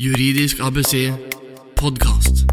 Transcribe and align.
Juridisk 0.00 0.62
ABC 0.64 1.10
podkast. 1.76 2.46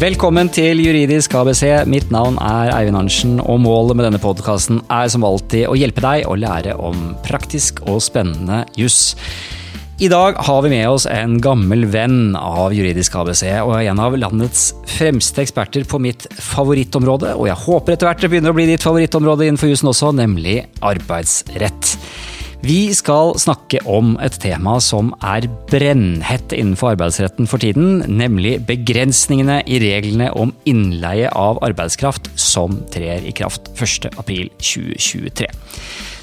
Velkommen 0.00 0.48
til 0.48 0.78
Juridisk 0.80 1.34
ABC. 1.36 1.82
Mitt 1.84 2.08
navn 2.14 2.38
er 2.40 2.70
Eivind 2.72 2.96
Arntzen, 2.96 3.34
og 3.44 3.58
målet 3.60 3.98
med 3.98 4.06
denne 4.06 4.20
podkasten 4.22 4.78
er 4.88 5.10
som 5.12 5.26
alltid 5.28 5.66
å 5.68 5.74
hjelpe 5.76 6.00
deg 6.00 6.24
å 6.24 6.38
lære 6.40 6.78
om 6.80 7.10
praktisk 7.26 7.82
og 7.84 8.00
spennende 8.00 8.62
juss. 8.80 9.18
I 10.00 10.08
dag 10.08 10.40
har 10.46 10.64
vi 10.64 10.70
med 10.72 10.88
oss 10.94 11.04
en 11.04 11.36
gammel 11.44 11.84
venn 11.92 12.32
av 12.40 12.72
Juridisk 12.72 13.18
ABC, 13.20 13.42
og 13.60 13.74
en 13.82 14.00
av 14.06 14.16
landets 14.16 14.70
fremste 14.94 15.44
eksperter 15.44 15.84
på 15.84 16.00
mitt 16.00 16.24
favorittområde, 16.40 17.34
og 17.36 17.50
jeg 17.50 17.64
håper 17.66 17.98
etter 17.98 18.08
hvert 18.08 18.24
det 18.24 18.32
begynner 18.32 18.56
å 18.56 18.56
bli 18.56 18.70
ditt 18.72 18.88
favorittområde 18.88 19.50
innenfor 19.50 19.74
jussen 19.74 19.92
også, 19.92 20.14
nemlig 20.16 20.62
arbeidsrett. 20.80 21.98
Vi 22.64 22.94
skal 22.96 23.34
snakke 23.36 23.82
om 23.84 24.14
et 24.24 24.38
tema 24.40 24.78
som 24.80 25.10
er 25.20 25.44
brennhett 25.68 26.54
innenfor 26.56 26.94
arbeidsretten 26.94 27.44
for 27.50 27.60
tiden, 27.60 27.98
nemlig 28.08 28.54
begrensningene 28.64 29.58
i 29.68 29.82
reglene 29.82 30.30
om 30.32 30.54
innleie 30.64 31.28
av 31.28 31.60
arbeidskraft 31.66 32.30
som 32.40 32.78
trer 32.94 33.20
i 33.28 33.34
kraft 33.36 33.68
1.4.2023. 33.76 35.50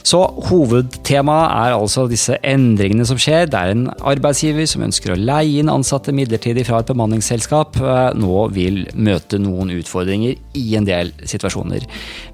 Så 0.08 0.22
hovedtemaet 0.50 1.52
er 1.54 1.76
altså 1.76 2.08
disse 2.10 2.38
endringene 2.48 3.06
som 3.08 3.20
skjer. 3.22 3.48
Det 3.52 3.60
er 3.60 3.74
en 3.74 3.86
arbeidsgiver 4.08 4.66
som 4.70 4.86
ønsker 4.88 5.14
å 5.14 5.20
leie 5.20 5.62
inn 5.62 5.72
ansatte 5.72 6.14
midlertidig 6.16 6.66
fra 6.68 6.82
et 6.82 6.90
bemanningsselskap, 6.90 7.78
eh, 7.78 8.18
nå 8.18 8.48
vil 8.56 8.84
møte 8.96 9.40
noen 9.42 9.74
utfordringer 9.78 10.38
i 10.58 10.66
en 10.80 10.88
del 10.88 11.14
situasjoner. 11.22 11.86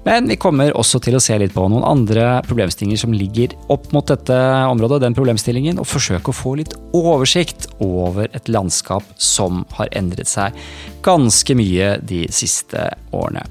Men 0.06 0.30
vi 0.30 0.38
kommer 0.40 0.72
også 0.72 1.00
til 1.04 1.18
å 1.18 1.22
se 1.22 1.36
litt 1.38 1.54
på 1.54 1.66
noen 1.68 1.86
andre 1.86 2.40
problemstillinger 2.48 3.02
som 3.04 3.16
ligger 3.16 3.54
opp 3.68 3.90
mot 3.92 4.06
dette 4.08 4.38
området, 4.68 5.02
den 5.04 5.18
problemstillingen, 5.18 5.78
og 5.78 5.90
forsøke 5.90 6.32
å 6.32 6.38
få 6.38 6.56
litt 6.62 6.74
oversikt 6.96 7.68
over 7.84 8.30
et 8.32 8.48
landskap 8.48 9.04
som 9.16 9.64
har 9.76 9.92
endret 9.96 10.30
seg 10.30 10.56
ganske 11.04 11.54
mye 11.58 11.96
de 12.04 12.24
siste 12.34 12.88
årene. 13.12 13.44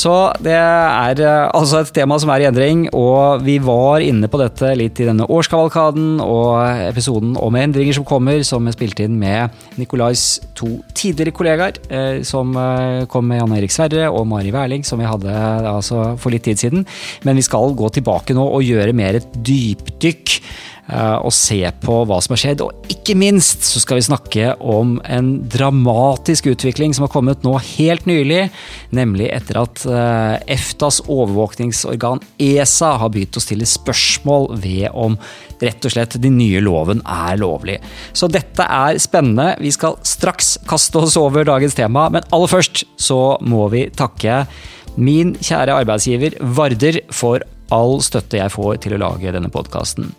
Så 0.00 0.12
det 0.40 0.54
er 0.56 1.20
eh, 1.20 1.50
altså 1.52 1.82
et 1.82 1.90
tema 1.92 2.16
som 2.20 2.30
er 2.32 2.44
i 2.44 2.48
endring, 2.48 2.86
og 2.96 3.42
vi 3.44 3.58
var 3.62 4.00
inne 4.04 4.30
på 4.30 4.40
dette 4.40 4.72
litt 4.78 5.00
i 5.02 5.08
denne 5.08 5.26
årskavalkaden 5.28 6.22
og 6.24 6.54
episoden 6.86 7.34
om 7.40 7.58
endringer 7.58 7.98
som 7.98 8.06
kommer, 8.08 8.40
som 8.46 8.68
er 8.68 8.76
spilt 8.76 9.02
inn 9.04 9.18
med 9.20 9.52
Nikolais 9.80 10.24
to 10.56 10.70
tidligere 10.96 11.34
kollegaer, 11.36 11.80
eh, 11.92 12.22
som 12.26 12.56
eh, 12.56 13.04
kom 13.12 13.28
med 13.28 13.42
Jan 13.42 13.56
Erik 13.58 13.74
Sverre 13.74 14.08
og 14.08 14.24
Mari 14.30 14.54
Wærling, 14.54 14.86
som 14.88 15.02
vi 15.02 15.10
hadde 15.10 15.36
altså, 15.74 16.14
for 16.20 16.32
litt 16.32 16.46
tid 16.48 16.62
siden. 16.64 16.86
Men 17.26 17.36
vi 17.36 17.44
skal 17.44 17.76
gå 17.76 17.92
tilbake 17.98 18.36
nå 18.36 18.46
og 18.46 18.64
gjøre 18.64 18.96
mer 18.96 19.20
et 19.20 19.28
dypdykk 19.36 20.38
og 20.90 21.32
se 21.34 21.60
på 21.82 21.96
hva 22.08 22.18
som 22.22 22.34
har 22.34 22.40
skjedd. 22.42 22.64
Og 22.64 22.90
ikke 22.92 23.14
minst 23.18 23.66
så 23.68 23.82
skal 23.82 24.00
vi 24.00 24.06
snakke 24.08 24.54
om 24.58 24.96
en 25.06 25.30
dramatisk 25.50 26.50
utvikling 26.50 26.94
som 26.96 27.06
har 27.06 27.12
kommet 27.12 27.44
nå 27.46 27.54
helt 27.76 28.08
nylig, 28.10 28.48
nemlig 28.96 29.28
etter 29.34 29.60
at 29.62 29.84
EFTAs 30.50 31.02
overvåkningsorgan 31.06 32.22
ESA 32.42 32.94
har 33.02 33.12
begynt 33.14 33.38
å 33.38 33.44
stille 33.44 33.68
spørsmål 33.68 34.50
ved 34.60 34.88
om 34.90 35.18
rett 35.60 35.84
og 35.84 35.94
slett 35.94 36.18
den 36.22 36.38
nye 36.40 36.62
loven 36.64 37.02
er 37.04 37.38
lovlig. 37.40 37.78
Så 38.16 38.28
dette 38.32 38.64
er 38.64 38.98
spennende. 39.02 39.54
Vi 39.60 39.72
skal 39.74 39.98
straks 40.06 40.56
kaste 40.68 41.02
oss 41.02 41.18
over 41.20 41.46
dagens 41.46 41.76
tema, 41.78 42.08
men 42.12 42.26
aller 42.34 42.50
først 42.50 42.84
så 43.00 43.36
må 43.40 43.68
vi 43.72 43.86
takke 43.94 44.44
min 45.00 45.36
kjære 45.38 45.76
arbeidsgiver 45.82 46.36
Varder 46.56 47.00
for 47.14 47.44
all 47.70 48.00
støtte 48.02 48.40
jeg 48.40 48.52
får 48.52 48.80
til 48.84 48.96
å 48.96 49.02
lage 49.04 49.32
denne 49.34 49.52
podkasten. 49.52 50.10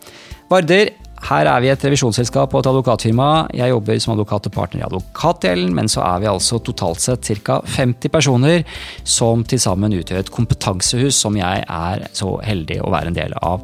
Varder, 0.51 0.89
her 1.29 1.47
er 1.47 1.61
vi 1.63 1.69
et 1.71 1.83
revisjonsselskap 1.85 2.51
og 2.51 2.59
et 2.59 2.67
advokatfirma. 2.67 3.27
Jeg 3.55 3.71
jobber 3.71 3.99
som 4.03 4.17
advokat 4.17 4.49
og 4.49 4.55
partner 4.55 4.81
i 4.81 4.83
advokatdelen, 4.83 5.69
men 5.77 5.87
så 5.87 6.01
er 6.03 6.19
vi 6.19 6.27
altså 6.27 6.59
totalt 6.59 6.99
sett 6.99 7.29
ca. 7.45 7.61
50 7.77 8.11
personer 8.11 8.65
som 9.07 9.45
til 9.47 9.61
sammen 9.63 9.95
utgjør 9.95 10.25
et 10.25 10.33
kompetansehus 10.33 11.21
som 11.23 11.37
jeg 11.39 11.63
er 11.63 12.03
så 12.17 12.33
heldig 12.43 12.81
å 12.83 12.91
være 12.91 13.13
en 13.13 13.19
del 13.21 13.37
av. 13.39 13.63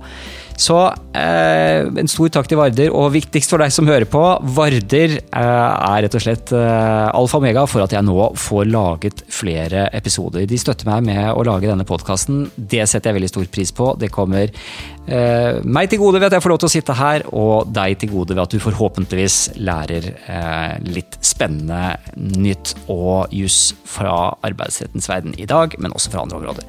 Så 0.57 0.75
eh, 1.13 1.85
en 1.85 2.09
stor 2.09 2.31
takk 2.33 2.47
til 2.49 2.57
Varder, 2.57 2.89
og 2.89 3.11
viktigst 3.13 3.51
for 3.53 3.61
deg 3.61 3.73
som 3.73 3.85
hører 3.85 4.07
på, 4.09 4.21
Varder 4.57 5.13
eh, 5.19 5.29
er 5.37 6.03
rett 6.03 6.17
og 6.17 6.23
slett 6.23 6.53
eh, 6.55 7.07
alfa 7.11 7.37
og 7.37 7.43
omega 7.43 7.65
for 7.69 7.85
at 7.85 7.93
jeg 7.93 8.05
nå 8.07 8.15
får 8.41 8.65
laget 8.71 9.21
flere 9.29 9.85
episoder. 9.93 10.47
De 10.49 10.57
støtter 10.57 10.89
meg 10.89 11.05
med 11.11 11.29
å 11.29 11.45
lage 11.45 11.69
denne 11.69 11.85
podkasten. 11.87 12.47
Det 12.57 12.81
setter 12.89 13.11
jeg 13.11 13.19
veldig 13.19 13.29
stor 13.29 13.49
pris 13.53 13.73
på. 13.77 13.91
Det 14.01 14.09
kommer 14.13 14.49
eh, 14.49 15.59
meg 15.61 15.91
til 15.91 16.01
gode 16.01 16.17
ved 16.17 16.31
at 16.31 16.39
jeg 16.39 16.45
får 16.47 16.55
lov 16.55 16.61
til 16.63 16.71
å 16.71 16.73
sitte 16.73 16.97
her, 16.97 17.27
og 17.37 17.69
deg 17.77 18.01
til 18.01 18.15
gode 18.15 18.33
ved 18.33 18.47
at 18.47 18.57
du 18.57 18.63
forhåpentligvis 18.63 19.37
lærer 19.61 20.09
eh, 20.25 20.73
litt 20.89 21.19
spennende 21.21 21.99
nytt 22.17 22.73
og 22.89 23.29
juss 23.35 23.75
fra 23.85 24.33
arbeidsrettens 24.41 25.11
verden 25.11 25.37
i 25.37 25.45
dag, 25.45 25.77
men 25.77 25.93
også 25.93 26.15
fra 26.15 26.25
andre 26.25 26.41
områder. 26.41 26.65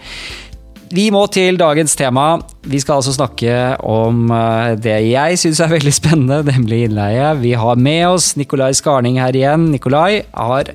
Vi 0.88 1.10
må 1.12 1.20
til 1.28 1.58
dagens 1.60 1.92
tema. 1.98 2.38
Vi 2.64 2.78
skal 2.80 2.98
altså 2.98 3.12
snakke 3.12 3.52
om 3.84 4.30
det 4.80 4.94
jeg 5.04 5.38
syns 5.40 5.60
er 5.60 5.72
veldig 5.72 5.92
spennende, 5.92 6.38
nemlig 6.52 6.86
innleie. 6.86 7.26
Vi 7.42 7.52
har 7.60 7.76
med 7.76 8.04
oss 8.08 8.30
Nikolai 8.40 8.70
Skarning 8.76 9.18
her 9.20 9.36
igjen. 9.36 9.66
Nikolai 9.72 10.22
har 10.32 10.70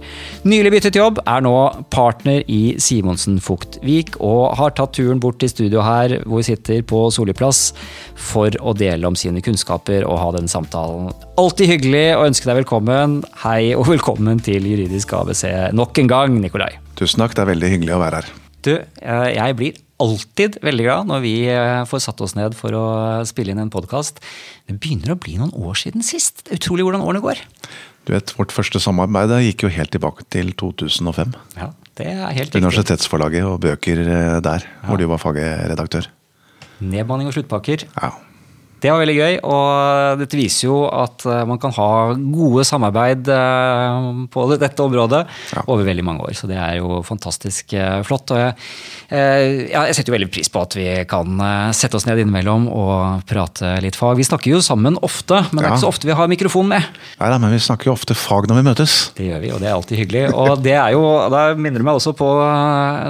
nylig 0.45 0.75
byttet 0.75 0.99
jobb, 0.99 1.21
er 1.25 1.41
nå 1.45 1.55
partner 1.93 2.43
i 2.45 2.75
Simonsen 2.81 3.39
Fugtvik 3.41 4.19
og 4.19 4.53
har 4.59 4.75
tatt 4.77 4.93
turen 4.99 5.21
bort 5.23 5.39
til 5.41 5.49
studio 5.49 5.81
her 5.85 6.19
hvor 6.27 6.43
vi 6.43 6.49
sitter 6.51 6.85
på 6.85 7.07
Solli 7.13 7.33
plass 7.37 7.71
for 8.13 8.53
å 8.61 8.75
dele 8.77 9.09
om 9.09 9.17
sine 9.17 9.41
kunnskaper 9.41 10.05
og 10.05 10.21
ha 10.21 10.29
den 10.37 10.51
samtalen. 10.51 11.09
Alltid 11.41 11.73
hyggelig 11.73 12.05
å 12.19 12.27
ønske 12.27 12.51
deg 12.51 12.61
velkommen. 12.61 13.21
Hei 13.47 13.73
og 13.73 13.89
velkommen 13.89 14.43
til 14.45 14.69
Juridisk 14.69 15.17
ABC 15.17 15.47
nok 15.73 16.03
en 16.03 16.13
gang, 16.13 16.37
Nikolai. 16.43 16.75
Tusen 16.99 17.25
takk, 17.25 17.33
det 17.33 17.47
er 17.47 17.53
veldig 17.55 17.73
hyggelig 17.77 17.97
å 17.97 18.01
være 18.03 18.21
her. 18.21 18.31
Du, 18.63 18.77
jeg 19.01 19.57
blir 19.59 19.81
alltid 20.03 20.59
veldig 20.63 20.85
glad 20.87 21.09
når 21.09 21.23
vi 21.23 21.35
får 21.89 22.03
satt 22.05 22.21
oss 22.25 22.35
ned 22.37 22.57
for 22.57 22.75
å 22.77 22.85
spille 23.29 23.53
inn 23.53 23.61
en 23.63 23.73
podkast. 23.73 24.21
Det 24.67 24.77
begynner 24.77 25.15
å 25.15 25.19
bli 25.19 25.37
noen 25.39 25.53
år 25.55 25.79
siden 25.79 26.05
sist. 26.05 26.43
Det 26.43 26.55
er 26.55 26.61
utrolig 26.61 26.85
hvordan 26.87 27.05
årene 27.05 27.23
går. 27.23 27.43
Du 28.03 28.11
vet, 28.11 28.33
Vårt 28.35 28.51
første 28.51 28.81
samarbeid 28.83 29.31
gikk 29.45 29.63
jo 29.65 29.71
helt 29.71 29.93
tilbake 29.95 30.25
til 30.33 30.51
2005. 30.59 31.37
Ja, 31.55 31.69
det 31.99 32.09
er 32.11 32.25
helt 32.25 32.49
riktig. 32.49 32.63
Universitetsforlaget 32.63 33.47
og 33.47 33.61
bøker 33.63 34.03
der, 34.43 34.67
ja. 34.67 34.83
hvor 34.89 34.99
du 34.99 35.07
var 35.07 35.23
fagredaktør. 35.23 36.09
Nedbanning 36.83 37.29
og 37.31 37.37
sluttpakker. 37.37 37.87
Ja. 37.95 38.11
Det 38.83 38.91
var 38.91 38.99
veldig 38.99 39.15
gøy, 39.15 39.35
og 39.47 40.19
dette 40.19 40.35
viser 40.35 40.67
jo 40.67 40.81
at 40.91 41.23
man 41.47 41.59
kan 41.61 41.71
ha 41.77 41.89
gode 42.19 42.65
samarbeid 42.67 43.29
på 44.33 44.43
dette 44.59 44.83
området 44.83 45.21
ja. 45.55 45.63
over 45.71 45.87
veldig 45.87 46.03
mange 46.03 46.25
år. 46.27 46.33
Så 46.35 46.49
det 46.51 46.57
er 46.59 46.81
jo 46.81 46.99
fantastisk 47.07 47.71
flott. 48.03 48.33
Og 48.35 48.41
jeg, 48.41 49.69
jeg 49.71 49.95
setter 49.95 50.11
jo 50.11 50.17
veldig 50.17 50.29
pris 50.33 50.51
på 50.51 50.63
at 50.65 50.75
vi 50.75 50.87
kan 51.07 51.39
sette 51.75 51.95
oss 51.95 52.07
ned 52.09 52.19
innimellom 52.25 52.67
og 52.71 53.23
prate 53.29 53.77
litt 53.83 53.95
fag. 53.99 54.17
Vi 54.19 54.27
snakker 54.27 54.51
jo 54.51 54.59
sammen 54.63 54.99
ofte, 54.99 55.39
men 55.51 55.61
det 55.61 55.69
er 55.69 55.75
ikke 55.77 55.85
så 55.85 55.93
ofte 55.93 56.09
vi 56.09 56.17
har 56.19 56.31
mikrofon 56.31 56.69
med. 56.73 56.91
Nei 57.21 57.31
da, 57.31 57.39
men 57.39 57.53
vi 57.55 57.61
snakker 57.63 57.89
jo 57.89 57.95
ofte 57.95 58.17
fag 58.17 58.49
når 58.51 58.59
vi 58.59 58.65
møtes. 58.67 58.97
Det 59.17 59.29
gjør 59.29 59.43
vi, 59.43 59.53
og 59.55 59.63
det 59.63 59.69
er 59.69 59.77
alltid 59.77 60.01
hyggelig. 60.03 60.25
Og 60.35 60.57
det 60.67 60.75
er 60.75 60.97
jo, 60.97 61.05
da 61.31 61.45
minner 61.55 61.79
du 61.79 61.87
meg 61.87 62.01
også 62.01 62.15
på 62.19 62.29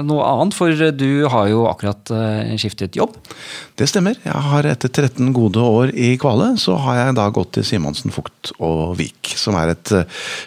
noe 0.06 0.30
annet, 0.30 0.56
for 0.56 0.86
du 0.94 1.10
har 1.32 1.50
jo 1.50 1.66
akkurat 1.70 2.14
skiftet 2.60 2.98
jobb. 2.98 3.16
Det 3.74 3.88
stemmer. 3.90 4.18
Jeg 4.22 4.46
har 4.48 4.68
etter 4.70 4.92
13 4.92 5.32
gode 5.34 5.63
år 5.64 5.94
i 5.94 6.12
Kvale, 6.20 6.52
så 6.60 6.76
har 6.84 7.00
jeg 7.00 7.16
da 7.18 7.28
gått 7.34 7.54
til 7.56 7.66
Simonsen 7.66 8.14
Fugt 8.14 8.52
og 8.58 8.94
Vik. 9.00 9.34
Som 9.40 9.56
er 9.60 9.72
et 9.74 9.94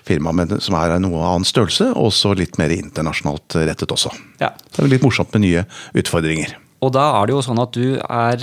firma 0.08 0.34
med, 0.36 0.58
som 0.64 0.78
er 0.80 0.96
av 0.96 1.02
noe 1.04 1.24
annen 1.24 1.48
størrelse, 1.48 1.92
og 1.96 2.12
også 2.12 2.36
litt 2.38 2.60
mer 2.62 2.74
internasjonalt 2.76 3.60
rettet 3.68 3.94
også. 3.94 4.14
Ja. 4.42 4.54
Det 4.54 4.86
er 4.86 4.94
litt 4.94 5.06
morsomt 5.06 5.34
med 5.36 5.46
nye 5.48 5.68
utfordringer. 5.98 6.56
Og 6.86 6.92
da 6.94 7.08
er 7.18 7.26
det 7.26 7.34
jo 7.34 7.40
sånn 7.42 7.58
at 7.58 7.74
du 7.74 7.96
er 7.98 8.38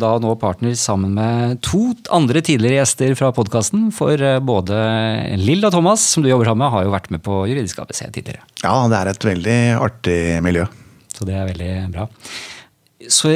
da 0.00 0.12
nå 0.24 0.30
partner 0.40 0.72
sammen 0.78 1.12
med 1.18 1.58
to 1.64 1.90
andre 2.14 2.40
tidligere 2.40 2.78
gjester 2.80 3.12
fra 3.18 3.28
podkasten. 3.36 3.90
For 3.92 4.16
både 4.40 4.78
Lill 5.36 5.60
og 5.68 5.74
Thomas, 5.74 6.00
som 6.14 6.24
du 6.24 6.30
jobber 6.30 6.48
sammen 6.48 6.64
med, 6.64 6.72
har 6.72 6.86
jo 6.86 6.94
vært 6.94 7.10
med 7.12 7.20
på 7.26 7.42
Juridisk 7.50 7.82
ABC 7.84 8.06
tidligere. 8.06 8.40
Ja, 8.64 8.72
det 8.88 9.02
er 9.02 9.12
et 9.12 9.28
veldig 9.28 9.58
artig 9.84 10.18
miljø. 10.48 10.64
Så 11.12 11.28
det 11.28 11.36
er 11.36 11.50
veldig 11.50 11.72
bra. 11.92 12.08
Så 13.10 13.32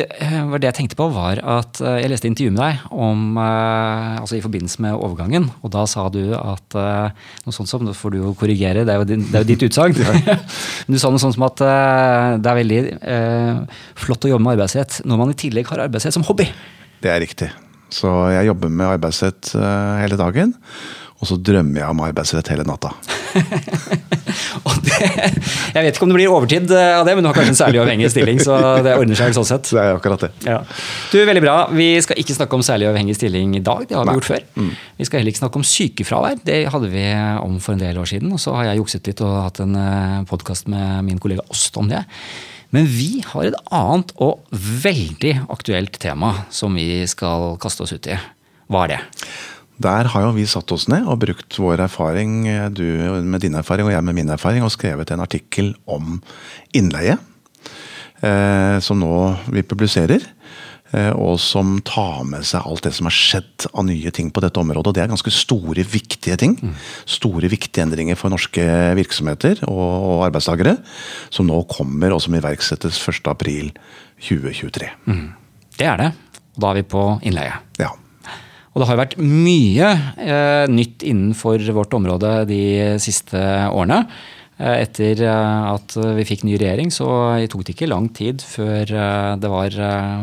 var 0.51 0.61
Det 0.63 0.69
jeg 0.69 0.77
tenkte 0.81 0.99
på, 0.99 1.09
var 1.15 1.41
at 1.41 1.81
jeg 1.81 2.11
leste 2.11 2.29
intervjuet 2.29 2.55
med 2.55 2.63
deg 2.63 2.93
om, 2.95 3.39
altså 3.41 4.37
i 4.39 4.43
forbindelse 4.45 4.83
med 4.85 4.95
overgangen. 4.95 5.49
Og 5.65 5.73
da 5.75 5.85
sa 5.91 6.07
du 6.13 6.35
at 6.37 6.77
noe 6.77 7.55
sånt 7.55 7.71
som, 7.71 7.85
Nå 7.87 7.95
får 7.97 8.15
du 8.15 8.19
jo 8.21 8.35
korrigere, 8.39 8.85
det 8.87 8.95
er 8.95 9.03
jo, 9.03 9.09
din, 9.09 9.25
det 9.31 9.41
er 9.41 9.45
jo 9.45 9.51
ditt 9.51 9.67
utsagn. 9.69 9.97
du 10.91 10.99
sa 10.99 11.11
noe 11.11 11.23
sånt 11.23 11.37
som 11.37 11.47
at 11.49 11.63
det 11.63 12.51
er 12.51 12.61
veldig 12.61 12.81
eh, 13.01 13.81
flott 13.99 14.27
å 14.27 14.33
jobbe 14.33 14.47
med 14.47 14.57
arbeidsrett 14.57 15.01
når 15.07 15.23
man 15.23 15.33
i 15.35 15.39
tillegg 15.45 15.73
har 15.73 15.87
arbeidsrett 15.87 16.17
som 16.17 16.27
hobby. 16.27 16.49
Det 17.03 17.13
er 17.13 17.23
riktig. 17.23 17.51
Så 17.93 18.11
jeg 18.35 18.49
jobber 18.49 18.71
med 18.73 18.97
arbeidsrett 18.97 19.53
hele 20.03 20.19
dagen. 20.19 20.55
Og 21.17 21.29
så 21.31 21.39
drømmer 21.41 21.81
jeg 21.81 21.93
om 21.95 22.03
arbeidsrett 22.05 22.51
hele 22.53 22.67
natta. 22.69 22.93
Det, 24.87 24.97
jeg 25.75 25.83
vet 25.83 25.97
ikke 25.97 26.05
om 26.07 26.11
det 26.13 26.17
blir 26.17 26.31
overtid 26.33 26.71
av 26.73 27.07
det, 27.07 27.15
men 27.17 27.25
du 27.25 27.29
har 27.29 27.37
kanskje 27.37 27.53
en 27.55 27.59
særlig 27.59 27.81
uavhengig 27.81 28.09
stilling, 28.13 28.39
så 28.43 28.57
det 28.85 28.95
ordner 28.97 29.19
seg 29.19 29.35
sånn 29.37 29.47
sett. 29.49 29.69
Det 29.75 29.81
er 29.83 29.97
akkurat 29.97 30.23
det. 30.27 30.31
Ja. 30.47 30.59
Du, 31.11 31.17
Veldig 31.27 31.43
bra. 31.43 31.55
Vi 31.75 31.89
skal 32.05 32.21
ikke 32.23 32.37
snakke 32.37 32.59
om 32.59 32.65
særlig 32.65 32.89
uavhengig 32.89 33.17
stilling 33.19 33.57
i 33.59 33.63
dag, 33.67 33.85
det 33.89 33.97
har 33.99 34.07
vi 34.07 34.13
Nei. 34.13 34.17
gjort 34.21 34.29
før. 34.31 34.45
Vi 35.01 35.09
skal 35.09 35.21
heller 35.21 35.35
ikke 35.35 35.43
snakke 35.43 35.61
om 35.61 35.67
sykefravær, 35.69 36.39
det 36.47 36.59
hadde 36.73 36.91
vi 36.93 37.05
om 37.43 37.57
for 37.65 37.77
en 37.77 37.83
del 37.83 38.01
år 38.03 38.11
siden. 38.13 38.33
Og 38.37 38.43
så 38.43 38.55
har 38.57 38.71
jeg 38.71 38.81
jukset 38.83 39.11
litt 39.11 39.25
og 39.27 39.35
hatt 39.49 39.63
en 39.65 39.75
podkast 40.31 40.71
med 40.73 41.05
min 41.09 41.21
kollega 41.23 41.45
Åst 41.53 41.77
om 41.81 41.91
det. 41.93 42.05
Men 42.75 42.89
vi 42.91 43.23
har 43.27 43.51
et 43.51 43.59
annet 43.75 44.15
og 44.23 44.47
veldig 44.53 45.35
aktuelt 45.55 45.99
tema 46.03 46.33
som 46.55 46.75
vi 46.79 47.05
skal 47.11 47.55
kaste 47.63 47.87
oss 47.87 47.95
ut 47.95 48.11
i. 48.11 48.17
Hva 48.73 48.87
er 48.87 48.97
det? 48.97 49.03
Der 49.83 50.09
har 50.13 50.25
jo 50.25 50.35
vi 50.37 50.47
satt 50.49 50.73
oss 50.73 50.87
ned 50.89 51.05
og 51.05 51.21
brukt 51.27 51.59
vår 51.61 51.83
erfaring, 51.85 52.47
du 52.73 52.85
med 53.23 53.43
din 53.45 53.59
erfaring 53.59 53.89
og 53.89 53.93
jeg 53.93 54.05
med 54.05 54.17
min 54.17 54.33
erfaring, 54.33 54.65
og 54.65 54.73
skrevet 54.73 55.11
en 55.13 55.25
artikkel 55.25 55.75
om 55.85 56.21
innleie. 56.77 57.19
Eh, 58.25 58.79
som 58.81 59.01
nå 59.03 59.13
vi 59.53 59.65
publiserer. 59.67 60.25
Eh, 60.95 61.11
og 61.19 61.41
som 61.43 61.77
tar 61.85 62.23
med 62.29 62.47
seg 62.47 62.65
alt 62.65 62.87
det 62.87 62.93
som 62.97 63.09
har 63.09 63.17
skjedd 63.17 63.67
av 63.73 63.85
nye 63.89 64.13
ting 64.15 64.31
på 64.33 64.43
dette 64.45 64.61
området. 64.61 64.89
Og 64.89 64.97
det 64.97 65.03
er 65.05 65.13
ganske 65.13 65.33
store, 65.35 65.85
viktige 65.85 66.39
ting. 66.41 66.57
Store, 67.05 67.51
viktige 67.53 67.85
endringer 67.85 68.19
for 68.19 68.33
norske 68.33 68.65
virksomheter 68.99 69.65
og, 69.67 69.83
og 69.83 70.25
arbeidstakere. 70.29 70.77
Som 71.35 71.51
nå 71.51 71.61
kommer, 71.73 72.15
og 72.15 72.23
som 72.25 72.39
iverksettes 72.39 73.01
1.4.2023. 73.03 74.91
Det 75.77 75.91
er 75.91 76.01
det. 76.01 76.11
Og 76.57 76.65
da 76.65 76.73
er 76.73 76.81
vi 76.81 76.89
på 76.89 77.07
innleie. 77.27 77.61
Ja. 77.83 77.93
Og 78.77 78.83
det 78.83 78.91
har 78.91 78.99
vært 79.01 79.15
mye 79.17 79.87
eh, 80.21 80.67
nytt 80.69 81.01
innenfor 81.09 81.63
vårt 81.73 81.95
område 81.97 82.43
de 82.51 82.65
siste 83.01 83.41
årene. 83.73 84.03
Eh, 84.61 84.83
etter 84.83 85.23
eh, 85.25 85.69
at 85.73 85.97
vi 86.19 86.27
fikk 86.29 86.45
ny 86.45 86.59
regjering, 86.61 86.93
så 86.93 87.09
tok 87.49 87.65
det 87.65 87.73
ikke 87.73 87.89
lang 87.89 88.11
tid 88.13 88.45
før 88.45 88.85
eh, 88.85 89.33
det 89.41 89.53
var 89.53 89.79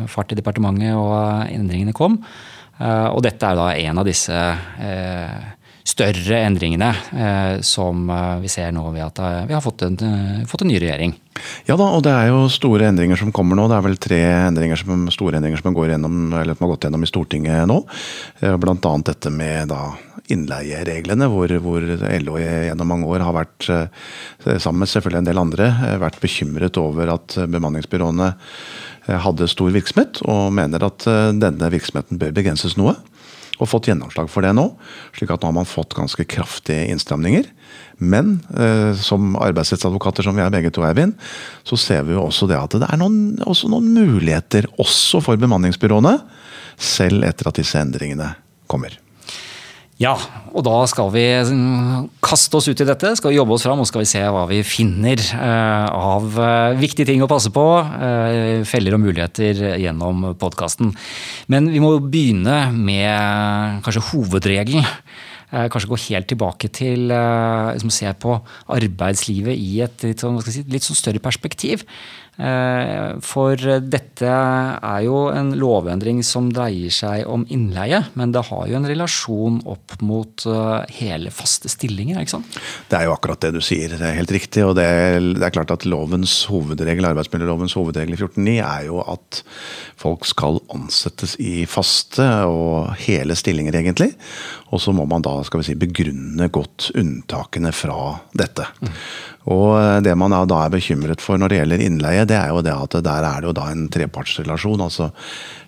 fart 0.06 0.34
i 0.34 0.38
departementet 0.38 0.94
og 0.94 1.50
endringene 1.50 1.98
kom. 1.98 2.22
Og 2.84 3.20
dette 3.22 3.46
er 3.48 3.56
da 3.58 3.68
en 3.78 4.00
av 4.02 4.06
disse 4.08 4.34
eh, 4.34 5.44
større 5.84 6.40
endringene 6.48 6.90
eh, 7.12 7.62
som 7.66 8.08
eh, 8.10 8.38
vi 8.44 8.52
ser 8.52 8.72
nå 8.76 8.86
ved 8.94 9.04
at 9.04 9.20
eh, 9.20 9.42
vi 9.50 9.56
har 9.56 9.64
fått 9.64 9.84
en, 9.84 9.98
fått 10.48 10.64
en 10.64 10.72
ny 10.72 10.80
regjering. 10.80 11.16
Ja 11.68 11.76
da, 11.80 11.90
og 11.98 12.06
det 12.06 12.14
er 12.14 12.30
jo 12.32 12.46
store 12.52 12.88
endringer 12.88 13.20
som 13.20 13.34
kommer 13.36 13.60
nå. 13.60 13.68
Det 13.68 13.78
er 13.78 13.86
vel 13.88 14.00
tre 14.02 14.22
endringer 14.48 14.80
som, 14.80 15.06
store 15.12 15.40
endringer 15.40 15.60
som 15.60 15.76
går 15.76 15.94
gjennom, 15.94 16.18
eller 16.40 16.56
som 16.56 16.66
har 16.66 16.74
gått 16.76 16.88
gjennom 16.88 17.04
i 17.04 17.10
Stortinget 17.10 17.68
nå. 17.68 17.82
Blant 18.64 18.88
annet 18.88 19.12
dette 19.12 19.34
med 19.34 19.74
da 19.74 19.82
innleiereglene, 20.32 21.28
hvor, 21.28 21.52
hvor 21.60 21.84
LO 21.84 22.38
gjennom 22.40 22.88
mange 22.88 23.10
år 23.12 23.26
har 23.26 23.36
vært, 23.36 23.68
sammen 24.46 24.86
med 24.86 24.92
selvfølgelig 24.94 25.20
en 25.20 25.28
del 25.28 25.42
andre, 25.42 25.68
vært 26.00 26.22
bekymret 26.24 26.80
over 26.80 27.12
at 27.18 27.36
bemanningsbyråene 27.52 28.30
hadde 29.26 29.50
stor 29.52 29.74
virksomhet, 29.76 30.22
og 30.32 30.54
mener 30.56 30.86
at 30.88 31.04
denne 31.42 31.74
virksomheten 31.74 32.22
bør 32.22 32.38
begrenses 32.38 32.78
noe. 32.80 32.96
Og 33.62 33.70
fått 33.70 33.88
gjennomslag 33.92 34.32
for 34.34 34.46
det 34.46 34.54
nå, 34.58 34.66
slik 35.14 35.30
at 35.34 35.44
nå 35.44 35.52
har 35.52 35.58
man 35.60 35.70
fått 35.70 35.94
ganske 35.94 36.26
kraftige 36.26 36.88
innstramninger. 36.90 37.46
Men 38.02 38.40
eh, 38.58 38.98
som 38.98 39.36
arbeidsrettsadvokater 39.38 40.26
som 40.26 40.38
vi 40.38 40.42
er 40.46 40.54
begge 40.54 40.74
to, 40.74 40.82
Eivind, 40.88 41.14
så 41.68 41.78
ser 41.80 42.08
vi 42.08 42.18
jo 42.18 42.26
også 42.26 42.50
det 42.50 42.58
at 42.58 42.80
det 42.82 42.90
er 42.90 43.00
noen, 43.02 43.38
også 43.46 43.70
noen 43.72 43.94
muligheter 43.94 44.68
også 44.82 45.22
for 45.24 45.40
bemanningsbyråene, 45.40 46.18
selv 46.82 47.28
etter 47.30 47.52
at 47.52 47.62
disse 47.62 47.78
endringene 47.78 48.34
kommer. 48.72 48.98
Ja, 50.02 50.16
og 50.50 50.64
da 50.66 50.80
skal 50.90 51.12
vi 51.14 51.22
mm, 51.46 52.08
kaste 52.24 52.58
oss 52.58 52.66
ut 52.66 52.82
i 52.82 52.88
dette, 52.88 53.12
skal 53.18 53.30
vi 53.30 53.38
jobbe 53.38 53.54
oss 53.54 53.66
fram 53.68 53.84
og 53.84 53.88
skal 53.90 54.02
vi 54.02 54.10
se 54.10 54.24
hva 54.26 54.48
vi 54.50 54.64
finner 54.66 55.22
eh, 55.22 55.86
av 55.94 56.40
eh, 56.42 56.80
viktige 56.80 57.12
ting 57.12 57.22
å 57.22 57.30
passe 57.30 57.52
på, 57.54 57.66
eh, 57.78 58.64
feller 58.66 58.98
og 58.98 59.04
muligheter 59.04 59.78
gjennom 59.84 60.32
podkasten. 60.42 60.96
Men 61.54 61.70
vi 61.70 61.84
må 61.84 61.94
begynne 62.02 62.58
med 62.74 63.86
kanskje 63.86 64.08
hovedregelen. 64.12 64.90
Kanskje 65.54 65.86
gå 65.92 65.98
helt 66.08 66.26
tilbake 66.32 66.66
til 66.74 67.12
liksom 67.14 67.92
se 67.94 68.10
på 68.18 68.40
arbeidslivet 68.74 69.54
i 69.54 69.84
et 69.86 70.06
litt 70.08 70.24
sånn, 70.24 70.40
si, 70.42 70.64
litt 70.66 70.82
sånn 70.82 70.98
større 70.98 71.22
perspektiv. 71.22 71.84
Eh, 72.34 73.20
For 73.22 73.60
dette 73.86 74.26
er 74.26 75.02
jo 75.06 75.28
en 75.30 75.52
lovendring 75.60 76.24
som 76.26 76.48
dreier 76.54 76.94
seg 76.94 77.28
om 77.30 77.44
innleie, 77.54 78.00
men 78.18 78.34
det 78.34 78.46
har 78.48 78.66
jo 78.70 78.78
en 78.80 78.88
relasjon 78.90 79.60
opp 79.70 79.96
mot 80.02 80.46
eh, 80.50 80.96
hele 80.98 81.34
faste 81.34 81.70
stillinger, 81.70 82.24
ikke 82.24 82.36
sant? 82.38 82.58
Det 82.90 82.98
er 82.98 83.08
jo 83.08 83.14
akkurat 83.14 83.44
det 83.46 83.54
du 83.58 83.62
sier, 83.62 83.94
det 83.94 84.08
er 84.08 84.18
helt 84.18 84.34
riktig. 84.34 84.66
Og 84.66 84.74
det 84.80 84.88
er, 84.88 85.20
det 85.38 85.46
er 85.46 85.54
klart 85.54 85.74
at 85.76 85.86
lovens 85.86 86.40
hovedregel, 86.50 87.06
arbeidsmiljølovens 87.12 87.78
hovedregel 87.78 88.18
i 88.18 88.22
14.9 88.22 88.58
er 88.64 88.88
jo 88.90 89.04
at 89.06 89.44
folk 90.02 90.26
skal 90.28 90.58
ansettes 90.74 91.38
i 91.44 91.68
faste 91.70 92.26
og 92.50 92.96
hele 93.06 93.38
stillinger, 93.38 93.78
egentlig. 93.78 94.14
Og 94.74 94.82
så 94.82 94.94
må 94.96 95.06
man 95.10 95.22
da 95.24 95.36
skal 95.46 95.62
vi 95.62 95.70
si, 95.70 95.78
begrunne 95.78 96.50
godt 96.54 96.90
unntakene 96.98 97.70
fra 97.76 98.16
dette. 98.34 98.66
Og 99.52 100.04
det 100.06 100.14
man 100.16 100.32
da 100.48 100.60
er 100.64 100.72
bekymret 100.72 101.22
for 101.24 101.40
når 101.40 101.52
det 101.52 101.58
gjelder 101.60 101.82
innleie, 101.84 102.24
det 102.30 102.38
er 102.38 102.54
jo 102.54 102.62
det 102.64 102.72
at 102.74 102.96
der 103.04 103.26
er 103.28 103.42
det 103.44 103.50
jo 103.50 103.56
da 103.58 103.66
en 103.72 103.90
trepartsrelasjon. 103.92 104.82
altså 104.86 105.10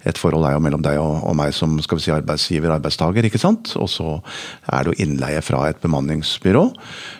Et 0.05 0.17
forhold 0.17 0.47
er 0.47 0.55
jo 0.55 0.61
mellom 0.63 0.83
deg 0.85 0.99
og, 1.01 1.25
og 1.27 1.35
meg 1.35 1.51
som 1.57 1.75
skal 1.83 1.99
vi 1.99 2.05
si 2.05 2.13
arbeidsgiver 2.15 2.71
arbeidstaker, 2.77 3.27
ikke 3.27 3.41
sant. 3.41 3.73
Og 3.75 3.89
så 3.91 4.21
er 4.71 4.85
det 4.85 4.93
jo 4.93 5.03
innleie 5.03 5.43
fra 5.43 5.65
et 5.67 5.81
bemanningsbyrå. 5.83 6.63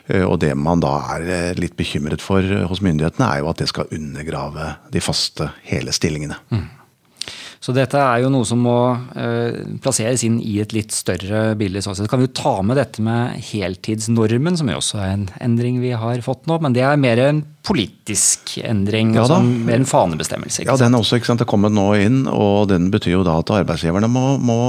Eh, 0.08 0.24
Og 0.24 0.40
det 0.46 0.54
man 0.56 0.80
da 0.84 0.96
er 1.18 1.28
eh, 1.28 1.60
litt 1.60 1.76
bekymret 1.76 2.24
for 2.24 2.42
hos 2.70 2.84
myndighetene, 2.86 3.28
er 3.28 3.44
jo 3.44 3.52
at 3.52 3.60
det 3.60 3.70
skal 3.74 3.92
undergrave 3.92 4.76
de 4.96 5.04
faste 5.04 5.52
hele 5.68 5.92
stillingene. 5.96 6.40
Så 7.64 7.74
dette 7.76 8.00
er 8.00 8.24
jo 8.24 8.32
noe 8.34 8.46
som 8.48 8.62
må 8.62 8.78
eh, 9.18 9.62
plasseres 9.84 10.24
inn 10.28 10.38
i 10.44 10.58
et 10.64 10.76
litt 10.76 10.94
større 10.96 11.56
bilde. 11.60 11.82
Så 11.82 12.08
kan 12.10 12.22
vi 12.22 12.28
jo 12.28 12.36
ta 12.36 12.58
med 12.66 12.80
dette 12.80 13.04
med 13.06 13.40
heltidsnormen, 13.52 14.58
som 14.60 14.70
jo 14.72 14.80
også 14.82 15.02
er 15.02 15.14
en 15.16 15.28
endring 15.44 15.80
vi 15.84 15.94
har 15.98 16.22
fått 16.26 16.50
nå. 16.50 16.60
Men 16.64 16.76
det 16.76 16.86
er 16.86 17.00
mer 17.02 17.22
en 17.24 17.44
politisk 17.66 18.60
endring, 18.62 19.16
Ja 19.16 19.24
altså 19.24 19.40
mer 19.42 19.80
en 19.80 19.88
fanebestemmelse. 19.90 20.68
Ja, 20.68 20.76
den 20.78 20.94
er 20.94 21.02
også 21.02 21.18
ikke 21.18 21.32
sant, 21.32 21.42
det 21.42 21.48
er 21.48 21.54
kommet 21.56 21.74
nå 21.74 21.88
inn, 21.98 22.26
og 22.30 22.70
den 22.70 22.92
betyr 22.94 23.18
jo 23.18 23.24
da 23.26 23.40
at 23.42 23.56
arbeidsgiverne 23.56 24.10
må, 24.12 24.36
må 24.38 24.60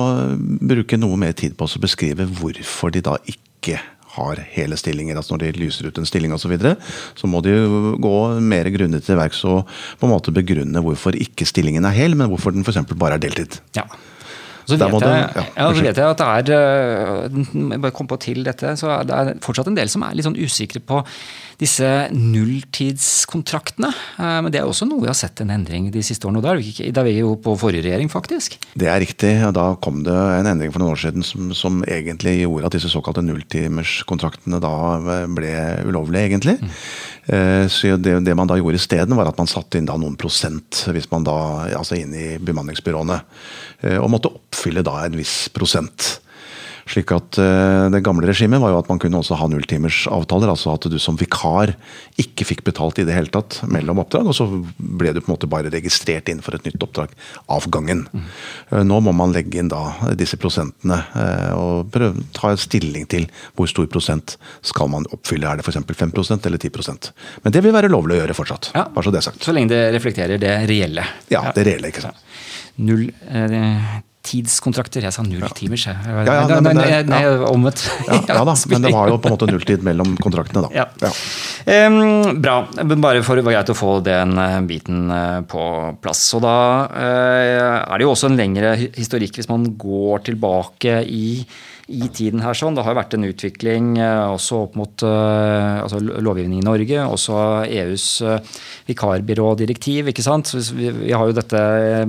bruke 0.65 0.97
noe 1.01 1.21
mer 1.21 1.37
tid 1.37 1.59
på 1.59 1.69
å 1.69 1.83
beskrive 1.83 2.29
hvorfor 2.39 2.95
de 2.95 3.05
da 3.05 3.19
ikke 3.29 3.77
har 4.17 4.43
hele 4.57 4.79
stillinger. 4.81 5.17
altså 5.17 5.37
Når 5.37 5.45
de 5.45 5.53
lyser 5.61 5.89
ut 5.89 6.01
en 6.01 6.09
stilling 6.09 6.35
osv., 6.35 6.47
så, 6.47 6.53
videre, 6.53 6.75
så 7.19 7.27
må 7.31 7.41
de 7.43 7.55
jo 7.55 7.95
gå 8.03 8.17
mer 8.41 8.69
grundig 8.75 9.03
til 9.07 9.19
verks 9.19 9.43
og 9.49 9.65
på 10.01 10.07
en 10.07 10.13
måte 10.15 10.35
begrunne 10.35 10.83
hvorfor 10.85 11.17
ikke 11.19 11.49
stillingen 11.49 11.87
er 11.89 11.97
hel, 11.97 12.15
men 12.19 12.31
hvorfor 12.31 12.55
den 12.55 12.67
f.eks. 12.67 12.85
bare 12.95 13.19
er 13.19 13.25
deltid. 13.27 13.59
Ja. 13.77 13.87
Så 14.67 14.75
vet, 14.75 14.95
jeg, 14.99 15.27
ja, 15.31 15.43
ja, 15.55 15.67
så 15.71 15.83
vet 15.85 15.99
jeg 16.01 16.11
at 16.11 16.47
det 16.49 16.57
er 16.57 17.29
øh, 17.31 17.75
bare 17.79 17.95
kom 17.95 18.09
på 18.11 18.19
til 18.19 18.43
dette, 18.47 18.73
så 18.81 18.97
det 19.07 19.15
er 19.15 19.29
fortsatt 19.45 19.71
en 19.71 19.77
del 19.79 19.91
som 19.93 20.03
er 20.03 20.17
litt 20.19 20.27
sånn 20.27 20.39
usikre 20.39 20.83
på 20.83 21.05
disse 21.61 21.89
nulltidskontraktene. 22.13 23.89
Eh, 24.19 24.41
Men 24.45 24.53
det 24.53 24.61
er 24.61 24.69
også 24.69 24.87
noe 24.89 25.01
vi 25.03 25.11
har 25.11 25.17
sett 25.19 25.41
en 25.41 25.51
endring 25.55 25.91
de 25.95 26.03
siste 26.05 26.27
årene. 26.29 26.39
Og 26.41 26.45
da 26.47 26.53
er 26.55 26.61
vi, 26.61 26.71
ikke, 26.73 26.93
da 26.93 27.01
er 27.03 27.09
vi 27.09 27.15
jo 27.21 27.35
på 27.41 27.55
forrige 27.61 27.85
regjering, 27.87 28.11
faktisk. 28.13 28.59
Det 28.77 28.89
er 28.91 29.01
riktig. 29.01 29.33
og 29.47 29.55
Da 29.57 29.67
kom 29.81 30.03
det 30.07 30.15
en 30.15 30.47
endring 30.53 30.73
for 30.75 30.83
noen 30.83 30.93
år 30.95 31.01
siden 31.01 31.25
som, 31.27 31.53
som 31.57 31.83
egentlig 31.89 32.43
gjorde 32.43 32.67
at 32.69 32.77
disse 32.77 32.93
såkalte 32.93 33.25
nulltimerskontraktene 33.27 34.61
da 34.63 35.25
ble 35.33 35.55
ulovlige, 35.89 36.27
egentlig. 36.31 36.59
Mm. 36.61 36.75
Så 37.73 37.97
det, 37.99 38.13
det 38.23 38.37
man 38.39 38.47
da 38.47 38.55
gjorde 38.61 38.79
isteden, 38.79 39.17
var 39.19 39.27
at 39.33 39.39
man 39.41 39.49
satte 39.51 39.81
inn 39.81 39.89
da 39.89 39.97
noen 39.99 40.15
prosent 40.21 40.85
hvis 40.95 41.09
man 41.11 41.25
da, 41.27 41.35
altså 41.75 41.97
inn 41.99 42.13
i 42.15 42.27
bemanningsbyråene. 42.39 43.17
eh, 43.83 43.99
Og 43.99 44.11
måtte 44.13 44.31
oppfylle 44.31 44.85
da 44.87 45.01
en 45.07 45.17
viss 45.19 45.49
prosent. 45.55 46.21
Slik 46.87 47.11
at 47.15 47.39
eh, 47.43 47.89
Det 47.91 48.03
gamle 48.07 48.29
regimet 48.29 48.63
var 48.63 48.71
jo 48.71 48.79
at 48.79 48.91
man 48.91 49.01
kunne 49.03 49.19
også 49.19 49.39
ha 49.41 49.49
nulltimersavtaler. 49.51 50.53
Altså 50.53 50.75
at 50.77 50.87
du 50.91 50.99
som 51.03 51.19
vikar 51.19 51.75
ikke 52.23 52.47
fikk 52.47 52.63
betalt 52.67 53.01
i 53.03 53.07
det 53.09 53.17
hele 53.17 53.33
tatt 53.33 53.59
mellom 53.71 54.03
oppdrag. 54.05 54.29
Og 54.31 54.37
så 54.39 54.47
ble 54.79 55.13
du 55.13 55.21
på 55.21 55.31
en 55.31 55.35
måte 55.35 55.51
bare 55.51 55.73
registrert 55.73 56.31
inn 56.31 56.43
for 56.45 56.57
et 56.57 56.67
nytt 56.69 56.83
oppdrag 56.87 57.15
av 57.53 57.67
gangen. 57.75 58.07
Mm. 58.13 58.31
Nå 58.87 59.01
må 59.03 59.15
man 59.17 59.35
legge 59.35 59.59
inn 59.61 59.73
da 59.73 59.83
disse 60.19 60.39
prosentene 60.41 61.01
eh, 61.19 61.53
og 61.59 61.91
prøve 61.95 62.27
ta 62.37 62.55
stilling 62.61 63.09
til 63.11 63.27
hvor 63.59 63.71
stor 63.71 63.91
prosent 63.91 64.37
skal 64.67 64.93
man 64.93 65.11
oppfylle. 65.11 65.51
Er 65.51 65.59
det 65.59 65.67
f.eks. 65.67 65.83
5% 65.97 66.47
eller 66.47 66.61
10% 66.61 67.11
Men 67.45 67.55
det 67.55 67.63
vil 67.65 67.75
være 67.75 67.91
lovlig 67.91 68.17
å 68.17 68.23
gjøre 68.23 68.37
fortsatt. 68.39 68.71
Ja. 68.77 68.87
Bare 68.95 69.09
så 69.09 69.15
det 69.15 69.23
er 69.23 69.31
sagt. 69.33 69.43
Så 69.43 69.55
lenge 69.55 69.75
det 69.75 69.83
reflekterer 69.97 70.39
det 70.41 70.59
reelle. 70.71 71.07
Ja, 71.33 71.49
det 71.57 71.67
reelle, 71.67 71.91
ikke 71.91 72.07
sant. 72.07 72.23
Null 72.77 73.09
eh, 73.09 73.97
tidskontrakter. 74.27 75.05
Jeg 75.07 75.15
sa 75.15 75.25
nulltimers, 75.27 75.87
jeg. 75.89 75.97
Ja, 76.07 76.25
ja, 76.27 76.37
nei, 76.49 76.61
nei, 76.61 76.61
men 76.67 76.81
nei, 76.81 77.01
nei, 77.11 77.21
omvendt. 77.51 77.85
Ja, 78.07 78.21
ja 78.33 78.41
da, 78.47 78.57
men 78.73 78.87
det 78.87 78.93
var 78.95 79.13
jo 79.13 79.21
på 79.23 79.31
en 79.31 79.37
måte 79.37 79.49
nulltid 79.51 79.87
mellom 79.87 80.17
kontraktene, 80.23 80.67
da. 80.67 80.85
Ja. 80.85 81.13
Em, 81.67 82.41
bra. 82.43 82.59
Men 82.83 83.05
Bare 83.05 83.23
for 83.27 83.39
det 83.39 83.47
var 83.47 83.59
greit 83.59 83.73
å 83.73 83.79
få 83.79 83.99
den 84.07 84.35
eh, 84.41 84.59
biten 84.67 85.07
eh, 85.13 85.39
på 85.49 85.63
plass. 86.03 86.25
Og 86.37 86.43
da 86.45 86.59
uh, 86.91 87.79
er 87.87 87.97
det 87.97 88.07
jo 88.07 88.13
også 88.13 88.31
en 88.31 88.39
lengre 88.39 88.75
historikk 88.97 89.39
hvis 89.39 89.51
man 89.51 89.69
går 89.79 90.27
tilbake 90.31 91.01
i 91.07 91.27
i 91.87 92.09
tiden 92.11 92.43
her. 92.43 92.57
sånn. 92.57 92.75
Det 92.75 92.83
har 92.83 92.95
jo 92.95 92.99
vært 92.99 93.15
en 93.15 93.27
utvikling 93.29 93.93
eh, 94.03 94.33
også 94.35 94.59
opp 94.65 94.75
mot 94.79 95.03
eh, 95.07 95.77
altså 95.85 96.01
lovgivning 96.03 96.59
i 96.59 96.67
Norge, 96.67 97.05
også 97.07 97.37
EUs 97.63 98.07
eh, 98.27 98.57
vikarbyrådirektiv. 98.89 100.11
ikke 100.11 100.25
sant? 100.27 100.51
Vi, 100.51 100.91
vi, 100.91 101.13
har 101.15 101.31
jo 101.31 101.37
dette 101.37 101.61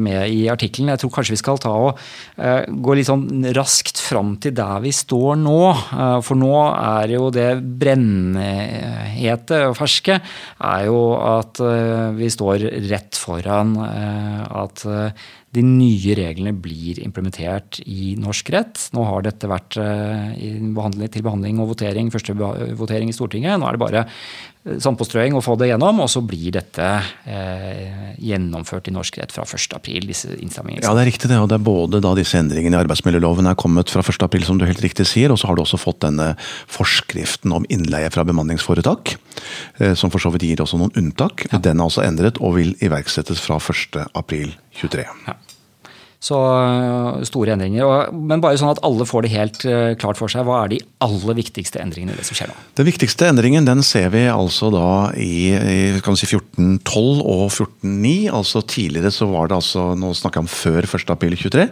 med 0.01 0.33
i 0.33 0.47
artikkelen. 0.49 0.89
Jeg 0.95 1.03
tror 1.03 1.13
kanskje 1.13 1.35
vi 1.35 1.41
skal 1.43 1.61
ta 1.61 1.75
og 1.77 2.01
gå 2.67 2.95
litt 2.97 3.09
sånn 3.09 3.51
raskt 3.57 4.01
fram 4.01 4.35
til 4.41 4.55
der 4.57 4.81
vi 4.81 4.93
står 4.95 5.37
nå. 5.41 5.61
For 6.25 6.37
nå 6.37 6.53
er 6.73 7.13
jo 7.13 7.29
det 7.33 7.49
brennhete 7.61 9.63
og 9.69 9.77
ferske 9.77 10.17
er 10.17 10.87
jo 10.89 11.01
at 11.21 11.61
vi 12.17 12.29
står 12.33 12.65
rett 12.89 13.17
foran 13.17 13.75
at 13.77 14.85
de 15.57 15.63
nye 15.65 16.15
reglene 16.17 16.53
blir 16.53 17.01
implementert 17.03 17.81
i 17.85 18.13
norsk 18.21 18.51
rett. 18.53 18.87
Nå 18.95 19.05
har 19.07 19.25
dette 19.25 19.49
vært 19.49 19.79
eh, 19.81 20.37
behandling, 20.77 21.11
til 21.13 21.25
behandling 21.25 21.61
og 21.63 21.73
votering, 21.73 22.11
første 22.13 22.35
votering 22.37 23.09
i 23.11 23.15
Stortinget. 23.15 23.57
Nå 23.57 23.67
er 23.67 23.77
det 23.77 23.83
bare 23.83 24.05
sandpåstrøing 24.83 25.35
å 25.37 25.41
få 25.43 25.55
det 25.59 25.69
gjennom, 25.71 26.01
og 26.03 26.09
så 26.11 26.21
blir 26.25 26.53
dette 26.57 26.87
eh, 27.29 28.13
gjennomført 28.19 28.89
i 28.89 28.93
norsk 28.95 29.19
rett 29.21 29.33
fra 29.33 29.45
1.4. 29.47 30.03
disse 30.07 30.31
innstrammingene. 30.35 30.85
Ja, 30.85 30.93
det 30.97 31.05
er 31.05 31.09
riktig 31.11 31.31
det. 31.31 31.39
Og 31.41 31.49
det 31.51 31.57
er 31.59 31.65
både 31.65 32.01
da 32.03 32.13
disse 32.17 32.39
endringene 32.39 32.77
i 32.77 32.81
arbeidsmiljøloven 32.81 33.49
er 33.49 33.57
kommet 33.59 33.91
fra 33.93 34.03
1.4, 34.03 34.43
som 34.47 34.59
du 34.59 34.67
helt 34.67 34.83
riktig 34.83 35.07
sier, 35.09 35.33
og 35.33 35.39
så 35.41 35.49
har 35.49 35.57
du 35.57 35.63
også 35.63 35.79
fått 35.81 36.03
denne 36.05 36.33
forskriften 36.71 37.55
om 37.55 37.67
innleie 37.73 38.11
fra 38.13 38.25
bemanningsforetak. 38.27 39.15
Eh, 39.79 39.93
som 39.97 40.13
for 40.13 40.23
så 40.23 40.31
vidt 40.33 40.47
gir 40.49 40.63
også 40.63 40.79
noen 40.81 40.95
unntak. 40.99 41.47
Ja. 41.51 41.61
Den 41.63 41.81
er 41.81 41.89
også 41.89 42.05
endret 42.05 42.41
og 42.43 42.57
vil 42.59 42.75
iverksettes 42.83 43.43
fra 43.43 43.59
1.4.23. 43.61 45.05
Ja. 45.27 45.37
Så 46.17 46.33
øh, 46.33 47.19
store 47.29 47.53
endringer. 47.53 48.09
Men 48.09 48.41
bare 48.41 48.57
sånn 48.57 48.71
at 48.73 48.81
alle 48.85 49.05
får 49.05 49.25
det 49.25 49.31
helt 49.35 49.65
øh, 49.69 49.91
klart 50.01 50.17
for 50.17 50.31
seg. 50.33 50.47
Hva 50.47 50.63
er 50.63 50.71
de 50.71 50.79
aller 51.05 51.37
viktigste 51.37 51.77
endringene 51.83 52.15
i 52.15 52.17
det 52.17 52.25
som 52.25 52.37
skjer 52.39 52.49
nå? 52.49 52.55
Den 52.79 52.87
viktigste 52.87 53.27
endringen 53.29 53.67
den 53.67 53.83
ser 53.85 54.09
vi 54.15 54.23
altså 54.31 54.71
da 54.73 54.87
i, 55.13 55.53
i 55.53 55.77
si 56.17 56.29
14.12 56.31 57.21
og 57.21 57.43
14.9. 57.51 58.15
Altså 58.33 58.63
tidligere 58.65 59.13
så 59.13 59.29
var 59.29 59.51
det 59.51 59.59
altså, 59.59 59.91
nå 59.99 60.09
snakker 60.17 60.41
jeg 60.41 60.47
om 60.47 60.55
før 60.55 60.89
1.4.23, 60.89 61.67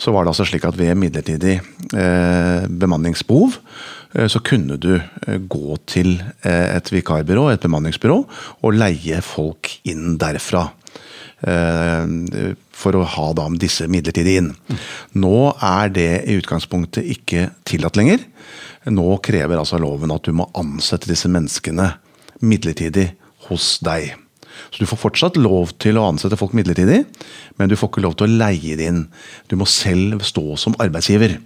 så 0.00 0.12
var 0.12 0.26
det 0.26 0.34
altså 0.34 0.48
slik 0.50 0.66
at 0.68 0.76
ved 0.76 0.92
midlertidig 1.00 1.56
eh, 1.56 2.66
bemanningsbehov 2.68 3.56
eh, 4.12 4.28
så 4.28 4.42
kunne 4.44 4.76
du 4.80 4.92
gå 5.48 5.80
til 5.88 6.18
et 6.44 6.92
vikarbyrå, 6.92 7.48
et 7.48 7.64
bemanningsbyrå, 7.64 8.20
og 8.60 8.76
leie 8.76 9.24
folk 9.24 9.72
inn 9.88 10.18
derfra. 10.20 10.68
Eh, 11.40 12.52
for 12.80 12.96
å 12.96 13.04
ha 13.04 13.26
da 13.36 13.46
disse 13.60 13.88
midlertidig 13.90 14.36
inn. 14.40 14.50
Nå 15.20 15.52
er 15.56 15.92
det 15.92 16.10
i 16.24 16.38
utgangspunktet 16.40 17.06
ikke 17.16 17.50
tillatt 17.68 18.00
lenger. 18.00 18.24
Nå 18.88 19.18
krever 19.24 19.60
altså 19.60 19.80
loven 19.80 20.14
at 20.14 20.24
du 20.24 20.32
må 20.36 20.48
ansette 20.56 21.10
disse 21.10 21.28
menneskene 21.30 21.92
midlertidig 22.40 23.10
hos 23.50 23.76
deg. 23.84 24.14
Så 24.70 24.82
Du 24.84 24.88
får 24.88 25.00
fortsatt 25.04 25.38
lov 25.40 25.72
til 25.82 25.98
å 25.98 26.06
ansette 26.08 26.38
folk 26.38 26.52
midlertidig, 26.56 27.04
men 27.58 27.70
du 27.70 27.76
får 27.76 27.90
ikke 27.90 28.04
lov 28.04 28.16
til 28.18 28.28
å 28.28 28.38
leie 28.44 28.76
det 28.78 28.88
inn. 28.90 29.06
Du 29.48 29.56
må 29.58 29.66
selv 29.68 30.22
stå 30.26 30.56
som 30.60 30.76
arbeidsgiver. 30.82 31.38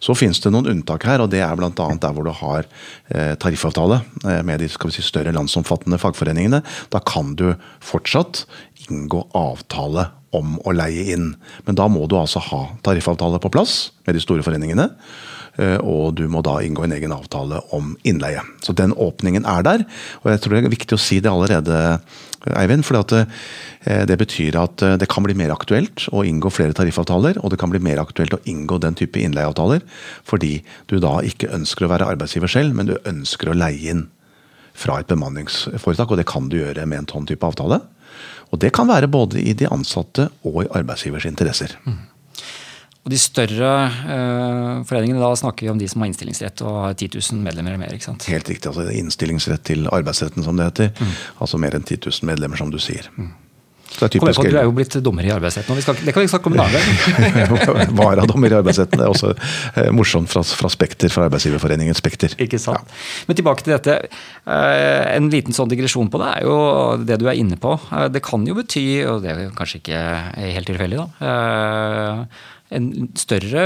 Så 0.00 0.16
finnes 0.16 0.40
det 0.40 0.52
noen 0.52 0.70
unntak 0.72 1.04
her, 1.04 1.20
og 1.20 1.28
det 1.32 1.42
er 1.44 1.58
bl.a. 1.58 1.70
der 1.70 2.14
hvor 2.16 2.24
du 2.24 2.32
har 2.32 2.64
eh, 3.12 3.34
tariffavtale 3.40 4.00
eh, 4.24 4.40
med 4.46 4.62
de 4.62 4.70
si, 4.70 5.04
større 5.04 5.34
landsomfattende 5.36 6.00
fagforeningene. 6.00 6.62
Da 6.92 7.02
kan 7.04 7.34
du 7.36 7.50
fortsatt 7.84 8.46
inngå 8.88 9.26
avtale 9.36 10.08
om 10.36 10.56
å 10.64 10.72
leie 10.72 11.10
inn. 11.12 11.34
Men 11.66 11.76
da 11.78 11.88
må 11.90 12.06
du 12.08 12.16
altså 12.16 12.42
ha 12.50 12.62
tariffavtale 12.86 13.42
på 13.42 13.52
plass 13.52 13.90
med 14.06 14.16
de 14.16 14.24
store 14.24 14.46
foreningene. 14.46 14.88
Eh, 15.60 15.76
og 15.84 16.16
du 16.16 16.24
må 16.30 16.40
da 16.46 16.58
inngå 16.64 16.86
en 16.86 16.94
egen 16.96 17.12
avtale 17.14 17.60
om 17.76 17.92
innleie. 18.08 18.42
Så 18.64 18.72
den 18.76 18.94
åpningen 18.96 19.46
er 19.48 19.64
der. 19.66 19.86
Og 20.22 20.32
jeg 20.32 20.42
tror 20.42 20.56
det 20.56 20.64
er 20.64 20.76
viktig 20.76 20.96
å 20.96 21.02
si 21.02 21.20
det 21.20 21.32
allerede, 21.32 22.00
Eivind. 22.56 22.86
For 22.88 22.96
det, 22.96 23.26
eh, 23.84 24.06
det 24.08 24.16
betyr 24.16 24.56
at 24.56 24.82
eh, 24.82 24.96
det 24.96 25.10
kan 25.12 25.26
bli 25.26 25.36
mer 25.36 25.52
aktuelt 25.52 26.06
å 26.08 26.24
inngå 26.24 26.52
flere 26.52 26.76
tariffavtaler. 26.76 27.42
Og 27.44 27.52
det 27.52 27.60
kan 27.60 27.72
bli 27.72 27.82
mer 27.82 28.00
aktuelt 28.00 28.32
å 28.32 28.40
inngå 28.48 28.80
den 28.80 28.96
type 28.96 29.20
innleieavtaler 29.20 29.84
fordi 30.24 30.62
du 30.88 30.98
da 31.02 31.18
ikke 31.26 31.52
ønsker 31.52 31.84
å 31.84 31.92
være 31.92 32.08
arbeidsgiver 32.14 32.48
selv, 32.48 32.74
men 32.76 32.88
du 32.88 32.96
ønsker 33.04 33.50
å 33.50 33.58
leie 33.58 33.92
inn 33.92 34.06
fra 34.72 35.00
et 35.00 35.10
bemanningsforetak. 35.10 36.08
Og 36.08 36.20
det 36.20 36.28
kan 36.30 36.48
du 36.48 36.62
gjøre 36.62 36.86
med 36.88 37.04
en 37.04 37.10
sånn 37.12 37.28
type 37.28 37.44
avtale. 37.44 37.82
Og 38.50 38.58
det 38.62 38.72
kan 38.74 38.88
være 38.88 39.10
både 39.10 39.42
i 39.42 39.52
de 39.54 39.68
ansatte 39.70 40.30
og 40.46 40.62
i 40.64 40.70
arbeidsgivers 40.80 41.28
interesser. 41.28 41.76
Mm. 41.84 42.00
Og 43.00 43.12
De 43.14 43.18
større 43.20 43.68
eh, 44.12 44.80
foreningene, 44.88 45.20
da 45.22 45.32
snakker 45.38 45.64
vi 45.64 45.72
om 45.72 45.78
de 45.80 45.88
som 45.88 46.02
har 46.02 46.10
innstillingsrett 46.10 46.60
og 46.68 46.80
har 46.84 46.96
10 46.98 47.14
000 47.16 47.44
medlemmer 47.46 47.72
eller 47.72 47.80
mer? 47.86 47.94
ikke 47.96 48.10
sant? 48.10 48.26
Helt 48.28 48.48
riktig. 48.52 48.68
altså 48.68 48.84
Innstillingsrett 48.92 49.64
til 49.64 49.88
arbeidsretten, 49.88 50.44
som 50.44 50.58
det 50.58 50.68
heter. 50.68 50.90
Mm. 51.00 51.14
Altså 51.40 51.60
mer 51.62 51.78
enn 51.78 51.86
10 51.86 52.02
000 52.10 52.28
medlemmer, 52.28 52.60
som 52.60 52.72
du 52.72 52.76
sier. 52.82 53.08
Mm. 53.16 53.32
Så 53.90 54.04
det 54.04 54.06
er 54.06 54.12
typisk, 54.20 54.44
du 54.46 54.54
er 54.54 54.66
jo 54.68 54.74
blitt 54.74 54.94
dommer 55.02 55.26
i 55.26 55.32
arbeidsretten. 55.34 55.80
det 56.06 56.12
kan 56.14 56.22
vi 56.22 56.28
snakke 56.30 56.46
om 56.46 56.54
en 56.54 56.60
annen 56.62 56.76
gang. 56.78 57.96
Varadommer 57.98 58.52
i 58.52 58.56
arbeidsretten. 58.60 59.00
Det 59.00 59.06
er 59.06 59.10
også 59.10 59.32
eh, 59.32 59.88
morsomt 59.96 60.30
fra, 60.30 60.44
fra 60.46 60.70
Spekter, 60.70 61.10
fra 61.10 61.24
arbeidsgiverforeningen 61.26 61.96
Spekter. 61.98 62.36
Ikke 62.38 62.60
sant. 62.62 62.86
Ja. 62.86 63.26
Men 63.26 63.40
tilbake 63.40 63.66
til 63.66 63.74
dette. 63.74 63.96
Eh, 64.44 65.08
en 65.16 65.26
liten 65.32 65.56
sånn 65.56 65.72
digresjon 65.72 66.12
på 66.12 66.22
det 66.22 66.30
er 66.36 66.46
jo 66.46 66.60
det 67.02 67.18
du 67.18 67.26
er 67.26 67.40
inne 67.40 67.58
på. 67.58 67.74
Eh, 67.90 68.06
det 68.14 68.22
kan 68.28 68.46
jo 68.46 68.54
bety, 68.60 68.86
og 69.10 69.26
det 69.26 69.34
er 69.34 69.52
kanskje 69.58 69.82
ikke 69.82 70.06
helt 70.38 70.70
tilfeldig, 70.70 71.02
da 71.02 71.34
eh, 71.34 72.24
en 72.70 73.08
større 73.18 73.64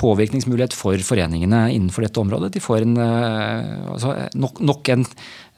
påvirkningsmulighet 0.00 0.76
for 0.76 1.00
foreningene 1.06 1.64
innenfor 1.72 2.06
dette 2.06 2.20
området. 2.20 2.52
De 2.54 2.62
får 2.62 2.86
en, 2.86 2.96
altså 3.00 4.14
nok, 4.36 4.60
nok 4.60 4.92
en, 4.92 5.06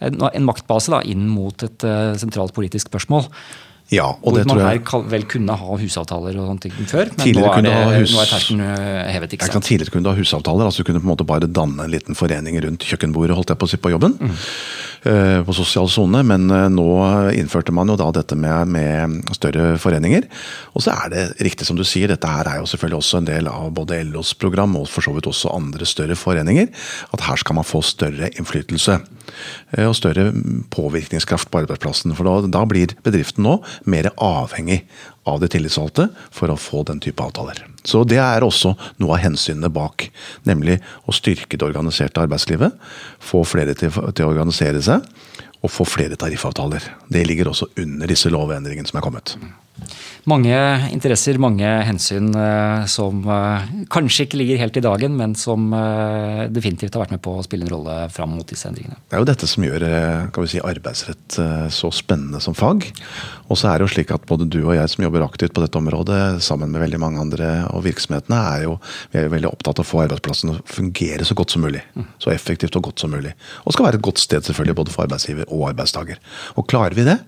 en, 0.00 0.46
maktbase 0.46 0.94
da, 0.94 1.02
inn 1.02 1.26
mot 1.30 1.66
et 1.66 1.87
sentralt 2.20 2.54
politisk 2.56 2.92
spørsmål. 2.92 3.26
Ja, 3.93 4.07
og 4.17 4.33
Hvor 4.33 4.38
det 4.38 4.47
man 4.49 4.61
her 4.64 5.03
vel 5.12 5.26
kunne 5.29 5.55
ha 5.61 5.75
husavtaler 5.76 6.38
og 6.41 6.47
sånne 6.49 6.62
ting 6.64 6.87
før, 6.88 7.11
men 7.19 7.35
nå 7.37 7.43
er, 7.50 7.64
det, 7.67 7.75
hus... 8.00 8.14
nå 8.14 8.23
er 8.23 8.31
terskelen 8.31 8.62
eh, 8.64 9.11
hevet. 9.12 9.35
ikke 9.37 9.49
sant? 9.50 9.67
Tidligere 9.69 9.93
kunne 9.93 10.07
du 10.07 10.11
ha 10.11 10.17
husavtaler, 10.17 10.64
altså 10.64 10.81
du 10.81 10.88
kunne 10.88 11.03
på 11.03 11.09
en 11.09 11.12
måte 11.12 11.26
bare 11.29 11.50
danne 11.50 11.85
en 11.85 11.93
liten 11.93 12.17
forening 12.17 12.57
rundt 12.64 12.87
kjøkkenbordet 12.88 13.37
holdt 13.37 13.53
jeg 13.53 13.61
på 13.61 13.69
å 13.69 13.73
si 13.75 13.81
på 13.85 13.93
jobben. 13.93 14.17
Mm. 14.17 14.35
Uh, 15.05 15.41
på 15.45 15.53
sosial 15.53 15.85
sone, 15.93 16.23
men 16.25 16.47
uh, 16.49 16.64
nå 16.73 16.87
innførte 17.37 17.75
man 17.76 17.93
jo 17.93 17.99
da 18.00 18.07
dette 18.17 18.38
med, 18.41 18.73
med, 18.73 19.19
større 19.37 19.75
foreninger. 19.76 20.25
Og 20.73 20.87
så 20.87 20.95
er 20.95 21.12
det 21.12 21.25
riktig 21.45 21.69
som 21.69 21.76
du 21.76 21.85
sier, 21.85 22.09
dette 22.09 22.31
her 22.31 22.49
er 22.49 22.62
jo 22.62 22.71
selvfølgelig 22.71 23.03
også 23.03 23.21
en 23.21 23.29
del 23.29 23.50
av 23.53 23.69
både 23.76 24.00
LOs 24.09 24.33
program 24.41 24.79
og 24.81 24.88
for 24.88 25.05
så 25.05 25.12
vidt 25.12 25.29
også 25.29 25.53
andre 25.53 25.85
større 25.85 26.17
foreninger. 26.17 26.73
At 27.12 27.29
her 27.29 27.45
skal 27.45 27.61
man 27.61 27.69
få 27.69 27.85
større 27.85 28.33
innflytelse. 28.33 28.97
Uh, 29.76 29.88
og 29.88 29.97
større 29.99 30.31
påvirkningskraft 30.75 31.50
på 31.50 31.62
arbeidsplassen. 31.64 32.14
For 32.17 32.29
da, 32.29 32.50
da 32.61 32.64
blir 32.69 32.95
bedriften 33.07 33.47
nå 33.47 33.59
mer 33.91 34.11
avhengig 34.17 34.83
av 35.29 35.41
de 35.41 35.49
tillitsvalgte 35.49 36.09
for 36.35 36.53
å 36.53 36.59
få 36.61 36.83
den 36.88 37.00
type 37.03 37.23
avtaler. 37.25 37.62
Så 37.85 38.05
Det 38.09 38.21
er 38.21 38.45
også 38.45 38.75
noe 39.00 39.17
av 39.17 39.25
hensynene 39.25 39.73
bak. 39.73 40.09
Nemlig 40.49 40.79
å 41.09 41.17
styrke 41.17 41.59
det 41.59 41.67
organiserte 41.67 42.23
arbeidslivet. 42.23 42.76
Få 43.21 43.45
flere 43.49 43.76
til, 43.79 43.93
til 43.93 44.26
å 44.26 44.33
organisere 44.33 44.83
seg, 44.85 45.05
og 45.64 45.73
få 45.73 45.87
flere 45.88 46.19
tariffavtaler. 46.21 46.85
Det 47.09 47.25
ligger 47.29 47.53
også 47.53 47.71
under 47.81 48.11
disse 48.11 48.33
lovendringene 48.33 48.88
som 48.88 49.00
er 49.00 49.07
kommet. 49.07 49.37
Mange 50.31 50.57
interesser, 50.95 51.37
mange 51.43 51.69
hensyn 51.85 52.31
eh, 52.38 52.85
som 52.88 53.19
eh, 53.28 53.64
kanskje 53.93 54.25
ikke 54.25 54.38
ligger 54.40 54.61
helt 54.62 54.78
i 54.81 54.83
dagen, 54.85 55.16
men 55.19 55.35
som 55.37 55.66
eh, 55.76 56.47
definitivt 56.49 56.97
har 56.97 57.04
vært 57.04 57.12
med 57.16 57.23
på 57.25 57.35
å 57.37 57.45
spille 57.45 57.66
en 57.66 57.73
rolle 57.75 57.97
fram 58.14 58.33
mot 58.38 58.49
disse 58.49 58.64
endringene. 58.71 58.97
Det 59.11 59.19
er 59.19 59.21
jo 59.21 59.28
dette 59.28 59.49
som 59.50 59.66
gjør 59.66 59.85
si, 60.49 60.62
arbeidsrett 60.64 61.38
så 61.75 61.90
spennende 61.93 62.40
som 62.40 62.57
fag. 62.57 62.87
Og 63.50 63.61
så 63.61 63.69
er 63.69 63.78
det 63.78 63.88
jo 63.88 63.93
slik 63.97 64.14
at 64.14 64.25
både 64.28 64.49
du 64.49 64.62
og 64.62 64.73
jeg 64.78 64.95
som 64.95 65.04
jobber 65.04 65.26
aktivt 65.26 65.52
på 65.57 65.64
dette 65.64 65.81
området, 65.81 66.23
sammen 66.45 66.73
med 66.73 66.85
veldig 66.87 67.02
mange 67.02 67.21
andre 67.21 67.50
og 67.75 67.85
virksomhetene, 67.85 68.40
er 68.54 68.66
jo 68.69 68.78
vi 69.12 69.21
er 69.21 69.28
jo 69.28 69.35
veldig 69.35 69.50
opptatt 69.50 69.83
av 69.83 69.85
å 69.85 69.90
få 69.90 70.04
arbeidsplassen 70.07 70.54
å 70.54 70.59
fungere 70.71 71.28
så 71.28 71.37
godt 71.37 71.52
som 71.52 71.64
mulig. 71.66 71.85
Mm. 71.99 72.09
Så 72.23 72.33
effektivt 72.33 72.81
og 72.81 72.88
godt 72.88 73.04
som 73.04 73.12
mulig. 73.12 73.35
Og 73.66 73.76
skal 73.76 73.90
være 73.90 74.00
et 74.00 74.09
godt 74.09 74.25
sted 74.25 74.47
selvfølgelig 74.49 74.81
både 74.81 74.97
for 74.97 75.04
arbeidsgiver 75.04 75.50
og 75.50 75.69
arbeidstaker. 75.75 76.23
Og 76.57 76.69
klarer 76.71 76.97
vi 76.97 77.09
det, 77.11 77.21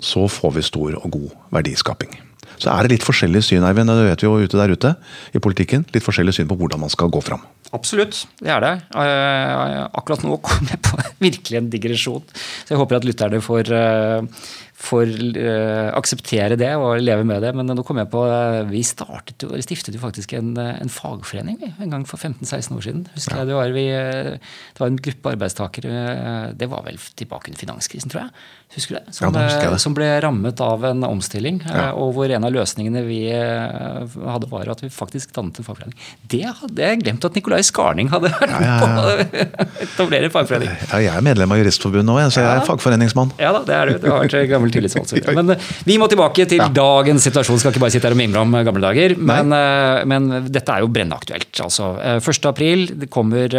så 0.00 0.26
får 0.28 0.56
vi 0.56 0.66
stor 0.66 0.98
og 1.00 1.08
god 1.12 1.30
verdiskaping. 1.54 2.18
Så 2.60 2.68
er 2.72 2.84
det 2.84 2.96
litt 2.98 3.06
forskjellig 3.06 3.40
syn 3.44 3.64
Eivind, 3.64 3.88
det 3.88 4.08
vet 4.10 4.22
vi 4.22 4.28
jo 4.28 4.36
ute 4.44 4.58
der 4.58 4.74
ute 4.74 4.92
i 5.32 5.40
politikken, 5.40 5.86
litt 5.94 6.04
forskjellig 6.04 6.34
syn 6.36 6.48
på 6.50 6.58
hvordan 6.60 6.82
man 6.82 6.92
skal 6.92 7.08
gå 7.12 7.22
fram. 7.24 7.44
Absolutt, 7.76 8.24
det 8.42 8.50
er 8.52 8.64
det. 8.64 8.72
Eh, 8.98 9.84
akkurat 9.96 10.24
nå 10.26 10.36
kom 10.46 10.68
jeg 10.68 10.80
på 10.84 10.98
virkelig 11.22 11.60
en 11.60 11.70
digresjon. 11.72 12.26
Så 12.34 12.74
jeg 12.74 12.80
håper 12.80 12.98
at 12.98 13.06
lytterne 13.08 13.40
får, 13.44 13.72
eh, 13.76 14.44
får 14.80 15.10
uh, 15.36 15.90
akseptere 15.98 16.56
det 16.56 16.70
og 16.80 17.02
leve 17.04 17.24
med 17.28 17.42
det. 17.44 17.50
Men 17.58 17.68
nå 17.76 17.82
kom 17.84 17.98
jeg 18.00 18.08
på 18.12 18.22
uh, 18.24 18.62
Vi 18.70 18.80
startet 18.86 19.44
jo, 19.44 19.50
eller 19.52 19.64
stiftet 19.66 19.92
jo 19.96 20.00
faktisk 20.00 20.32
en, 20.38 20.54
eh, 20.56 20.78
en 20.80 20.88
fagforening 20.92 21.58
vi, 21.60 21.68
en 21.84 21.92
gang 21.92 22.06
for 22.08 22.16
15-16 22.16 22.78
år 22.78 22.86
siden. 22.86 23.02
Husker 23.14 23.36
jeg, 23.42 23.50
det, 23.50 23.58
var 23.58 23.74
vi, 23.76 23.84
eh, 23.92 24.30
det 24.40 24.80
var 24.80 24.88
en 24.88 24.96
gruppe 25.04 25.34
arbeidstakere 25.34 25.92
eh, 26.14 26.46
Det 26.56 26.68
var 26.72 26.86
vel 26.86 26.96
tilbake 27.20 27.50
under 27.52 27.60
finanskrisen, 27.60 28.08
tror 28.12 28.22
jeg. 28.24 28.32
Husker 28.76 28.94
du 28.96 28.98
det? 29.02 29.14
Som, 29.18 29.34
Ja, 29.34 29.44
husker 29.50 29.66
eh, 29.68 29.74
det. 29.74 29.80
som 29.82 29.94
ble 29.98 30.08
rammet 30.24 30.60
av 30.64 30.84
en 30.88 31.04
omstilling. 31.08 31.60
eh, 31.66 31.76
Ja. 31.80 31.86
Og 32.00 32.14
hvor 32.16 32.30
en 32.32 32.44
av 32.48 32.52
løsningene 32.54 33.04
vi 33.06 33.20
eh, 33.34 34.16
hadde, 34.32 34.48
var 34.50 34.70
at 34.72 34.80
vi 34.84 34.88
faktisk 34.94 35.34
dannet 35.36 35.58
en 35.60 35.66
fagforening. 35.68 35.96
Det 36.30 36.44
hadde 36.62 36.80
jeg 36.88 37.02
glemt 37.04 37.24
at 37.28 37.36
Nicolai 37.36 37.60
Skarning 37.66 38.08
hadde 38.14 38.30
vært 38.38 38.56
med 38.56 38.64
Ja, 38.64 38.78
på 38.80 38.88
å 39.04 39.60
etablere 39.84 40.30
en 40.30 40.34
fagforening. 40.34 40.72
Ja, 40.88 41.02
jeg 41.04 41.12
er 41.16 41.26
medlem 41.26 41.52
av 41.52 41.60
Juristforbundet 41.60 42.08
nå, 42.08 42.16
så 42.32 42.40
jeg 42.40 42.48
er 42.48 42.60
Ja. 42.62 42.66
fagforeningsmann. 42.68 43.32
Ja 43.42 43.52
da, 43.58 43.62
det 43.66 43.76
er 43.76 43.92
du. 43.92 43.98
Du 44.06 44.10
har 44.14 44.24
vært 44.24 44.38
gammel 44.50 44.69
tillitsvalgt. 44.74 45.12
så. 45.12 45.34
Men 45.38 45.54
eh, 45.54 45.70
vi 45.88 45.96
må 46.00 46.08
tilbake 46.10 46.46
til 46.50 46.58
Ja. 46.62 46.68
dagens 46.68 47.24
situasjon. 47.28 47.58
Skal 47.62 47.72
ikke 47.74 47.82
bare 47.84 47.94
sitte 47.94 48.08
her 48.08 48.16
og 48.16 48.20
mimre 48.20 48.42
om 48.44 48.54
eh, 48.54 48.64
gamle 48.66 48.84
dager. 48.84 49.16
Men, 49.18 49.52
eh, 49.56 50.04
men 50.10 50.28
dette 50.50 50.72
er 50.76 50.84
jo 50.84 50.88
brennende 50.92 51.18
aktuelt. 51.20 51.50
Altså, 51.64 51.92
eh, 52.00 52.20
1. 52.20 52.46
april 52.50 52.86
kommer 53.12 53.52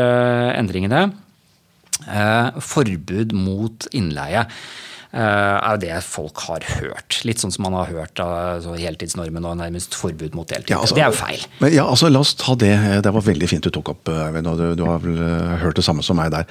endringene. 0.58 1.12
Forbud 2.62 3.34
mot 3.38 3.86
innleie. 3.94 4.46
Eh, 5.14 5.20
er 5.22 5.76
jo 5.76 5.82
det 5.84 5.98
folk 6.04 6.38
har 6.48 6.66
hørt. 6.80 7.20
Litt 7.28 7.42
sånn 7.42 7.52
som 7.54 7.64
man 7.68 7.74
har 7.80 7.92
hørt 7.92 8.20
av 8.24 8.62
så 8.64 8.76
heltidsnormen 8.80 9.46
og 9.46 9.58
nærmest 9.60 9.96
forbud 9.98 10.36
mot 10.38 10.48
deltid. 10.48 10.70
Ja, 10.74 10.80
altså- 10.82 10.96
det 10.96 11.04
er 11.04 11.12
jo 11.12 11.18
feil. 11.20 11.46
Men 11.60 11.74
ja, 11.74 11.86
altså 11.86 12.10
La 12.12 12.20
oss 12.20 12.34
ta 12.36 12.56
det. 12.56 12.74
Det 13.04 13.14
var 13.14 13.22
veldig 13.22 13.48
fint 13.50 13.64
du 13.64 13.70
tok 13.70 13.90
opp, 13.90 14.10
Eivind. 14.10 14.48
og 14.48 14.58
Du, 14.58 14.76
du 14.76 14.86
har 14.86 15.00
vel 15.00 15.18
eh, 15.18 15.58
hørt 15.64 15.76
det 15.76 15.84
samme 15.86 16.04
som 16.04 16.18
meg 16.18 16.32
der. 16.32 16.46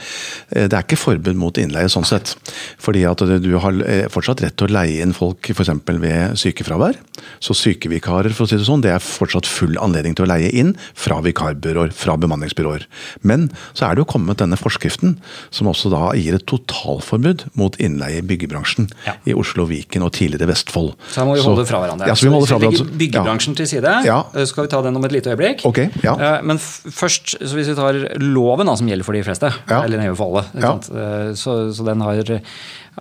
Eh, 0.53 0.67
Det 0.69 0.73
er 0.79 0.83
ikke 0.85 0.97
forbud 1.01 1.37
mot 1.37 1.55
innleie 1.59 1.89
sånn 1.89 2.07
sett. 2.07 2.35
Fordi 2.79 3.05
at 3.09 3.19
du 3.43 3.59
har 3.59 3.73
eh, 3.85 4.07
fortsatt 4.09 4.41
rett 4.43 4.57
til 4.57 4.69
å 4.69 4.73
leie 4.73 5.03
inn 5.03 5.13
folk 5.13 5.51
f.eks. 5.51 5.69
ved 6.01 6.37
sykefravær. 6.41 6.97
Så 7.41 7.53
sykevikarer 7.55 8.33
for 8.33 8.45
å 8.45 8.49
si 8.49 8.57
det 8.57 8.67
sånn, 8.67 8.81
det 8.83 8.93
er 8.95 8.99
fortsatt 9.05 9.47
full 9.47 9.77
anledning 9.79 10.15
til 10.17 10.25
å 10.27 10.31
leie 10.33 10.51
inn 10.53 10.75
fra 10.95 11.21
vikarbyråer, 11.21 11.93
fra 11.93 12.17
bemanningsbyråer. 12.17 12.87
Men 13.23 13.51
så 13.75 13.89
er 13.91 13.95
det 13.97 14.05
jo 14.05 14.13
kommet 14.13 14.39
denne 14.41 14.57
forskriften 14.61 15.19
som 15.51 15.67
også 15.71 15.91
da 15.93 16.13
gir 16.19 16.35
et 16.39 16.47
totalforbud 16.51 17.49
mot 17.59 17.77
innleie 17.83 18.21
i 18.21 18.27
byggebransjen 18.51 18.89
Ja. 19.07 19.15
i 19.27 19.35
Oslo, 19.35 19.65
Viken 19.67 20.03
og 20.03 20.13
tidligere 20.13 20.49
Vestfold. 20.51 20.95
Så 21.11 21.21
her 21.23 21.27
må 21.29 21.37
vi 21.37 21.43
holde 21.45 21.65
fra 21.67 21.81
hverandre. 21.81 22.07
Ja, 22.11 22.15
så 22.15 22.27
vi 22.27 22.31
må 22.35 22.41
holde 22.41 22.49
fra 22.51 22.59
hverandre. 22.59 22.85
legger 22.85 22.99
byggebransjen 22.99 23.57
til 23.57 23.67
side, 23.67 23.95
Ja. 24.05 24.25
eh, 24.35 24.45
skal 24.45 24.65
vi 24.67 24.69
ta 24.69 24.83
den 24.83 24.97
om 24.97 25.05
et 25.05 25.13
lite 25.13 25.31
øyeblikk. 25.35 25.65
Ok, 25.65 25.79
ja. 26.03 26.15
Eh, 26.19 26.43
Men 26.43 26.59
først, 26.59 27.37
så 27.41 27.55
hvis 27.55 27.69
vi 27.69 27.75
tar 27.75 28.19
loven 28.19 28.67
da, 28.67 28.75
som 28.77 28.87
gjelder 28.89 29.05
for 29.05 29.13
de 29.13 29.23
fleste, 29.23 29.53
eller 29.69 29.99
nede 29.99 30.17
for 30.17 30.27
alle. 30.41 30.45
Eh, 30.57 31.33
så, 31.35 31.73
så 31.73 31.85
den 31.85 32.01
har, 32.01 32.17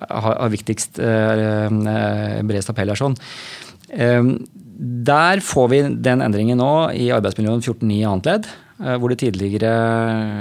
har, 0.09 0.35
har 0.39 0.49
viktigst 0.49 0.99
eh, 0.99 1.65
eh, 1.65 2.41
bredest 2.43 2.69
appell 2.69 2.89
her 2.89 2.95
sånn. 2.95 3.17
Eh, 3.91 4.23
Der 4.81 5.41
får 5.43 5.69
vi 5.69 5.81
den 6.01 6.21
endringen 6.21 6.57
nå 6.57 6.93
i 6.95 7.09
arbeidsmiljøloven 7.11 7.61
14.9 7.61 8.07
annet 8.07 8.25
ledd. 8.25 8.45
Eh, 8.79 8.95
Hvor 8.99 9.11
det 9.11 9.19
tidligere 9.21 9.71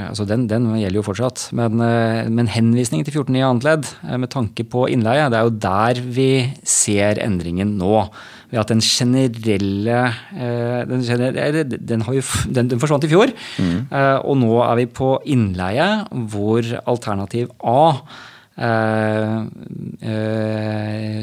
altså 0.09 0.26
den, 0.28 0.47
den 0.50 0.66
gjelder 0.78 1.00
jo 1.00 1.07
fortsatt. 1.07 1.49
Men, 1.57 1.83
eh, 1.85 2.30
men 2.33 2.50
henvisningen 2.52 3.07
til 3.07 3.21
14.9 3.21 3.45
annet 3.45 3.68
ledd 3.68 3.92
med 4.23 4.30
tanke 4.33 4.66
på 4.68 4.87
innleie, 4.92 5.28
det 5.30 5.38
er 5.38 5.47
jo 5.49 5.54
der 5.66 6.02
vi 6.18 6.30
ser 6.62 7.23
endringen 7.25 7.76
nå. 7.80 8.07
Ved 8.49 8.62
at 8.62 8.71
den 8.73 8.80
generelle 8.80 9.99
eh, 10.33 10.80
Den, 10.88 11.04
generelle, 11.04 11.66
den, 11.68 12.07
har 12.07 12.16
jo, 12.16 12.25
den, 12.49 12.71
den 12.73 12.80
forsvant 12.80 13.04
i 13.04 13.12
fjor. 13.12 13.35
Mm. 13.61 13.92
Og 14.25 14.35
nå 14.40 14.54
er 14.64 14.80
vi 14.80 14.88
på 15.00 15.12
innleie, 15.28 15.88
hvor 16.33 16.73
alternativ 16.88 17.52
A 17.61 17.92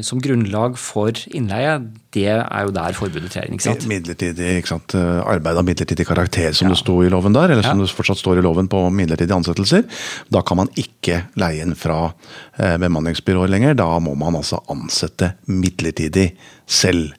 som 0.06 0.20
grunnlag 0.22 0.76
for 0.80 1.12
innleie, 1.34 1.76
det 2.16 2.24
er 2.32 2.62
jo 2.64 2.72
der 2.72 2.94
forbudet 2.96 3.28
trer 3.34 3.46
inn. 3.48 3.56
ikke 3.58 3.66
sant? 3.66 3.86
Midlertidig, 3.90 4.50
ikke 4.62 4.70
sant? 4.70 4.94
eh, 4.96 5.20
Arbeid 5.28 5.58
av 5.60 5.66
midlertidig 5.66 6.06
karakter, 6.08 6.54
som 6.56 6.70
det 6.72 6.78
sto 6.80 6.94
i 7.04 7.10
loven 7.12 7.34
der, 7.36 7.50
eller 7.52 7.62
som 7.66 7.78
Ja. 7.78 7.84
det 7.84 7.92
fortsatt 7.96 8.20
står 8.22 8.38
i 8.40 8.44
loven 8.46 8.68
på 8.72 8.80
midlertidige 8.90 9.36
ansettelser. 9.36 9.84
Da 10.32 10.40
kan 10.42 10.56
man 10.56 10.68
ikke 10.80 11.26
leie 11.36 11.62
inn 11.62 11.74
fra 11.76 12.14
eh, 12.58 12.76
bemanningsbyråer 12.80 13.48
lenger. 13.52 13.74
Da 13.76 13.98
må 14.00 14.16
man 14.16 14.34
altså 14.40 14.62
ansette 14.72 15.34
midlertidig 15.48 16.32
selv. 16.66 17.12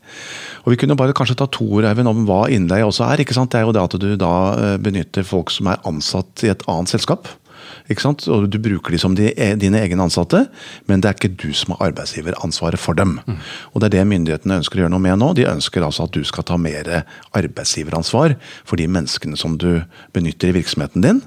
Og 0.66 0.72
Vi 0.74 0.78
kunne 0.82 0.98
bare 0.98 1.14
kanskje 1.14 1.38
ta 1.38 1.46
to 1.46 1.64
ord 1.78 1.86
Eivind, 1.86 2.08
om 2.10 2.26
hva 2.26 2.48
innleie 2.50 2.84
også 2.84 3.06
er. 3.14 3.18
ikke 3.24 3.34
sant? 3.38 3.52
Det 3.52 3.62
er 3.62 3.66
jo 3.68 3.72
det 3.78 3.84
at 3.86 4.00
du 4.02 4.16
da 4.18 4.34
eh, 4.58 4.78
benytter 4.78 5.24
folk 5.24 5.52
som 5.52 5.68
er 5.68 5.78
ansatt 5.86 6.44
i 6.44 6.50
et 6.50 6.64
annet 6.68 6.90
selskap. 6.90 7.28
Ikke 7.90 8.04
sant? 8.04 8.28
Og 8.28 8.50
Du 8.52 8.60
bruker 8.60 8.92
de 8.92 9.00
som 9.00 9.16
de, 9.16 9.32
dine 9.60 9.82
egne 9.82 10.04
ansatte, 10.04 10.46
men 10.88 11.02
det 11.02 11.10
er 11.10 11.18
ikke 11.18 11.36
du 11.40 11.54
som 11.54 11.76
har 11.76 11.90
arbeidsgiveransvaret 11.92 12.80
for 12.80 12.98
dem. 12.98 13.20
Og 13.74 13.82
Det 13.82 13.88
er 13.90 13.96
det 13.98 14.08
myndighetene 14.08 14.60
ønsker 14.62 14.80
å 14.80 14.86
gjøre 14.86 14.96
noe 14.96 15.04
med 15.04 15.20
nå. 15.20 15.34
De 15.38 15.48
ønsker 15.48 15.84
altså 15.84 16.08
at 16.08 16.16
du 16.16 16.24
skal 16.28 16.44
ta 16.44 16.58
mer 16.58 17.04
arbeidsgiveransvar 17.38 18.36
for 18.66 18.76
de 18.78 18.88
menneskene 18.88 19.38
som 19.38 19.58
du 19.58 19.84
benytter 20.14 20.52
i 20.52 20.58
virksomheten 20.60 21.02
din. 21.06 21.22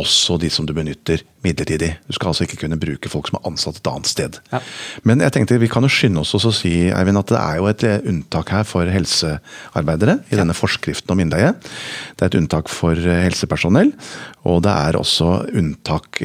Også 0.00 0.34
de 0.42 0.48
som 0.50 0.66
du 0.66 0.72
benytter 0.74 1.20
midlertidig. 1.44 1.92
Du 2.08 2.16
skal 2.16 2.32
altså 2.32 2.46
ikke 2.48 2.64
kunne 2.64 2.78
bruke 2.80 3.10
folk 3.12 3.28
som 3.28 3.36
er 3.38 3.44
ansatt 3.46 3.76
et 3.78 3.90
annet 3.90 4.08
sted. 4.10 4.38
Ja. 4.50 4.58
Men 5.06 5.22
jeg 5.22 5.34
tenkte 5.36 5.58
vi 5.62 5.68
kan 5.70 5.86
jo 5.86 5.90
skynde 5.92 6.24
oss 6.24 6.34
oss 6.34 6.48
å 6.48 6.54
si 6.56 6.72
Eivind, 6.90 7.20
at 7.20 7.30
det 7.30 7.38
er 7.38 7.60
jo 7.60 7.68
et 7.70 7.84
eh, 7.86 8.08
unntak 8.10 8.50
her 8.50 8.64
for 8.66 8.90
helsearbeidere 8.90 10.16
i 10.34 10.38
denne 10.40 10.56
forskriften 10.56 11.14
om 11.14 11.22
innleie. 11.22 11.52
Det 12.16 12.26
er 12.26 12.32
et 12.32 12.38
unntak 12.40 12.72
for 12.72 12.98
eh, 12.98 13.20
helsepersonell, 13.28 13.92
og 14.50 14.64
det 14.66 14.72
er 14.74 14.98
også 14.98 15.28
unntak 15.54 16.18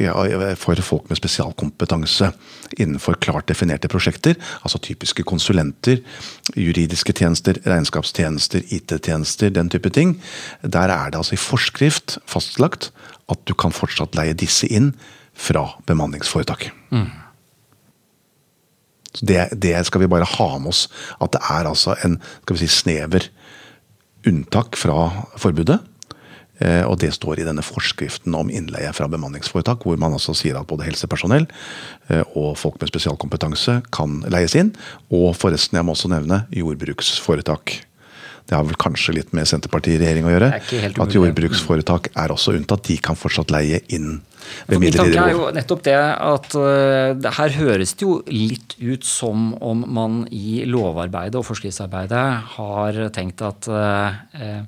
for 0.60 0.82
folk 0.84 1.06
med 1.08 1.20
spesialkompetanse 1.20 2.32
innenfor 2.78 3.16
klart 3.22 3.48
definerte 3.50 3.90
prosjekter. 3.90 4.34
Altså 4.64 4.80
typiske 4.82 5.24
konsulenter, 5.26 6.02
juridiske 6.58 7.14
tjenester, 7.16 7.62
regnskapstjenester, 7.64 8.66
IT-tjenester, 8.74 9.54
den 9.54 9.70
type 9.72 9.94
ting. 9.94 10.16
Der 10.62 10.90
er 10.90 11.10
det 11.10 11.22
altså 11.22 11.38
i 11.38 11.40
forskrift 11.40 12.18
fastlagt 12.28 12.90
at 13.30 13.42
du 13.48 13.54
kan 13.54 13.72
fortsatt 13.74 14.16
leie 14.18 14.34
disse 14.36 14.66
inn 14.68 14.92
fra 15.34 15.66
bemanningsforetak. 15.88 16.70
Så 19.14 19.26
det, 19.26 19.48
det 19.58 19.74
skal 19.88 20.04
vi 20.04 20.10
bare 20.10 20.28
ha 20.36 20.48
med 20.62 20.70
oss. 20.70 20.84
At 21.20 21.32
det 21.34 21.40
er 21.42 21.66
altså 21.70 21.96
en 22.06 22.18
skal 22.44 22.56
vi 22.56 22.66
si, 22.66 22.68
snever 22.70 23.26
unntak 24.28 24.76
fra 24.78 25.24
forbudet. 25.40 25.80
Eh, 26.60 26.84
Og 26.86 26.98
det 27.00 27.14
står 27.16 27.40
i 27.40 27.46
denne 27.48 27.64
forskriften 27.64 28.34
om 28.36 28.50
innleie 28.52 28.92
fra 28.94 29.08
bemanningsforetak, 29.10 29.82
hvor 29.82 29.96
man 29.98 30.12
altså 30.14 30.34
sier 30.36 30.58
at 30.60 30.68
både 30.70 30.84
helsepersonell 30.86 31.46
eh, 32.12 32.22
og 32.36 32.52
folk 32.60 32.76
med 32.82 32.92
spesialkompetanse 32.92 33.80
kan 33.96 34.20
leies 34.30 34.54
inn. 34.60 34.74
Og 35.10 35.32
forresten, 35.40 35.80
jeg 35.80 35.88
må 35.88 35.96
også 35.96 36.12
nevne 36.12 36.44
jordbruksforetak. 36.54 37.80
Det 38.50 38.56
har 38.58 38.66
vel 38.66 38.78
kanskje 38.82 39.14
litt 39.14 39.30
med 39.36 39.46
Senterpartiet 39.46 40.00
i 40.00 40.02
regjering 40.02 40.26
å 40.26 40.32
gjøre. 40.32 40.48
At 41.04 41.14
jordbruksforetak 41.14 42.10
er 42.18 42.34
også 42.34 42.56
unntatt. 42.58 42.82
De 42.88 42.96
kan 43.02 43.18
fortsatt 43.18 43.54
leie 43.54 43.78
inn 43.94 44.18
ved 44.66 44.80
min 44.82 44.94
tanke 44.94 45.20
er 45.20 45.34
jo 45.34 45.48
nettopp 45.54 45.82
det 45.86 45.96
at 45.96 46.54
uh, 46.58 47.30
her 47.36 47.56
høres 47.58 47.92
det 47.94 48.06
jo 48.06 48.16
litt 48.32 48.74
ut 48.80 49.06
som 49.06 49.52
om 49.62 49.84
man 49.94 50.22
i 50.34 50.62
lovarbeidet 50.66 51.38
og 51.38 51.46
forskriftsarbeidet 51.46 52.24
har 52.56 53.00
tenkt 53.14 53.44
at 53.44 53.68
eh, 53.70 54.64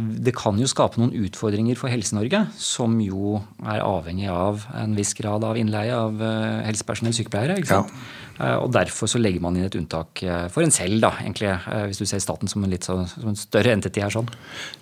det 0.00 0.34
kan 0.36 0.58
jo 0.60 0.68
skape 0.70 1.00
noen 1.00 1.12
utfordringer 1.26 1.78
for 1.78 1.92
Helse-Norge, 1.92 2.42
som 2.60 2.96
jo 3.04 3.38
er 3.62 3.82
avhengig 3.84 4.30
av 4.32 4.64
en 4.76 4.96
viss 4.98 5.12
grad 5.18 5.44
av 5.46 5.58
innleie 5.60 5.94
av 5.96 6.20
helsepersonell, 6.66 7.14
sykepleiere. 7.16 7.58
ikke 7.60 7.72
sant? 7.72 7.92
Eh, 7.92 8.19
Og 8.40 8.70
Derfor 8.72 9.10
så 9.10 9.20
legger 9.20 9.42
man 9.44 9.56
inn 9.58 9.66
et 9.66 9.76
unntak 9.76 10.22
eh, 10.24 10.46
for 10.52 10.64
en 10.64 10.72
selv, 10.72 11.00
da, 11.02 11.12
egentlig, 11.20 11.50
eh, 11.50 11.84
hvis 11.90 12.00
du 12.00 12.06
ser 12.08 12.22
staten 12.22 12.48
som 12.50 12.64
en 12.64 12.72
litt 12.72 12.86
så, 12.86 12.96
som 13.10 13.32
en 13.32 13.38
større 13.38 13.74
entity 13.74 14.02
her. 14.04 14.12
sånn. 14.14 14.30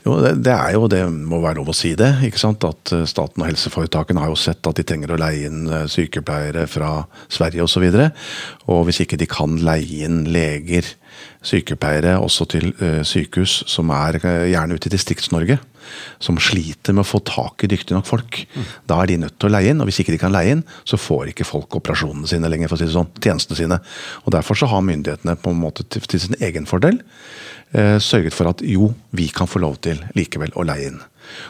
Jo, 0.04 0.18
det, 0.22 0.34
det 0.46 0.54
er 0.54 0.76
jo, 0.76 0.86
det 0.90 1.02
må 1.10 1.40
være 1.42 1.58
lov 1.60 1.72
å 1.72 1.76
si 1.76 1.94
det. 1.98 2.12
ikke 2.28 2.40
sant? 2.40 2.66
At 2.68 2.92
eh, 2.94 3.06
staten 3.08 3.42
og 3.42 3.50
helseforetakene 3.50 4.22
har 4.22 4.32
jo 4.32 4.38
sett 4.38 4.66
at 4.68 4.78
de 4.78 4.86
trenger 4.86 5.14
å 5.14 5.20
leie 5.20 5.50
inn 5.50 5.66
eh, 5.66 5.86
sykepleiere 5.90 6.68
fra 6.70 6.92
Sverige 7.26 7.66
osv. 7.66 7.88
Og, 7.88 7.98
så 7.98 8.72
og 8.74 8.84
hvis 8.88 9.02
ikke 9.04 9.18
de 9.20 9.30
kan 9.30 9.58
leie 9.64 10.04
inn 10.06 10.24
leger, 10.32 10.86
sykepleiere, 11.44 12.16
også 12.20 12.46
til 12.50 12.70
eh, 12.84 13.00
sykehus 13.06 13.62
som 13.70 13.90
er 13.94 14.20
eh, 14.20 14.46
gjerne 14.52 14.78
ute 14.78 14.90
i 14.90 14.94
Distrikts-Norge, 14.94 15.58
som 16.20 16.36
sliter 16.42 16.92
med 16.92 17.06
å 17.06 17.08
få 17.08 17.20
tak 17.24 17.64
i 17.64 17.70
dyktige 17.70 17.96
nok 17.96 18.08
folk, 18.08 18.40
da 18.90 18.98
er 19.00 19.08
de 19.08 19.20
nødt 19.22 19.38
til 19.40 19.48
å 19.48 19.52
leie 19.54 19.72
inn. 19.72 19.80
Og 19.80 19.88
hvis 19.88 20.02
ikke 20.02 20.12
de 20.14 20.20
kan 20.20 20.34
leie 20.34 20.56
inn, 20.56 20.64
så 20.88 21.00
får 21.00 21.32
ikke 21.32 21.48
folk 21.48 21.78
operasjonene 21.80 22.28
sine 22.28 22.50
lenger, 22.52 22.68
for 22.68 22.76
å 22.76 22.82
si 22.82 22.88
det 22.90 22.96
sånn. 22.96 23.12
Tjenestene 23.16 23.58
sine. 23.58 23.80
Og 24.26 24.34
derfor 24.36 24.58
så 24.58 24.68
har 24.68 24.84
myndighetene 24.84 25.38
på 25.40 25.54
en 25.54 25.62
måte 25.62 25.86
til, 25.88 26.04
til 26.04 26.26
sin 26.26 26.36
egen 26.44 26.68
fordel 26.68 27.00
eh, 27.72 27.96
sørget 28.02 28.36
for 28.36 28.52
at 28.52 28.64
jo, 28.66 28.92
vi 29.16 29.30
kan 29.34 29.48
få 29.50 29.62
lov 29.64 29.80
til 29.86 30.02
likevel 30.18 30.52
å 30.58 30.66
leie 30.68 30.92
inn. 30.92 31.00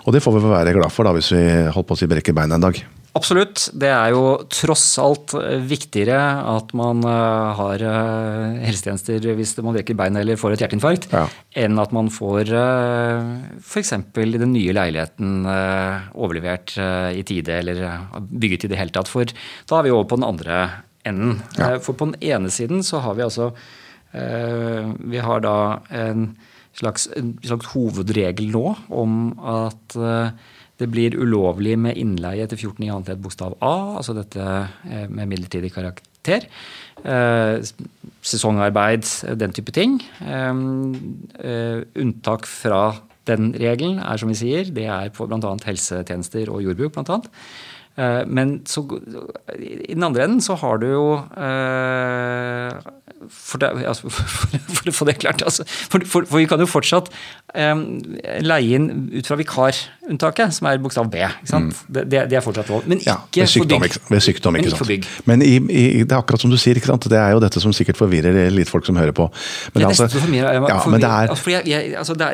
Og 0.06 0.14
det 0.14 0.22
får 0.24 0.38
vi 0.38 0.46
være 0.50 0.76
glad 0.76 0.92
for 0.94 1.08
da, 1.08 1.12
hvis 1.16 1.32
vi 1.34 1.42
holdt 1.74 1.88
på 1.88 1.96
å 1.96 2.00
si 2.00 2.08
brekker 2.10 2.34
beina 2.36 2.56
en 2.58 2.64
dag. 2.68 2.78
Absolutt. 3.18 3.64
Det 3.74 3.88
er 3.90 4.12
jo 4.12 4.20
tross 4.52 4.84
alt 5.02 5.32
viktigere 5.66 6.18
at 6.52 6.70
man 6.76 7.00
eh, 7.08 7.54
har 7.58 7.82
eh, 7.82 8.58
helsetjenester 8.68 9.24
hvis 9.34 9.56
man 9.64 9.74
brekker 9.74 9.96
beinet 9.98 10.22
eller 10.22 10.38
får 10.38 10.54
et 10.54 10.62
hjerteinfarkt, 10.62 11.08
Ja. 11.16 11.24
enn 11.64 11.80
at 11.82 11.90
man 11.96 12.12
får 12.14 12.52
uh, 12.52 13.32
f.eks. 13.64 13.90
den 14.14 14.52
nye 14.52 14.76
leiligheten 14.76 15.40
eh, 15.50 16.06
overlevert 16.14 16.76
eh, 16.78 17.16
i 17.18 17.24
tide 17.26 17.58
eller 17.58 17.82
eh, 17.88 18.20
bygget 18.28 18.68
i 18.68 18.70
det 18.74 18.78
hele 18.78 18.94
tatt. 18.94 19.10
For 19.10 19.24
da 19.26 19.80
er 19.80 19.88
vi 19.88 19.94
over 19.96 20.06
på 20.12 20.20
den 20.20 20.28
andre 20.28 20.60
enden. 21.08 21.40
Ja. 21.58 21.72
Eh, 21.72 21.80
For 21.82 21.98
på 21.98 22.12
den 22.12 22.20
ene 22.22 22.52
siden 22.54 22.84
så 22.86 23.00
har 23.02 23.16
vi 23.18 23.24
altså 23.26 23.50
eh, 24.12 24.92
Vi 25.10 25.18
har 25.24 25.40
da 25.42 25.56
en 25.90 26.36
slags, 26.78 27.08
slags 27.44 27.72
hovedregel 27.74 28.52
nå 28.54 28.64
om 28.94 29.18
at 29.38 29.96
eh, 29.98 30.30
det 30.78 30.88
blir 30.92 31.16
ulovlig 31.18 31.74
med 31.80 31.98
innleie 31.98 32.44
etter 32.44 32.58
14 32.58 32.84
i 32.86 32.90
annet 32.92 33.10
ledd 33.12 33.24
bokstav 33.24 33.56
A, 33.58 33.98
altså 33.98 34.14
dette 34.16 34.44
eh, 34.44 35.06
med 35.10 35.30
midlertidig 35.32 35.72
karakter. 35.74 36.46
Eh, 37.02 37.58
sesongarbeid, 38.22 39.06
den 39.40 39.54
type 39.56 39.74
ting. 39.74 39.98
Unntak 41.98 42.46
fra 42.50 42.82
den 43.28 43.50
regelen 43.58 43.98
er 44.00 44.20
som 44.20 44.30
vi 44.32 44.38
sier, 44.38 44.70
det 44.74 44.86
er 44.88 45.10
på 45.14 45.26
bl.a. 45.28 45.54
helsetjenester 45.66 46.50
og 46.52 46.62
jordbruk. 46.64 46.94
Blant 46.94 47.12
annet. 47.12 47.28
Eh, 47.98 48.22
Men 48.26 48.60
så, 48.66 48.84
i 49.58 49.94
den 49.94 50.04
andre 50.06 50.24
enden 50.28 50.40
så 50.44 50.54
har 50.60 50.78
du 50.78 50.86
jo 50.86 51.06
eh, 51.34 52.70
for, 53.28 53.58
det, 53.58 53.68
altså, 53.82 54.06
for, 54.14 54.24
for 54.78 54.88
å 54.90 54.92
få 54.94 55.04
det 55.08 55.16
klart 55.18 55.42
altså, 55.42 55.64
for, 55.66 55.98
for, 56.06 56.22
vi 56.38 56.44
kan 56.48 56.60
jo 56.62 56.66
fortsatt 56.70 57.08
um, 57.58 57.80
leie 58.44 58.76
inn 58.78 58.86
ut 59.16 59.26
fra 59.26 59.36
vikarunntaket, 59.40 60.54
som 60.54 60.66
er 60.70 60.78
bokstav 60.82 61.08
B. 61.10 61.14
Ikke 61.26 61.50
sant? 61.50 61.74
Det, 61.90 62.04
det 62.30 62.36
er 62.38 62.42
fortsatt 62.44 62.70
lov. 62.70 62.82
Men 62.88 62.98
ikke 63.02 63.10
Ja, 63.10 63.16
ikke 63.26 63.42
ved 63.42 63.48
sykdom, 63.54 63.80
for 63.82 63.88
ikke, 63.90 64.00
bygg. 64.04 64.12
ved 64.14 64.20
sykdom, 64.28 64.52
Men 64.54 64.60
ikke 64.62 64.70
ikke 64.70 64.82
for 64.82 64.90
bygg. 64.92 65.02
Men 65.30 65.38
i, 65.42 65.44
i, 65.58 65.82
det 66.04 66.12
er 66.14 66.20
akkurat 66.20 66.40
som 66.44 66.52
du 66.54 66.58
sier, 66.60 66.74
ikke 66.78 66.90
sant? 66.92 67.04
det 67.10 67.18
er 67.18 67.30
jo 67.34 67.40
dette 67.42 67.58
som 67.64 67.72
sikkert 67.74 67.98
forvirrer 67.98 68.34
litt 68.54 68.70
folk 68.70 68.86
som 68.86 68.94
hører 69.00 69.14
på. 69.16 69.24
Men 69.74 69.78
Det 69.82 69.88
altså- 69.90 70.06
er, 70.06 70.10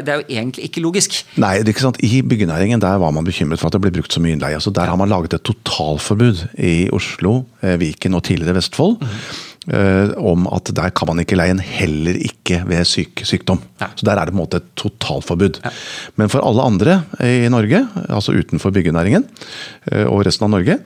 det 0.04 0.12
er 0.12 0.16
jo 0.20 0.24
egentlig 0.28 0.62
ikke 0.68 0.80
logisk. 0.84 1.10
Nei, 1.40 1.54
det 1.62 1.68
er 1.72 1.76
ikke 1.76 1.86
sant. 1.88 1.98
I 2.04 2.20
byggenæringen 2.22 2.80
der 2.82 2.96
var 3.00 3.10
man 3.14 3.24
bekymret 3.24 3.58
for 3.62 3.66
at 3.70 3.74
det 3.78 3.82
ble 3.86 3.94
brukt 3.96 4.12
så 4.12 4.20
mye 4.22 4.34
innleie. 4.36 4.58
Altså, 4.60 4.70
der 4.74 4.86
har 4.90 4.96
man 5.00 5.08
laget 5.08 5.32
et 5.38 5.44
totalforbud 5.54 6.44
i 6.58 6.88
Oslo, 6.94 7.44
eh, 7.62 7.76
Viken 7.80 8.14
og 8.14 8.24
tidligere 8.26 8.56
Vestfold. 8.58 8.98
eh, 9.66 10.10
om 10.20 10.46
at 10.52 10.68
der 10.76 10.90
kan 10.90 11.08
man 11.08 11.20
ikke 11.22 11.36
leie 11.38 11.54
inn, 11.54 11.58
heller 11.58 12.12
ikke 12.20 12.58
ved 12.68 12.84
syk, 12.84 13.22
sykdom. 13.24 13.62
Ja. 13.80 13.86
Så 13.96 14.04
Der 14.04 14.18
er 14.18 14.26
det 14.26 14.34
på 14.34 14.38
en 14.38 14.42
måte 14.46 14.56
et 14.60 14.74
totalforbud. 14.76 15.60
Men 16.18 16.28
for 16.28 16.44
alle 16.44 16.60
andre 16.62 17.04
i 17.20 17.48
Norge, 17.48 17.80
altså 18.10 18.36
utenfor 18.36 18.70
byggenæringen 18.76 19.24
uh, 19.90 20.04
og 20.12 20.26
resten 20.26 20.44
av 20.44 20.50
Norge, 20.50 20.76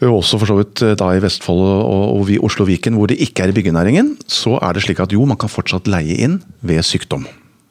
og 0.00 0.22
også 0.22 0.38
for 0.40 0.46
så 0.46 0.56
vidt 0.58 0.80
da 0.98 1.10
i 1.14 1.20
Vestfold 1.20 1.60
og, 1.60 2.16
og 2.16 2.26
vi- 2.26 2.38
Oslo-Viken, 2.40 2.94
hvor 2.96 3.06
det 3.06 3.20
ikke 3.20 3.44
er 3.44 3.52
i 3.52 3.56
byggenæringen, 3.56 4.16
så 4.26 4.56
er 4.62 4.72
det 4.72 4.82
slik 4.82 5.00
at 5.00 5.12
jo, 5.12 5.24
man 5.28 5.36
kan 5.36 5.48
fortsatt 5.52 5.86
leie 5.86 6.16
inn 6.24 6.42
ved 6.62 6.80
sykdom. 6.84 7.26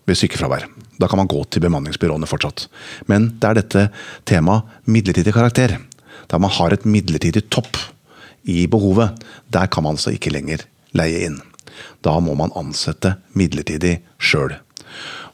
Ved 0.05 0.15
sykefravær. 0.15 0.65
Da 0.99 1.07
kan 1.07 1.17
man 1.17 1.27
gå 1.27 1.41
til 1.49 1.61
bemanningsbyråene 1.65 2.27
fortsatt. 2.29 2.67
Men 3.07 3.31
det 3.39 3.49
er 3.49 3.53
dette 3.59 3.89
temaet 4.29 4.63
midlertidig 4.85 5.33
karakter. 5.33 5.77
Der 6.33 6.41
man 6.41 6.53
har 6.53 6.73
et 6.73 6.85
midlertidig 6.89 7.45
topp 7.53 7.77
i 8.49 8.65
behovet. 8.67 9.13
Der 9.53 9.69
kan 9.69 9.85
man 9.85 9.93
altså 9.95 10.15
ikke 10.15 10.33
lenger 10.33 10.65
leie 10.97 11.27
inn. 11.27 11.39
Da 12.01 12.17
må 12.19 12.33
man 12.37 12.53
ansette 12.57 13.15
midlertidig 13.37 13.99
sjøl. 14.17 14.57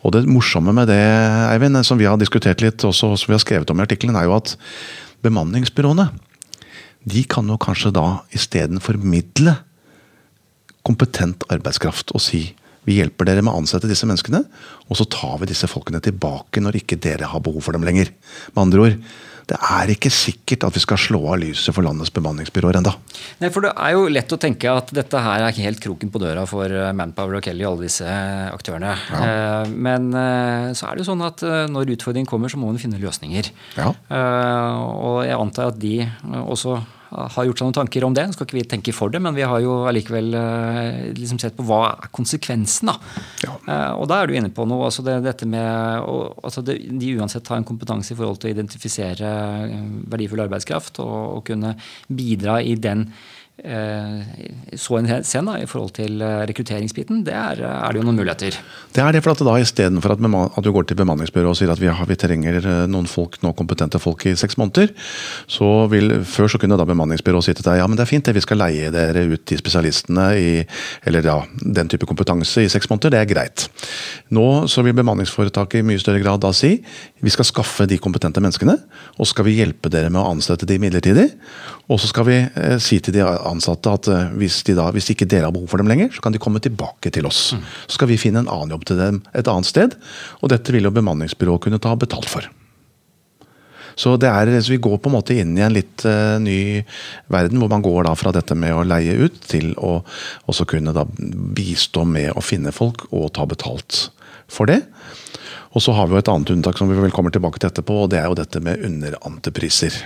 Og 0.03 0.13
det 0.15 0.25
morsomme 0.31 0.73
med 0.75 0.87
det, 0.91 0.99
Eivind, 0.99 1.79
som 1.87 1.99
vi 1.99 2.07
har 2.07 2.19
diskutert 2.19 2.61
litt, 2.63 2.83
også 2.83 3.13
som 3.15 3.31
vi 3.31 3.35
har 3.35 3.43
skrevet 3.43 3.71
om 3.71 3.79
i 3.79 3.87
artikkelen, 3.87 4.15
er 4.15 4.27
jo 4.27 4.37
at 4.37 4.55
bemanningsbyråene 5.23 6.07
de 7.09 7.23
kan 7.31 7.47
jo 7.47 7.55
kanskje 7.59 7.93
da 7.95 8.19
isteden 8.35 8.81
formidle 8.83 9.55
kompetent 10.83 11.45
arbeidskraft 11.51 12.11
og 12.15 12.23
si 12.23 12.49
vi 12.87 12.97
hjelper 12.97 13.27
dere 13.27 13.43
med 13.43 13.53
å 13.53 13.59
ansette 13.61 13.89
disse 13.89 14.07
menneskene, 14.07 14.39
og 14.87 14.97
så 14.97 15.05
tar 15.11 15.35
vi 15.41 15.49
disse 15.51 15.67
folkene 15.69 15.99
tilbake 16.03 16.63
når 16.63 16.79
ikke 16.79 16.97
dere 17.01 17.27
har 17.29 17.43
behov 17.43 17.61
for 17.65 17.75
dem 17.75 17.85
lenger. 17.85 18.09
Med 18.55 18.61
andre 18.63 18.85
ord, 18.85 18.95
det 19.49 19.57
er 19.57 19.91
ikke 19.93 20.11
sikkert 20.13 20.67
at 20.67 20.75
vi 20.77 20.81
skal 20.83 20.99
slå 21.01 21.21
av 21.33 21.39
lyset 21.41 21.73
for 21.73 21.85
landets 21.85 22.11
bemanningsbyråer 22.13 22.79
enda. 22.79 22.93
Nei, 23.41 23.49
for 23.53 23.65
Det 23.65 23.71
er 23.73 23.95
jo 23.95 24.05
lett 24.11 24.35
å 24.35 24.39
tenke 24.41 24.69
at 24.69 24.93
dette 24.95 25.23
her 25.25 25.41
er 25.41 25.53
ikke 25.53 25.65
helt 25.65 25.81
kroken 25.83 26.11
på 26.13 26.21
døra 26.21 26.45
for 26.49 26.69
eh, 26.69 26.91
Manpower 26.97 27.39
og 27.39 27.45
Kelly 27.45 27.65
og 27.65 27.73
alle 27.73 27.89
disse 27.89 28.05
eh, 28.05 28.45
aktørene. 28.53 28.93
Ja. 29.09 29.65
Men 29.69 30.11
eh, 30.13 30.69
så 30.77 30.89
er 30.89 30.95
det 30.95 31.03
jo 31.03 31.09
sånn 31.09 31.25
at 31.25 31.41
når 31.71 31.95
utfordringen 31.95 32.29
kommer, 32.29 32.51
så 32.51 32.59
må 32.61 32.69
man 32.69 32.81
finne 32.81 33.01
løsninger. 33.01 33.49
Ja. 33.79 33.89
Og 33.89 35.23
jeg 35.25 35.37
antar 35.37 35.73
at 35.73 35.81
de 35.81 35.95
også 36.45 36.77
har 37.09 37.45
gjort 37.47 37.61
seg 37.61 37.67
noen 37.69 37.77
tanker 37.79 38.05
om 38.05 38.13
det. 38.13 38.25
Nå 38.29 38.35
skal 38.35 38.47
ikke 38.47 38.57
vi 38.59 38.65
tenke 38.69 38.93
for 38.95 39.13
det, 39.13 39.21
men 39.23 39.35
vi 39.37 39.45
har 39.47 39.61
jo 39.63 39.79
allikevel 39.89 40.33
eh, 40.37 40.99
liksom 41.17 41.39
sett 41.41 41.57
på 41.57 41.65
hva 41.67 41.79
er 41.89 42.11
konsekvensen. 42.15 42.91
da. 42.91 42.97
Ja. 43.45 43.55
Eh, 43.65 43.93
Og 43.99 44.07
da 44.11 44.21
er 44.21 44.29
du 44.29 44.35
inne 44.37 44.51
på 44.53 44.67
noe. 44.69 44.85
altså 44.89 45.05
det, 45.05 45.17
dette 45.25 45.47
med, 45.49 46.05
og, 46.05 46.37
altså 46.43 46.61
det, 46.65 46.77
De 46.99 47.15
uansett 47.17 47.47
har 47.49 47.57
en 47.57 47.67
kompetanse 47.67 48.13
i 48.13 48.19
forhold 48.19 48.39
til 48.39 48.51
å 48.51 48.55
identifisere 48.55 49.33
eh, 49.65 49.89
verdifull 50.11 50.45
arbeidskraft 50.45 51.01
og, 51.03 51.17
og 51.39 51.43
kunne 51.49 51.75
bidra 52.07 52.61
i 52.61 52.75
den 52.75 53.07
så 53.59 54.97
en 54.99 55.09
scene 55.25 55.55
i 55.61 55.67
forhold 55.69 55.91
til 55.97 56.21
eh, 56.23 56.43
rekrutteringsbiten. 56.49 57.23
Det 57.27 57.33
er, 57.35 57.61
er 57.65 57.93
det 57.93 58.01
jo 58.01 58.05
noen 58.07 58.19
muligheter. 58.19 58.57
Det 58.95 59.03
er 59.03 59.15
det 59.15 59.21
for 59.25 59.33
at 59.33 59.43
da 59.45 59.55
istedenfor 59.61 60.15
at, 60.15 60.23
at 60.23 60.65
du 60.65 60.71
går 60.75 60.87
til 60.89 60.99
bemanningsbyrået 60.99 61.51
og 61.51 61.57
sier 61.59 61.71
at 61.73 61.81
vi, 61.81 61.89
har, 61.91 62.09
vi 62.09 62.17
trenger 62.19 62.59
eh, 62.59 62.83
noen 62.91 63.09
folk, 63.09 63.39
noen 63.43 63.57
kompetente 63.57 64.01
folk 64.01 64.25
i 64.29 64.35
seks 64.39 64.59
måneder, 64.59 64.93
så 65.49 65.87
vil 65.91 66.19
Før 66.29 66.49
så 66.51 66.59
kunne 66.61 66.77
da 66.77 66.85
bemanningsbyrået 66.87 67.45
si 67.45 67.53
til 67.57 67.65
deg 67.65 67.79
ja, 67.79 67.85
men 67.87 67.97
det 67.97 68.03
er 68.03 68.09
fint, 68.09 68.25
det, 68.25 68.35
vi 68.35 68.43
skal 68.43 68.59
leie 68.59 68.89
dere 68.93 69.23
ut 69.29 69.43
de 69.49 69.57
spesialistene 69.59 70.25
i 70.39 70.49
eller 71.07 71.25
ja, 71.25 71.37
den 71.61 71.89
type 71.91 72.07
kompetanse 72.09 72.63
i 72.65 72.71
seks 72.71 72.89
måneder, 72.89 73.13
det 73.13 73.21
er 73.21 73.29
greit. 73.29 73.65
Nå 74.35 74.67
så 74.71 74.83
vil 74.85 74.97
bemanningsforetaket 74.97 75.81
i 75.81 75.87
mye 75.87 76.01
større 76.01 76.21
grad 76.23 76.41
da 76.43 76.51
si 76.55 76.75
vi 77.23 77.33
skal 77.33 77.47
skaffe 77.47 77.87
de 77.89 77.99
kompetente 78.01 78.41
menneskene, 78.43 78.77
og 79.19 79.27
skal 79.27 79.47
vi 79.47 79.57
hjelpe 79.57 79.91
dere 79.91 80.11
med 80.11 80.21
å 80.21 80.29
ansette 80.31 80.67
de 80.69 80.79
midlertidig. 80.81 81.27
Og 81.89 81.99
så 82.01 82.09
skal 82.11 82.27
vi 82.27 82.37
eh, 82.39 82.77
si 82.83 82.99
til 83.03 83.15
de 83.15 83.25
ansatte 83.49 83.95
at 83.97 84.09
eh, 84.11 84.29
hvis, 84.39 84.61
de 84.67 84.77
da, 84.77 84.89
hvis 84.95 85.11
ikke 85.13 85.27
dere 85.29 85.49
har 85.49 85.55
behov 85.55 85.69
for 85.71 85.81
dem 85.81 85.89
lenger, 85.91 86.11
så 86.15 86.23
kan 86.23 86.35
de 86.35 86.41
komme 86.41 86.61
tilbake 86.63 87.11
til 87.15 87.27
oss. 87.29 87.51
Så 87.87 87.97
skal 87.97 88.11
vi 88.11 88.19
finne 88.21 88.43
en 88.43 88.51
annen 88.51 88.75
jobb 88.75 88.87
til 88.89 89.01
dem 89.01 89.21
et 89.33 89.49
annet 89.51 89.69
sted, 89.69 89.97
og 90.39 90.53
dette 90.53 90.75
vil 90.75 90.87
jo 90.87 90.95
bemanningsbyrået 90.95 91.67
kunne 91.67 91.81
ta 91.81 91.95
betalt 91.99 92.29
for. 92.31 92.47
Så, 93.99 94.13
det 94.15 94.29
er, 94.31 94.47
så 94.63 94.71
vi 94.71 94.79
går 94.79 94.95
på 95.01 95.09
en 95.09 95.17
måte 95.17 95.35
inn 95.35 95.57
i 95.57 95.63
en 95.65 95.73
litt 95.75 96.05
uh, 96.07 96.37
ny 96.39 96.85
verden, 97.27 97.59
hvor 97.59 97.71
man 97.71 97.83
går 97.83 98.05
da 98.07 98.13
fra 98.15 98.31
dette 98.31 98.55
med 98.55 98.71
å 98.71 98.85
leie 98.87 99.17
ut, 99.25 99.41
til 99.43 99.73
å 99.75 99.97
også 100.47 100.67
kunne 100.71 100.93
da 100.95 101.03
bistå 101.09 102.05
med 102.07 102.31
å 102.31 102.43
finne 102.43 102.71
folk 102.71 103.09
og 103.09 103.33
ta 103.35 103.43
betalt 103.49 104.05
for 104.47 104.71
det. 104.71 104.79
Og 105.75 105.83
så 105.83 105.93
har 105.93 106.07
vi 106.07 106.15
jo 106.15 106.23
et 106.23 106.31
annet 106.31 106.55
unntak 106.55 106.79
som 106.79 106.87
vi 106.89 106.97
vel 106.97 107.13
kommer 107.13 107.35
tilbake 107.35 107.59
til 107.59 107.69
etterpå, 107.69 108.05
og 108.05 108.11
det 108.13 108.21
er 108.21 108.31
jo 108.31 108.39
dette 108.39 108.63
med 108.63 108.87
underentrepriser. 108.87 109.99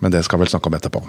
Men 0.00 0.14
det 0.14 0.24
skal 0.24 0.40
vi 0.40 0.46
vel 0.46 0.54
snakke 0.56 0.72
om 0.72 0.78
etterpå. 0.80 1.04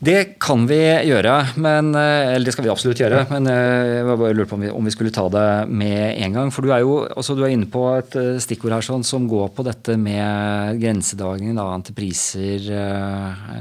Det 0.00 0.38
kan 0.40 0.62
vi 0.64 0.78
gjøre, 0.80 1.32
men, 1.60 1.90
eh, 1.92 2.32
eller 2.32 2.48
det 2.48 2.54
skal 2.54 2.64
vi 2.64 2.70
absolutt 2.72 3.02
gjøre. 3.02 3.18
Men 3.28 3.44
eh, 3.52 3.98
jeg 3.98 4.06
var 4.08 4.16
bare 4.22 4.32
lurer 4.32 4.48
på 4.48 4.56
om 4.56 4.62
vi, 4.64 4.70
om 4.72 4.86
vi 4.88 4.92
skulle 4.94 5.12
ta 5.12 5.26
det 5.28 5.68
med 5.68 6.16
en 6.24 6.38
gang. 6.38 6.52
For 6.54 6.64
du 6.64 6.72
er 6.72 6.80
jo 6.80 6.94
også, 7.04 7.36
du 7.36 7.42
er 7.44 7.52
inne 7.52 7.68
på 7.68 7.82
et 7.98 8.16
eh, 8.16 8.38
stikkord 8.40 8.72
her 8.78 8.86
sånn, 8.86 9.04
som 9.04 9.26
går 9.28 9.50
på 9.52 9.66
dette 9.66 9.98
med 10.00 10.80
grensedragningen, 10.80 11.60
da, 11.60 11.66
antipriser, 11.76 12.70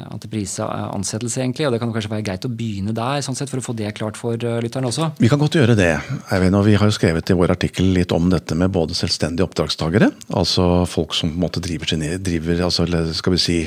antiprisansettelse, 0.08 1.44
egentlig. 1.44 1.68
Og 1.68 1.76
det 1.76 1.84
kan 1.84 1.92
kanskje 1.92 2.14
være 2.16 2.28
greit 2.32 2.48
å 2.48 2.54
begynne 2.54 2.96
der, 2.96 3.20
sånn 3.26 3.36
sett, 3.36 3.52
for 3.52 3.60
å 3.60 3.68
få 3.68 3.76
det 3.76 3.92
klart 4.00 4.16
for 4.20 4.40
lytterne 4.40 4.88
også. 4.94 5.12
Vi 5.20 5.32
kan 5.32 5.44
godt 5.44 5.60
gjøre 5.60 5.76
det. 5.76 5.92
Eivind, 6.32 6.56
og 6.56 6.68
Vi 6.70 6.80
har 6.80 6.88
jo 6.88 6.96
skrevet 6.96 7.34
i 7.34 7.36
vår 7.36 7.58
artikkel 7.58 7.92
litt 8.00 8.16
om 8.16 8.32
dette 8.32 8.56
med 8.56 8.72
både 8.72 8.96
selvstendige 8.96 9.44
oppdragstagere, 9.50 10.14
altså 10.32 10.86
folk 10.88 11.20
som 11.20 11.34
på 11.34 11.36
en 11.36 11.48
måte 11.50 11.68
driver, 11.68 11.92
sine, 11.92 12.16
driver 12.24 12.64
altså, 12.70 12.88
skal 13.18 13.36
vi 13.36 13.44
si, 13.44 13.62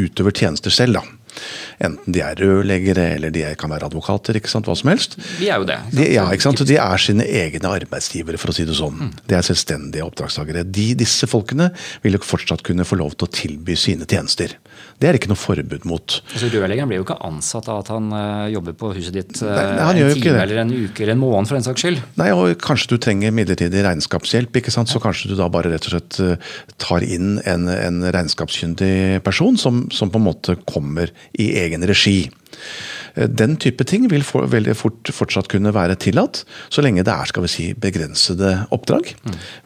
utøver 0.00 0.32
tjenester 0.32 0.72
selv. 0.72 1.02
da. 1.02 1.19
Enten 1.80 2.14
de 2.14 2.22
er 2.24 2.38
rørleggere 2.40 3.06
eller 3.16 3.32
de 3.34 3.44
er, 3.48 3.56
kan 3.60 3.72
være 3.72 3.88
advokater, 3.90 4.36
ikke 4.38 4.52
sant, 4.52 4.68
hva 4.68 4.76
som 4.78 4.92
helst. 4.92 5.16
De 5.38 5.48
er 5.48 5.62
jo 5.62 5.68
det. 5.68 5.78
De, 5.94 6.06
ja, 6.14 6.26
ikke 6.32 6.48
sant? 6.48 6.64
De 6.68 6.76
er 6.80 7.02
sine 7.02 7.24
egne 7.24 7.72
arbeidsgivere, 7.80 8.40
for 8.40 8.52
å 8.52 8.56
si 8.56 8.66
det 8.68 8.76
sånn. 8.78 8.98
Mm. 9.08 9.12
De 9.30 9.38
er 9.38 9.46
selvstendige 9.46 10.06
oppdragstagere. 10.06 10.66
De, 10.68 10.90
disse 10.98 11.28
folkene 11.30 11.70
vil 12.04 12.18
jo 12.18 12.22
fortsatt 12.24 12.64
kunne 12.66 12.86
få 12.88 13.00
lov 13.00 13.16
til 13.16 13.28
å 13.28 13.34
tilby 13.40 13.78
sine 13.78 14.08
tjenester. 14.10 14.56
Det 15.00 15.08
er 15.08 15.16
ikke 15.16 15.30
noe 15.30 15.40
forbud 15.40 15.86
mot. 15.88 16.18
Altså, 16.34 16.50
Rørleggeren 16.52 16.90
blir 16.90 17.00
jo 17.00 17.06
ikke 17.06 17.18
ansatt 17.24 17.68
av 17.72 17.80
at 17.82 17.90
han 17.92 18.10
eh, 18.16 18.50
jobber 18.54 18.76
på 18.76 18.92
huset 18.96 19.16
ditt 19.16 19.40
eh, 19.40 19.48
Nei, 19.48 19.64
han 19.80 20.00
en 20.00 20.12
time 20.16 20.42
eller 20.42 20.60
en 20.60 20.72
uke 20.74 21.04
eller 21.04 21.14
en 21.14 21.22
måned, 21.22 21.48
for 21.48 21.56
den 21.56 21.64
saks 21.64 21.84
skyld. 21.86 22.02
Nei, 22.20 22.30
og 22.36 22.52
Kanskje 22.60 22.92
du 22.92 23.00
trenger 23.02 23.32
midlertidig 23.34 23.84
regnskapshjelp, 23.86 24.60
ikke 24.60 24.72
sant? 24.74 24.90
så 24.92 25.00
kanskje 25.02 25.30
du 25.30 25.36
da 25.38 25.48
bare 25.52 25.72
rett 25.72 25.88
og 25.88 25.94
slett 25.94 26.20
eh, 26.24 26.52
tar 26.82 27.06
inn 27.06 27.38
en, 27.48 27.68
en 27.72 28.02
regnskapskyndig 28.12 29.22
person 29.24 29.56
som, 29.60 29.86
som 29.94 30.12
på 30.12 30.20
en 30.20 30.26
måte 30.26 30.56
kommer 30.68 31.12
i 31.32 31.52
egen 31.58 31.84
regi. 31.86 32.30
Eh, 33.16 33.28
Den 33.28 33.56
type 33.60 33.84
ting 33.84 34.08
vil 34.10 34.24
for, 34.26 34.48
veldig 34.50 34.76
fort 34.78 35.12
fortsatt 35.12 35.50
kunne 35.52 35.74
være 35.74 35.98
tillatt, 36.00 36.44
så 36.72 36.84
lenge 36.84 37.04
det 37.04 37.12
er 37.12 37.28
skal 37.28 37.44
vi 37.44 37.52
si, 37.52 37.68
begrensede 37.74 38.66
oppdrag. 38.74 39.14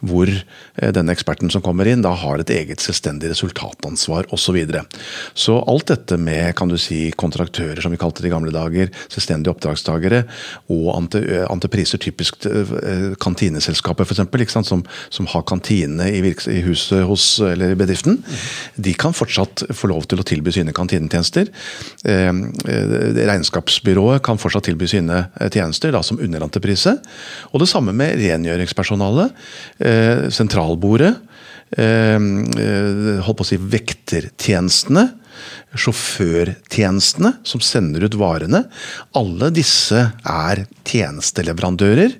Hvor 0.05 0.29
den 0.75 1.05
denne 1.05 1.13
eksperten 1.15 1.51
som 1.53 1.63
kommer 1.63 1.87
inn, 1.89 2.03
da 2.03 2.13
har 2.17 2.41
et 2.41 2.51
eget 2.53 2.81
selvstendig 2.83 3.29
resultatansvar 3.33 4.29
osv. 4.31 4.43
Så, 4.45 4.53
videre. 4.53 4.83
så 5.33 5.55
alt 5.67 5.89
dette 5.89 6.19
med 6.21 6.53
kan 6.55 6.69
du 6.69 6.77
si, 6.79 7.09
kontraktører, 7.17 7.81
som 7.81 7.91
vi 7.91 7.97
kalte 7.97 8.21
det 8.21 8.29
i 8.29 8.33
gamle 8.33 8.53
dager, 8.53 8.91
selvstendige 9.09 9.55
oppdragstagere, 9.55 10.19
og 10.71 10.91
ante, 10.93 11.23
eh, 11.25 11.97
typisk 11.99 12.45
eh, 12.45 13.15
kantineselskaper 13.19 14.05
f.eks., 14.05 14.53
som, 14.69 14.83
som 15.09 15.29
har 15.33 15.43
kantine 15.49 16.11
i, 16.11 16.21
virks, 16.23 16.47
i 16.47 16.61
huset 16.67 17.03
hos, 17.09 17.25
eller 17.41 17.73
i 17.73 17.79
bedriften, 17.79 18.21
de 18.77 18.93
kan 18.93 19.17
fortsatt 19.17 19.65
få 19.73 19.89
lov 19.89 20.05
til 20.05 20.21
å 20.21 20.27
tilby 20.29 20.53
sine 20.53 20.75
kantinetjenester. 20.77 21.49
Eh, 22.05 22.29
eh, 22.29 23.09
regnskapsbyrået 23.35 24.23
kan 24.25 24.39
fortsatt 24.41 24.65
tilby 24.69 24.87
sine 24.89 25.25
eh, 25.39 25.51
tjenester 25.51 25.93
da, 25.95 26.01
som 26.05 26.19
underentreprise. 26.19 26.97
Og 27.51 27.61
det 27.61 27.69
samme 27.71 27.93
med 27.95 28.17
rengjøringspersonalet. 28.23 29.35
Eh, 29.79 30.25
sentralbordet. 30.33 31.13
Eh, 31.77 32.15
eh, 32.17 33.21
holdt 33.25 33.39
på 33.39 33.45
å 33.45 33.51
si 33.51 33.59
vektertjenestene. 33.59 35.09
Sjåførtjenestene 35.75 37.35
som 37.47 37.63
sender 37.63 38.07
ut 38.07 38.17
varene. 38.19 38.65
Alle 39.17 39.51
disse 39.53 40.07
er 40.23 40.65
tjenesteleverandører. 40.85 42.15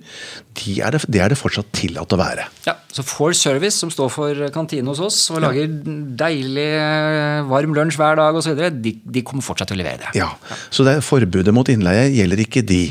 De 0.55 0.77
er 0.79 0.95
det, 0.95 1.01
det 1.11 1.19
er 1.19 1.31
det 1.31 1.37
fortsatt 1.37 1.67
tillatt 1.75 2.13
å 2.15 2.19
være. 2.19 2.45
Ja, 2.63 2.77
Så 2.95 3.03
For 3.03 3.35
Service, 3.35 3.75
som 3.81 3.89
står 3.91 4.11
for 4.13 4.43
kantine 4.55 4.87
hos 4.87 5.01
oss 5.03 5.17
og 5.33 5.41
lager 5.43 5.67
deilig 6.15 6.67
eh, 6.79 7.41
varm 7.49 7.73
lunsj 7.75 7.97
hver 7.99 8.15
dag 8.21 8.37
osv., 8.39 8.61
de, 8.79 8.93
de 9.03 9.23
kommer 9.27 9.43
fortsatt 9.43 9.67
til 9.71 9.77
å 9.77 9.81
levere 9.81 10.05
det. 10.05 10.13
Ja, 10.21 10.29
Så 10.71 10.85
det 10.87 10.95
forbudet 11.03 11.51
mot 11.55 11.67
innleie 11.71 12.07
gjelder 12.15 12.43
ikke 12.45 12.63
de. 12.63 12.85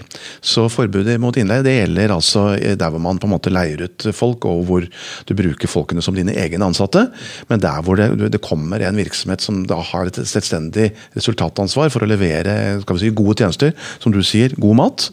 Så 0.44 0.66
forbudet 0.72 1.16
mot 1.22 1.36
innleie 1.40 1.64
det 1.64 1.76
gjelder 1.78 2.12
altså 2.14 2.44
der 2.60 2.92
hvor 2.92 3.02
man 3.02 3.20
på 3.22 3.30
en 3.30 3.34
måte 3.34 3.52
leier 3.52 3.86
ut 3.86 4.08
folk, 4.12 4.44
og 4.44 4.66
hvor 4.68 4.88
du 5.24 5.34
bruker 5.38 5.70
folkene 5.70 6.04
som 6.04 6.16
dine 6.16 6.36
egne 6.36 6.68
ansatte. 6.68 7.06
Men 7.48 7.64
der 7.64 7.80
hvor 7.86 8.00
det, 8.00 8.10
det 8.34 8.44
kommer 8.44 8.84
en 8.84 9.00
virksomhet 9.00 9.44
som 9.44 9.64
da 9.70 9.80
har 9.80 10.12
et 10.12 10.20
selvstendig 10.54 10.92
resultatansvar 11.16 11.90
for 11.92 12.04
å 12.04 12.08
levere 12.08 12.80
si, 12.98 13.10
gode 13.10 13.42
tjenester, 13.42 13.74
som 14.00 14.12
du 14.12 14.22
sier, 14.22 14.54
god 14.58 14.78
mat, 14.78 15.10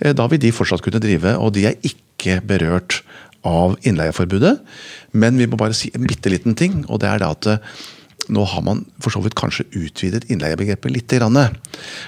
eh, 0.00 0.12
da 0.12 0.26
vil 0.28 0.40
de 0.40 0.52
fortsatt 0.52 0.82
kunne 0.82 1.00
drive. 1.00 1.36
og 1.38 1.52
de 1.52 1.66
er 1.66 1.76
ikke 1.82 2.40
berørt 2.44 3.02
av 3.44 3.76
innleieforbudet. 3.82 4.60
Men 5.12 5.36
vi 5.36 5.46
må 5.46 5.56
bare 5.56 5.74
si 5.74 5.90
en 5.94 6.06
bitte 6.06 6.30
liten 6.30 6.54
ting, 6.54 6.84
og 6.88 7.00
det 7.00 7.08
er 7.08 7.18
det 7.18 7.28
at 7.28 7.46
eh, 7.46 7.58
nå 8.28 8.44
har 8.46 8.62
man 8.62 8.84
for 9.02 9.10
så 9.10 9.20
vidt 9.20 9.34
kanskje 9.34 9.66
utvidet 9.74 10.28
innleiebegrepet 10.30 10.92
litt. 10.92 11.12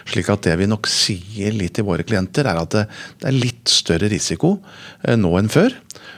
Slik 0.06 0.30
at 0.30 0.42
det 0.42 0.56
vi 0.60 0.66
nok 0.70 0.86
sier 0.86 1.52
litt 1.52 1.74
til 1.74 1.84
våre 1.84 2.06
klienter, 2.06 2.46
er 2.46 2.60
at 2.60 2.70
det, 2.70 2.86
er 3.24 3.34
litt 3.34 3.68
større 3.68 4.08
risiko 4.08 4.60
eh, 5.02 5.16
nå 5.16 5.34
enn 5.38 5.50
før 5.50 5.74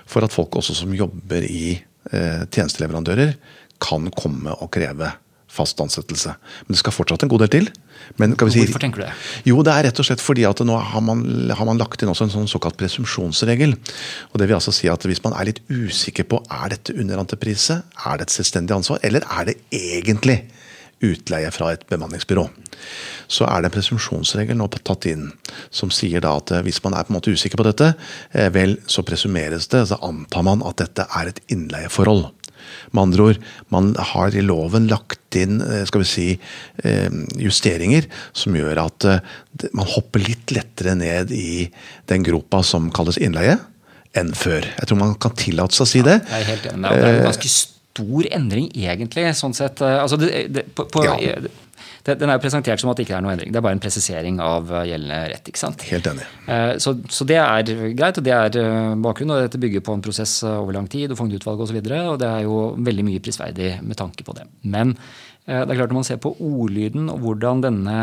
for 0.06 0.22
at 0.22 0.34
folk 0.34 0.56
også 0.56 0.74
som 0.74 0.94
jobber 0.94 1.42
i 1.42 1.78
eh, 2.12 2.42
tjenesteleverandører, 2.50 3.36
kan 3.80 4.08
komme 4.16 4.54
og 4.56 4.70
kreve 4.72 5.10
fast 5.56 5.80
ansettelse. 5.82 6.34
Men 6.66 6.76
det 6.76 6.80
skal 6.82 6.94
fortsatt 6.94 7.24
en 7.26 7.32
god 7.32 7.46
del 7.46 7.52
til. 7.54 7.70
Men, 8.20 8.36
si, 8.36 8.62
Hvorfor 8.62 8.82
tenker 8.82 9.02
du 9.02 9.06
det? 9.06 9.14
Jo, 9.48 9.62
Det 9.66 9.72
er 9.72 9.88
rett 9.88 10.02
og 10.02 10.08
slett 10.08 10.22
fordi 10.22 10.44
at 10.48 10.60
nå 10.66 10.76
har 10.76 11.04
man, 11.04 11.24
har 11.50 11.68
man 11.68 11.80
lagt 11.80 12.02
inn 12.04 12.12
også 12.12 12.28
en 12.28 12.34
sånn 12.34 12.50
såkalt 12.50 12.78
presumpsjonsregel. 12.80 13.74
Og 14.32 14.36
det 14.40 14.48
vil 14.48 14.58
altså 14.58 14.74
si 14.74 14.90
at 14.92 15.02
Hvis 15.06 15.24
man 15.24 15.34
er 15.38 15.50
litt 15.50 15.62
usikker 15.70 16.28
på 16.28 16.42
er 16.52 16.76
dette 16.76 16.94
underentreprise, 16.94 17.80
er 17.82 18.20
det 18.20 18.28
et 18.28 18.36
selvstendig 18.36 18.76
ansvar, 18.76 19.00
eller 19.06 19.24
er 19.26 19.50
det 19.50 19.58
egentlig 19.74 20.42
utleie 21.04 21.50
fra 21.52 21.72
et 21.74 21.84
bemanningsbyrå, 21.90 22.46
så 23.28 23.48
er 23.50 23.62
det 23.62 23.70
en 23.70 23.74
presumpsjonsregel 23.74 24.56
nå 24.56 24.68
tatt 24.76 25.08
inn 25.10 25.28
som 25.74 25.92
sier 25.92 26.24
da 26.24 26.36
at 26.38 26.52
eh, 26.54 26.64
hvis 26.64 26.80
man 26.84 26.96
er 26.96 27.04
på 27.04 27.12
en 27.12 27.18
måte 27.18 27.34
usikker 27.34 27.60
på 27.60 27.66
dette, 27.68 27.92
eh, 28.32 28.48
vel, 28.54 28.78
så 28.88 29.04
presumeres 29.06 29.68
det, 29.72 29.84
så 29.90 30.00
antar 30.06 30.46
man 30.46 30.64
at 30.66 30.80
dette 30.80 31.04
er 31.04 31.32
et 31.32 31.42
innleieforhold. 31.52 32.30
Med 32.94 33.02
andre 33.02 33.28
ord, 33.30 33.42
man 33.74 33.92
har 34.12 34.34
i 34.34 34.44
loven 34.44 34.88
lagt 34.90 35.20
inn 35.42 35.60
eh, 35.62 35.84
skal 35.88 36.02
vi 36.02 36.08
si, 36.10 36.26
eh, 36.84 37.20
justeringer 37.40 38.08
som 38.36 38.56
gjør 38.56 38.82
at 38.86 39.08
eh, 39.10 39.70
man 39.76 39.88
hopper 39.94 40.24
litt 40.24 40.52
lettere 40.54 40.96
ned 40.98 41.32
i 41.34 41.66
den 42.10 42.26
gropa 42.26 42.62
som 42.66 42.90
kalles 42.94 43.20
innleie, 43.20 43.58
enn 44.16 44.32
før. 44.36 44.64
Jeg 44.64 44.88
tror 44.88 45.00
man 45.00 45.16
kan 45.20 45.34
tillate 45.36 45.76
seg 45.76 45.84
å 45.86 45.90
si 45.90 46.04
det. 46.06 46.20
Jeg 46.24 46.44
er 46.44 46.50
helt 46.54 46.68
enig. 46.72 46.88
Det 46.88 47.04
er 47.04 47.20
en 47.20 47.28
ganske 47.28 47.52
stor 47.52 48.28
endring, 48.38 48.68
egentlig. 48.72 49.28
sånn 49.36 49.56
sett. 49.56 49.82
Altså, 49.84 50.18
det, 50.20 50.30
det, 50.52 50.66
på, 50.76 50.88
på, 50.92 51.04
ja. 51.04 51.36
Den 52.06 52.30
er 52.30 52.38
jo 52.38 52.42
presentert 52.44 52.82
som 52.82 52.92
at 52.92 52.98
det 52.98 53.06
ikke 53.06 53.16
er 53.18 53.24
noe 53.24 53.34
endring. 53.34 53.52
Det 53.52 53.60
er 53.60 53.66
bare 53.66 53.76
en 53.78 53.82
presisering 53.82 54.40
av 54.42 54.70
gjeldende 54.86 55.20
rett. 55.32 55.50
ikke 55.50 55.62
sant? 55.62 55.84
Helt 55.90 56.06
enig. 56.10 56.26
Så, 56.82 56.94
så 57.10 57.26
det 57.28 57.38
er 57.42 57.92
greit, 57.98 58.20
og 58.20 58.26
det 58.26 58.34
er 58.34 58.58
bakgrunnen. 59.02 59.34
og 59.34 59.46
Dette 59.46 59.60
bygger 59.62 59.82
på 59.86 59.96
en 59.96 60.04
prosess 60.04 60.38
over 60.46 60.76
lang 60.76 60.86
tid 60.92 61.10
og 61.10 61.18
Fognerutvalget 61.18 61.66
osv. 61.66 61.80
Og, 61.80 61.88
så 61.90 62.02
og 62.12 62.20
det 62.22 62.28
er 62.30 62.44
jo 62.46 62.60
veldig 62.90 63.06
mye 63.08 63.24
prisverdig 63.24 63.72
med 63.82 63.98
tanke 63.98 64.26
på 64.26 64.36
det. 64.38 64.46
Men 64.62 64.94
det 65.46 65.62
er 65.62 65.78
klart 65.78 65.92
Når 65.92 66.00
man 66.00 66.06
ser 66.08 66.18
på 66.18 66.32
ordlyden 66.42 67.10
og 67.10 67.20
hvordan 67.22 67.60
denne 67.62 67.98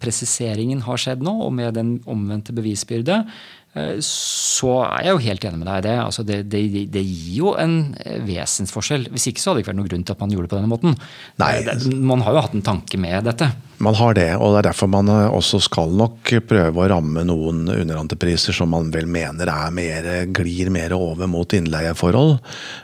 presiseringen 0.00 0.80
har 0.86 1.00
skjedd 1.00 1.24
nå, 1.24 1.34
og 1.44 1.52
med 1.52 1.76
den 1.76 1.98
omvendte 2.08 2.56
bevisbyrde, 2.56 3.22
Eh, 3.22 3.57
så 4.02 4.72
er 4.86 5.06
jeg 5.06 5.14
jo 5.14 5.22
helt 5.28 5.44
enig 5.44 5.60
med 5.60 5.68
deg 5.68 5.78
i 5.80 5.86
det. 5.86 5.94
Altså 6.02 6.24
det, 6.26 6.38
det, 6.50 6.62
det, 6.92 7.04
gir 7.04 7.38
jo 7.42 7.54
en 7.60 7.94
eh, 8.02 8.18
vesensforskjell. 8.26 9.08
Hvis 9.12 9.28
ikke 9.30 9.42
så 9.42 9.50
hadde 9.50 9.60
det 9.60 9.66
ikke 9.66 9.72
vært 9.74 9.80
noen 9.82 9.90
grunn 9.92 10.04
til 10.08 10.16
at 10.16 10.24
man 10.24 10.34
gjorde 10.34 10.48
det 10.48 10.52
på 10.52 10.58
denne 10.58 10.72
måten. 10.72 10.98
Nei. 11.42 11.52
Eh, 11.62 11.88
man 12.10 12.24
har 12.26 12.34
jo 12.34 12.44
hatt 12.46 12.56
en 12.58 12.66
tanke 12.66 13.00
med 13.00 13.28
dette. 13.28 13.50
Man 13.78 13.94
har 13.94 14.16
det, 14.18 14.32
og 14.34 14.56
det 14.56 14.58
er 14.58 14.66
derfor 14.72 14.88
man 14.90 15.06
også 15.06 15.60
skal 15.62 15.92
nok 15.94 16.32
prøve 16.48 16.82
å 16.82 16.86
ramme 16.90 17.22
noen 17.28 17.60
underentrepriser 17.70 18.56
som 18.56 18.72
man 18.74 18.88
vel 18.90 19.06
mener 19.06 19.46
er 19.52 19.70
mer, 19.70 20.08
glir 20.34 20.72
mer 20.74 20.96
over 20.96 21.30
mot 21.30 21.54
innleieforhold. 21.54 22.40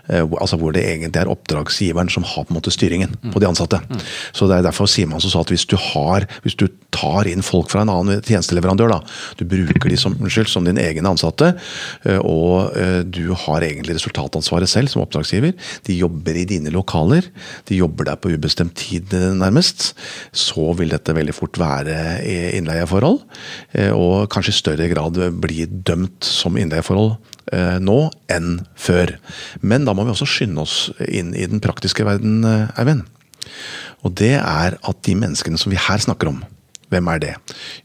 Altså 0.06 0.60
hvor 0.60 0.76
det 0.76 0.84
egentlig 0.86 1.18
er 1.18 1.32
oppdragsgiveren 1.32 2.12
som 2.14 2.22
har 2.22 2.46
på 2.46 2.54
en 2.54 2.60
måte 2.60 2.70
styringen 2.70 3.10
mm. 3.16 3.32
på 3.34 3.42
de 3.42 3.48
ansatte. 3.48 3.82
Mm. 3.88 4.04
Så 4.30 4.46
det 4.46 4.60
er 4.60 4.68
Derfor 4.68 4.86
sier 4.88 5.10
man 5.10 5.20
så 5.20 5.42
at 5.42 5.50
hvis 5.50 5.66
du, 5.66 5.74
har, 5.90 6.28
hvis 6.46 6.54
du 6.62 6.68
tar 6.94 7.26
inn 7.26 7.42
folk 7.42 7.74
fra 7.74 7.82
en 7.82 7.90
annen 7.90 8.22
tjenesteleverandør, 8.22 8.94
da, 8.94 9.00
du 9.40 9.44
bruker 9.50 9.90
de 9.90 9.98
som, 9.98 10.14
unnskyld, 10.14 10.52
som 10.52 10.64
din 10.64 10.73
egne 10.80 11.10
ansatte, 11.12 11.52
eh, 12.04 12.20
og 12.20 12.74
eh, 12.78 13.00
du 13.06 13.32
har 13.44 13.64
egentlig 13.66 13.96
resultatansvaret 13.98 14.70
selv 14.70 14.92
som 14.92 15.04
oppdragsgiver. 15.04 15.54
De 15.86 15.96
jobber 15.98 16.38
i 16.40 16.46
dine 16.48 16.72
lokaler, 16.74 17.28
de 17.68 17.80
jobber 17.80 18.10
der 18.10 18.20
på 18.20 18.32
ubestemt 18.34 18.76
tid 18.80 19.14
eh, 19.16 19.30
nærmest. 19.36 19.92
Så 20.34 20.72
vil 20.78 20.92
dette 20.94 21.16
veldig 21.16 21.34
fort 21.36 21.58
være 21.60 21.96
innleieforhold, 22.56 23.20
og 23.94 24.14
kanskje 24.32 24.52
i 24.52 24.56
større 24.56 24.88
grad 24.90 25.18
bli 25.42 25.64
dømt 25.66 26.26
som 26.26 26.56
innleieforhold 26.58 27.14
nå 27.84 27.98
enn 28.32 28.54
før. 28.80 29.14
Men 29.60 29.84
da 29.86 29.94
må 29.94 30.06
vi 30.06 30.14
også 30.14 30.28
skynde 30.28 30.64
oss 30.64 30.76
inn 31.04 31.34
i 31.36 31.46
den 31.50 31.62
praktiske 31.64 32.06
verden, 32.06 32.42
Eivind. 32.78 33.04
Og 34.04 34.14
det 34.20 34.34
er 34.38 34.76
at 34.76 35.02
de 35.06 35.16
menneskene 35.18 35.60
som 35.60 35.72
vi 35.72 35.80
her 35.80 36.02
snakker 36.02 36.32
om, 36.32 36.42
hvem 36.92 37.10
er 37.14 37.20
det? 37.22 37.34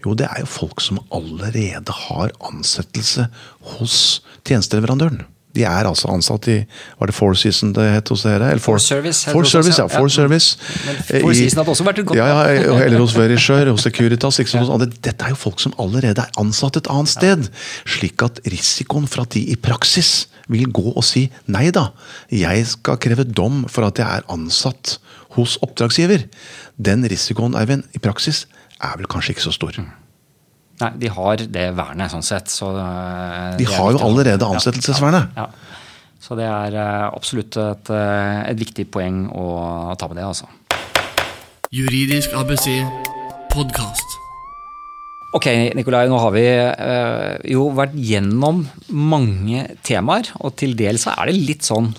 Jo, 0.06 0.14
det 0.18 0.30
er 0.30 0.44
jo 0.44 0.50
folk 0.50 0.84
som 0.84 1.02
allerede 1.16 1.96
har 2.06 2.34
ansettelse 2.52 3.28
hos 3.76 3.98
tjenesteleverandøren. 4.48 5.26
De 5.58 5.64
er 5.66 5.88
altså 5.90 6.12
ansatt 6.14 6.46
i 6.52 6.58
Var 7.00 7.10
det 7.10 7.16
Four 7.18 7.34
Season 7.40 7.72
det 7.74 7.88
het 7.90 8.12
hos 8.14 8.22
dere? 8.28 8.52
Eller 8.54 8.62
Four, 8.62 8.78
Service. 8.84 9.32
Four 9.32 9.48
Service, 9.50 9.82
ja. 9.82 9.88
Four 9.90 10.06
ja. 10.06 10.14
Service. 10.14 10.60
Men 10.86 11.00
Four 11.24 11.34
Season 11.34 11.62
hadde 11.62 11.74
også 11.74 11.88
vært 11.88 12.02
et 12.04 12.10
godt 12.12 12.20
ja, 12.20 12.28
ja, 12.30 12.76
Eller 12.86 13.02
hos 13.02 13.16
Verisure, 13.18 13.74
hos 13.74 13.88
Securitas. 13.88 14.38
Ja. 14.40 14.78
Dette 14.86 15.26
er 15.26 15.34
jo 15.34 15.40
folk 15.40 15.62
som 15.64 15.74
allerede 15.82 16.22
er 16.22 16.38
ansatt 16.42 16.78
et 16.78 16.90
annet 16.94 17.14
sted. 17.16 17.50
Slik 17.90 18.22
at 18.26 18.44
risikoen 18.46 19.10
for 19.10 19.26
at 19.26 19.34
de 19.34 19.48
i 19.50 19.58
praksis 19.58 20.30
vil 20.50 20.70
gå 20.74 20.94
og 20.94 21.04
si 21.06 21.28
nei 21.50 21.68
da, 21.74 21.92
jeg 22.34 22.64
skal 22.72 22.98
kreve 23.02 23.26
dom 23.26 23.64
for 23.70 23.86
at 23.86 24.00
jeg 24.02 24.22
er 24.22 24.26
ansatt 24.34 24.98
hos 25.36 25.58
oppdragsgiver. 25.66 26.26
Den 26.78 27.06
risikoen, 27.10 27.58
Eivind, 27.58 27.86
i 27.94 28.02
praksis 28.02 28.46
er 28.80 29.00
vel 29.00 29.10
kanskje 29.12 29.36
ikke 29.36 29.48
så 29.48 29.56
stor. 29.56 29.80
Mm. 29.80 29.90
Nei, 30.80 30.92
de 31.02 31.12
har 31.12 31.42
det 31.44 31.66
vernet, 31.76 32.12
sånn 32.14 32.24
sett. 32.26 32.52
Så 32.52 32.72
eh, 32.80 33.58
de 33.60 33.68
har 33.68 33.92
jo 33.96 34.04
allerede 34.06 34.48
ansettelsesvernet. 34.48 35.36
Ja, 35.36 35.50
ja, 35.50 35.76
Så 36.24 36.38
det 36.40 36.48
er 36.48 36.78
eh, 36.80 37.08
absolutt 37.10 37.58
et, 37.60 37.92
eh, 37.96 38.40
et, 38.48 38.60
viktig 38.60 38.88
poeng 38.92 39.26
å 39.32 39.96
ta 40.00 40.08
med 40.08 40.22
det, 40.22 40.30
altså. 40.30 40.48
Juridisk 41.76 42.34
ABC 42.38 42.72
podkast. 43.54 44.18
Ok, 45.38 45.46
Nikolai, 45.78 46.08
nå 46.10 46.18
har 46.18 46.32
vi 46.34 46.46
øh, 46.50 47.36
jo 47.54 47.68
vært 47.78 47.94
gjennom 47.94 48.64
mange 48.90 49.68
temaer. 49.86 50.32
Og 50.42 50.56
til 50.58 50.74
dels 50.80 51.06
så 51.06 51.14
er 51.14 51.30
det 51.30 51.38
litt 51.38 51.68
sånn 51.68 51.92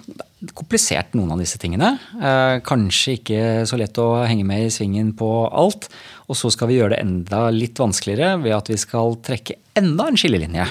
komplisert, 0.56 1.12
noen 1.14 1.34
av 1.34 1.42
disse 1.42 1.60
tingene. 1.60 1.92
Eh, 2.16 2.56
kanskje 2.66 3.18
ikke 3.18 3.42
så 3.68 3.78
lett 3.78 3.98
å 4.00 4.24
henge 4.24 4.46
med 4.48 4.66
i 4.66 4.72
svingen 4.72 5.12
på 5.18 5.28
alt. 5.46 5.90
Og 6.30 6.38
så 6.38 6.52
skal 6.54 6.70
vi 6.70 6.78
gjøre 6.78 6.94
det 6.94 7.02
enda 7.02 7.48
litt 7.54 7.80
vanskeligere 7.80 8.38
ved 8.44 8.54
at 8.54 8.70
vi 8.70 8.78
skal 8.78 9.18
trekke 9.26 9.58
enda 9.78 10.06
en 10.06 10.18
skillelinje. 10.20 10.68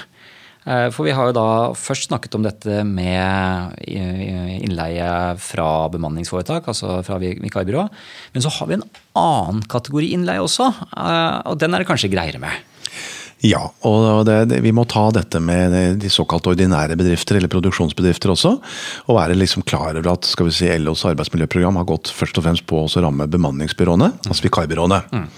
Eh, 0.70 0.88
for 0.94 1.08
vi 1.08 1.14
har 1.16 1.30
jo 1.30 1.36
da 1.36 1.50
først 1.78 2.10
snakket 2.10 2.36
om 2.38 2.46
dette 2.46 2.82
med 2.88 3.76
innleie 3.90 5.12
fra 5.42 5.70
bemanningsforetak, 5.92 6.68
altså 6.72 7.00
fra 7.08 7.20
vikarbyrå. 7.20 7.86
Men 8.36 8.46
så 8.46 8.52
har 8.58 8.70
vi 8.70 8.80
en 8.80 8.88
annen 9.20 9.64
kategori 9.72 10.12
innleie 10.16 10.44
også, 10.44 10.72
eh, 10.96 11.40
og 11.50 11.60
den 11.62 11.74
er 11.74 11.84
det 11.84 11.90
kanskje 11.90 12.12
greiere 12.14 12.42
med. 12.44 12.66
Ja, 13.46 13.62
og 13.88 14.26
det, 14.28 14.58
vi 14.66 14.74
må 14.76 14.84
ta 14.90 15.06
dette 15.16 15.40
med 15.40 16.02
de 16.02 16.12
såkalt 16.12 16.50
ordinære 16.52 16.98
bedrifter, 17.00 17.38
eller 17.40 17.52
produksjonsbedrifter 17.52 18.34
også. 18.34 18.52
Og 19.08 19.16
være 19.16 19.38
liksom 19.40 19.64
klar 19.64 19.94
over 19.94 20.12
at 20.12 20.28
skal 20.28 20.50
vi 20.50 20.56
si, 20.58 20.72
LOs 20.84 21.06
arbeidsmiljøprogram 21.08 21.80
har 21.80 21.88
gått 21.88 22.12
først 22.12 22.42
og 22.42 22.48
fremst 22.48 22.68
på 22.68 22.84
å 22.84 23.04
ramme 23.06 23.30
bemanningsbyråene, 23.32 24.12
altså 24.26 24.48
vikarbyråene. 24.48 25.04
Mm. 25.16 25.30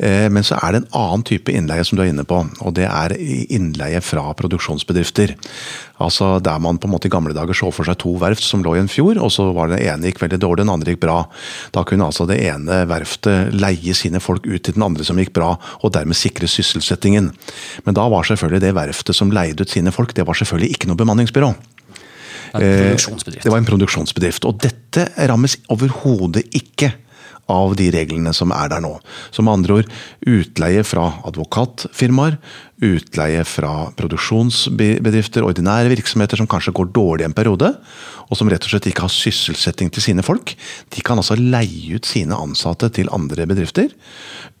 Eh, 0.00 0.28
Men 0.32 0.44
så 0.46 0.56
er 0.56 0.72
det 0.72 0.80
en 0.80 0.92
annen 0.96 1.24
type 1.28 1.52
innleie 1.52 1.84
som 1.84 1.98
du 1.98 2.02
er 2.04 2.10
inne 2.10 2.24
på, 2.24 2.40
og 2.40 2.74
det 2.76 2.86
er 2.88 3.12
innleie 3.52 4.00
fra 4.00 4.30
produksjonsbedrifter. 4.36 5.34
Altså 6.00 6.38
Der 6.40 6.58
man 6.58 6.78
på 6.78 6.88
en 6.88 6.94
måte 6.94 7.10
i 7.10 7.12
gamle 7.12 7.34
dager 7.36 7.56
så 7.56 7.68
for 7.72 7.84
seg 7.84 7.98
to 8.00 8.14
verft 8.16 8.42
som 8.42 8.64
lå 8.64 8.76
i 8.76 8.80
en 8.80 8.88
fjord, 8.88 9.20
og 9.20 9.30
så 9.34 9.50
var 9.52 9.68
det 9.68 9.82
ene 9.84 10.08
gikk 10.08 10.22
veldig 10.22 10.40
dårlig, 10.40 10.64
den 10.64 10.72
andre 10.72 10.94
gikk 10.94 11.02
bra. 11.04 11.18
Da 11.72 11.84
kunne 11.84 12.08
altså 12.08 12.26
det 12.26 12.40
ene 12.40 12.86
verftet 12.88 13.52
leie 13.52 13.94
sine 13.94 14.22
folk 14.24 14.46
ut 14.46 14.62
til 14.64 14.78
den 14.78 14.86
andre 14.86 15.04
som 15.04 15.20
gikk 15.20 15.34
bra, 15.36 15.52
og 15.84 15.92
dermed 15.92 16.16
sikre 16.16 16.48
sysselsettingen. 16.48 17.28
Men 17.84 17.98
da 17.98 18.08
var 18.08 18.24
selvfølgelig 18.24 18.64
det 18.64 18.72
verftet 18.78 19.16
som 19.16 19.34
leide 19.34 19.66
ut 19.66 19.70
sine 19.70 19.92
folk, 19.92 20.14
det 20.16 20.24
var 20.26 20.38
selvfølgelig 20.38 20.72
ikke 20.76 20.88
noe 20.88 21.00
bemanningsbyrå. 21.00 21.52
Det 22.56 23.46
var 23.46 23.60
en 23.60 23.68
produksjonsbedrift. 23.68 24.48
Og 24.48 24.58
dette 24.64 25.06
rammes 25.28 25.60
overhodet 25.70 26.48
ikke 26.56 26.94
av 27.50 27.76
de 27.78 27.90
reglene 27.94 28.32
som 28.36 28.54
er 28.54 28.70
der 28.72 28.82
nå. 28.84 28.94
Så 29.34 29.44
med 29.44 29.58
andre 29.58 29.80
ord, 29.80 29.92
utleie 30.26 30.84
fra 30.86 31.06
advokatfirmaer, 31.28 32.38
utleie 32.80 33.42
fra 33.44 33.90
produksjonsbedrifter, 33.98 35.44
ordinære 35.44 35.92
virksomheter 35.92 36.40
som 36.40 36.48
kanskje 36.50 36.74
går 36.76 36.92
dårlig 36.96 37.26
en 37.26 37.36
periode, 37.36 37.74
og 38.30 38.38
som 38.38 38.48
rett 38.48 38.64
og 38.64 38.72
slett 38.72 38.88
ikke 38.88 39.04
har 39.04 39.12
sysselsetting 39.12 39.90
til 39.92 40.04
sine 40.04 40.24
folk, 40.24 40.54
de 40.94 41.04
kan 41.04 41.20
altså 41.20 41.36
leie 41.36 41.98
ut 41.98 42.08
sine 42.08 42.38
ansatte 42.38 42.88
til 42.96 43.10
andre 43.12 43.48
bedrifter 43.50 43.90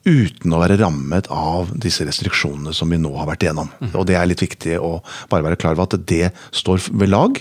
uten 0.04 0.52
å 0.56 0.60
være 0.62 0.78
rammet 0.80 1.28
av 1.32 1.72
disse 1.80 2.04
restriksjonene 2.08 2.72
som 2.76 2.90
vi 2.90 2.98
nå 3.00 3.12
har 3.18 3.28
vært 3.28 3.44
igjennom. 3.44 3.68
Og 3.92 4.06
det 4.08 4.16
er 4.16 4.28
litt 4.28 4.42
viktig 4.42 4.78
å 4.80 4.98
bare 5.32 5.44
være 5.44 5.60
klar 5.60 5.76
over 5.76 5.88
at 5.88 6.08
det 6.08 6.30
står 6.56 6.88
ved 6.90 7.12
lag. 7.12 7.40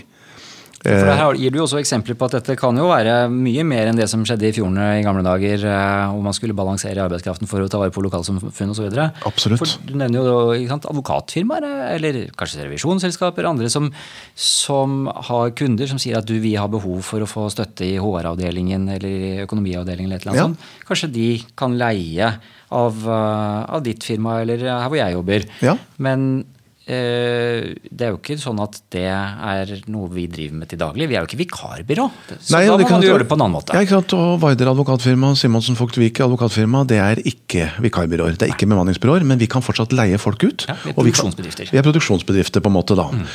For 0.84 1.12
Her 1.12 1.34
gir 1.36 1.52
du 1.52 1.58
jo 1.60 1.65
også 1.65 1.80
eksempler 1.82 2.15
på 2.15 2.28
at 2.30 2.38
dette 2.38 2.56
kan 2.60 2.78
jo 2.80 2.86
være 2.88 3.28
mye 3.30 3.63
mer 3.68 3.89
enn 3.92 3.98
det 4.00 4.06
som 4.08 4.22
skjedde 4.24 4.48
i 4.48 4.54
fjordene 4.56 4.86
i 5.00 5.04
gamle 5.04 5.24
dager, 5.26 5.65
eh, 5.68 6.06
hvor 6.13 6.22
man 6.24 6.36
skulle 6.38 6.56
balansere 6.56 7.04
arbeidskraften 7.04 7.50
for 7.52 7.60
å 7.60 7.68
ta 7.68 7.82
vare 7.82 7.92
på 7.92 8.04
lokalsamfunn 8.06 8.72
osv. 8.72 8.88
Absolutt. 9.28 9.60
For 9.60 9.68
Du 9.89 9.94
nevner 10.00 10.24
jo 10.24 10.68
sant, 10.72 10.86
advokatfirmaer, 10.88 11.68
eh, 11.68 11.96
eller 11.98 12.20
kanskje 12.39 12.63
revisjonsselskaper, 12.63 13.44
andre 13.50 13.68
som, 13.70 13.89
som 14.36 15.08
har 15.30 15.52
kunder 15.60 15.89
som 15.92 16.00
sier 16.00 16.18
at 16.22 16.26
du, 16.30 16.38
vi 16.39 16.56
har 16.56 16.70
behov 16.72 17.02
for 17.04 17.20
å 17.26 17.28
få 17.30 17.50
støtte 17.52 17.84
i 17.88 17.98
HR-avdelingen 18.00 18.88
eller 18.96 19.10
i 19.10 19.34
økonomiavdelingen 19.44 20.08
eller 20.13 20.22
et 20.22 20.28
eller 20.28 20.32
annet 20.32 20.39
Ja. 20.39 20.48
sånt. 20.48 20.88
Kanskje 20.88 21.12
de 21.12 21.28
kan 21.60 21.76
leie 21.78 22.32
av, 22.72 22.96
eh, 23.04 23.65
av 23.76 23.84
ditt 23.84 24.04
firma 24.04 24.42
eller 24.42 24.58
her 24.63 24.88
hvor 24.88 24.96
jeg 24.98 25.13
jobber. 25.18 25.46
Ja. 25.62 25.76
Men 25.98 26.46
eh, 26.46 26.59
det 26.89 28.06
er 28.06 28.13
jo 28.13 28.17
ikke 28.17 28.38
sånn 28.41 28.60
at 28.63 28.80
det 28.93 29.06
er 29.06 29.73
noe 29.93 30.10
vi 30.10 30.25
driver 30.32 30.58
med 30.62 30.71
til 30.71 30.80
daglig. 30.82 31.06
Vi 31.12 31.17
er 31.17 31.21
jo 31.21 31.30
ikke 31.30 31.41
vikarbyrå. 31.43 32.08
Så 32.39 32.56
Nei, 32.56 32.63
da 32.65 32.78
må 32.80 32.88
man 32.89 33.06
gjøre 33.06 33.21
det 33.23 33.28
på 33.30 33.38
en 33.38 33.43
annen 33.45 33.58
måte. 33.60 33.75
Ja, 33.78 33.86
ikke 33.86 33.99
sant? 33.99 34.15
Og 34.17 34.39
Vaider 34.41 34.71
advokatfirma, 34.71 35.32
Simonsen 35.38 35.78
Vogt 35.78 35.99
Vike 36.02 36.25
advokatfirma, 36.25 36.82
det 36.89 36.99
er 37.04 37.21
ikke 37.21 37.69
vikarbyråer. 37.86 38.39
Det 38.39 38.47
er 38.47 38.56
ikke 38.56 38.69
bemanningsbyråer, 38.69 39.28
men 39.30 39.41
vi 39.41 39.49
kan 39.52 39.65
fortsatt 39.65 39.93
leie 39.93 40.17
folk 40.21 40.43
ut. 40.47 40.65
Ja, 40.65 40.78
vi 40.82 40.93
er 40.93 40.97
og 40.97 41.06
vi 41.06 41.13
produksjonsbedrifter. 41.13 41.71
Vi 41.73 41.82
er 41.82 41.86
produksjonsbedrifter, 41.86 42.65
på 42.65 42.71
en 42.71 42.78
måte, 42.80 42.97
da. 42.97 43.08
Mm. 43.13 43.25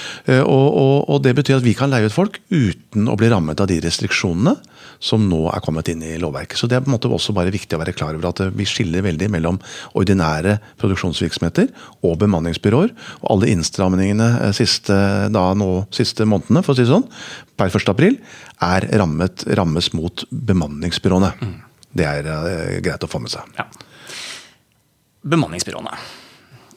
Og, 0.43 0.67
og, 0.83 0.97
og 1.15 1.23
det 1.25 1.37
betyr 1.39 1.61
at 1.61 1.67
vi 1.67 1.77
kan 1.79 1.93
leie 1.95 2.11
ut 2.11 2.15
folk 2.15 2.41
uten 2.51 3.11
å 3.11 3.19
bli 3.21 3.31
rammet 3.33 3.63
av 3.63 3.71
de 3.71 3.79
restriksjonene 3.85 4.57
som 5.05 5.27
nå 5.29 5.43
er 5.53 5.63
kommet 5.65 5.91
inn 5.93 6.03
i 6.05 6.15
lovverket. 6.21 6.57
Så 6.57 6.69
det 6.71 6.79
er 6.79 6.85
på 6.85 6.89
en 6.89 6.97
måte 6.97 7.11
også 7.13 7.35
bare 7.37 7.53
viktig 7.53 7.77
å 7.77 7.81
være 7.83 7.95
klar 7.97 8.17
over 8.17 8.31
at 8.31 8.41
eh, 8.41 8.53
vi 8.57 8.67
skiller 8.69 9.05
veldig 9.05 9.29
mellom 9.35 9.61
ordinære 9.99 10.57
produksjonsvirksomheter 10.81 11.69
og 12.07 12.17
bemanningsbyråer. 12.23 12.95
Og 13.21 13.29
alle 13.37 13.53
innstramningene 13.53 14.31
eh, 14.47 14.55
siste, 14.57 14.97
da, 15.35 15.45
nå, 15.59 15.71
siste 15.95 16.27
månedene, 16.29 16.65
for 16.65 16.73
å 16.73 16.79
si 16.79 16.87
det 16.87 16.93
sånn, 16.95 17.07
per 17.61 17.75
1. 17.75 17.93
april, 17.93 18.19
er 18.65 18.89
rammet, 18.97 19.45
rammes 19.61 19.93
mot 19.97 20.25
bemanningsbyråene. 20.33 21.35
Mm. 21.41 21.55
Det 21.95 22.07
er 22.11 22.27
uh, 22.27 22.77
greit 22.83 23.05
å 23.07 23.11
få 23.11 23.21
med 23.23 23.31
seg. 23.31 23.53
Ja. 23.55 23.69
Bemanningsbyråene. 25.35 25.99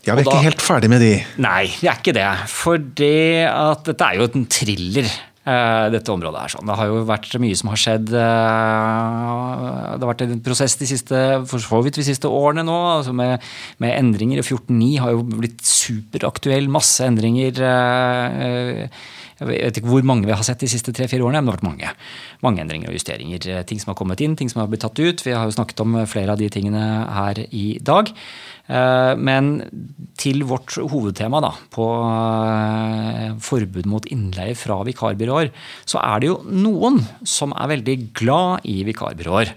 Ja, 0.08 0.16
Vi 0.16 0.22
er 0.22 0.24
da- 0.24 0.32
ikke 0.32 0.44
helt 0.46 0.62
ferdig 0.64 0.90
med 0.92 1.02
de. 1.02 1.14
Nei, 1.44 1.66
vi 1.82 1.88
er 1.90 1.98
ikke 1.98 2.14
det. 2.16 2.28
For 2.48 2.78
det 2.78 3.48
at 3.50 3.84
dette 3.90 4.06
er 4.06 4.22
jo 4.22 4.30
en 4.30 4.46
thriller. 4.46 5.10
Eh, 5.48 5.88
Dette 5.94 6.12
området 6.14 6.42
er 6.44 6.54
sånn. 6.54 6.68
Det 6.68 6.76
har 6.80 6.90
jo 6.92 7.04
vært 7.08 7.38
mye 7.42 7.58
som 7.60 7.72
har 7.72 7.80
skjedd. 7.82 8.12
eh, 8.12 9.94
Det 9.98 10.04
har 10.04 10.12
vært 10.12 10.26
en 10.28 10.42
prosess 10.46 10.76
de 10.80 10.90
siste, 10.90 11.22
for 11.50 11.64
så 11.64 11.82
vidt 11.86 12.00
de 12.00 12.06
siste 12.08 12.28
årene 12.30 12.66
nå, 12.68 12.78
altså 13.00 13.14
med, 13.16 13.42
med 13.84 13.96
endringer. 13.98 14.44
og 14.44 14.50
14.9 14.68 14.92
har 15.04 15.16
jo 15.16 15.24
blitt 15.24 15.64
superaktuell. 15.66 16.68
Masse 16.70 17.08
endringer. 17.08 17.62
Eh, 19.40 19.48
Jeg 19.58 19.64
vet 19.72 19.78
ikke 19.82 19.92
hvor 19.92 20.04
mange 20.08 20.26
vi 20.26 20.34
har 20.36 20.44
sett 20.44 20.60
de 20.60 20.68
siste 20.72 20.94
tre-fire 20.94 21.24
årene, 21.26 21.42
men 21.42 21.46
det 21.48 21.54
har 21.54 21.60
vært 21.60 21.70
mange. 21.70 21.94
Mange 22.44 22.62
endringer 22.64 22.90
og 22.90 22.98
justeringer. 22.98 23.48
eh, 23.48 23.64
Ting 23.64 23.80
som 23.80 23.92
har 23.94 24.00
kommet 24.00 24.22
inn, 24.22 24.36
ting 24.36 24.50
som 24.50 24.62
har 24.62 24.68
blitt 24.72 24.82
tatt 24.86 25.00
ut. 25.00 25.24
Vi 25.24 25.32
har 25.36 25.46
jo 25.46 25.56
snakket 25.56 25.80
om 25.86 25.98
flere 26.08 26.32
av 26.32 26.38
de 26.42 26.50
tingene 26.50 26.84
her 27.14 27.44
i 27.52 27.80
dag. 27.82 28.12
Eh, 28.68 29.16
Men 29.16 29.62
til 30.18 30.44
vårt 30.44 30.76
hovedtema 30.76 31.40
da, 31.42 31.54
på 31.72 31.86
eh, 31.88 33.34
forbud 33.40 33.86
mot 33.90 34.06
innleie 34.12 34.56
fra 34.58 34.82
vikarbyråer, 34.88 35.52
så 35.86 36.02
er 36.04 36.20
det 36.24 36.32
jo 36.32 36.40
noen 36.52 37.02
som 37.28 37.54
er 37.54 37.74
veldig 37.76 37.98
glad 38.18 38.66
i 38.68 38.82
vikarbyråer. 38.88 39.54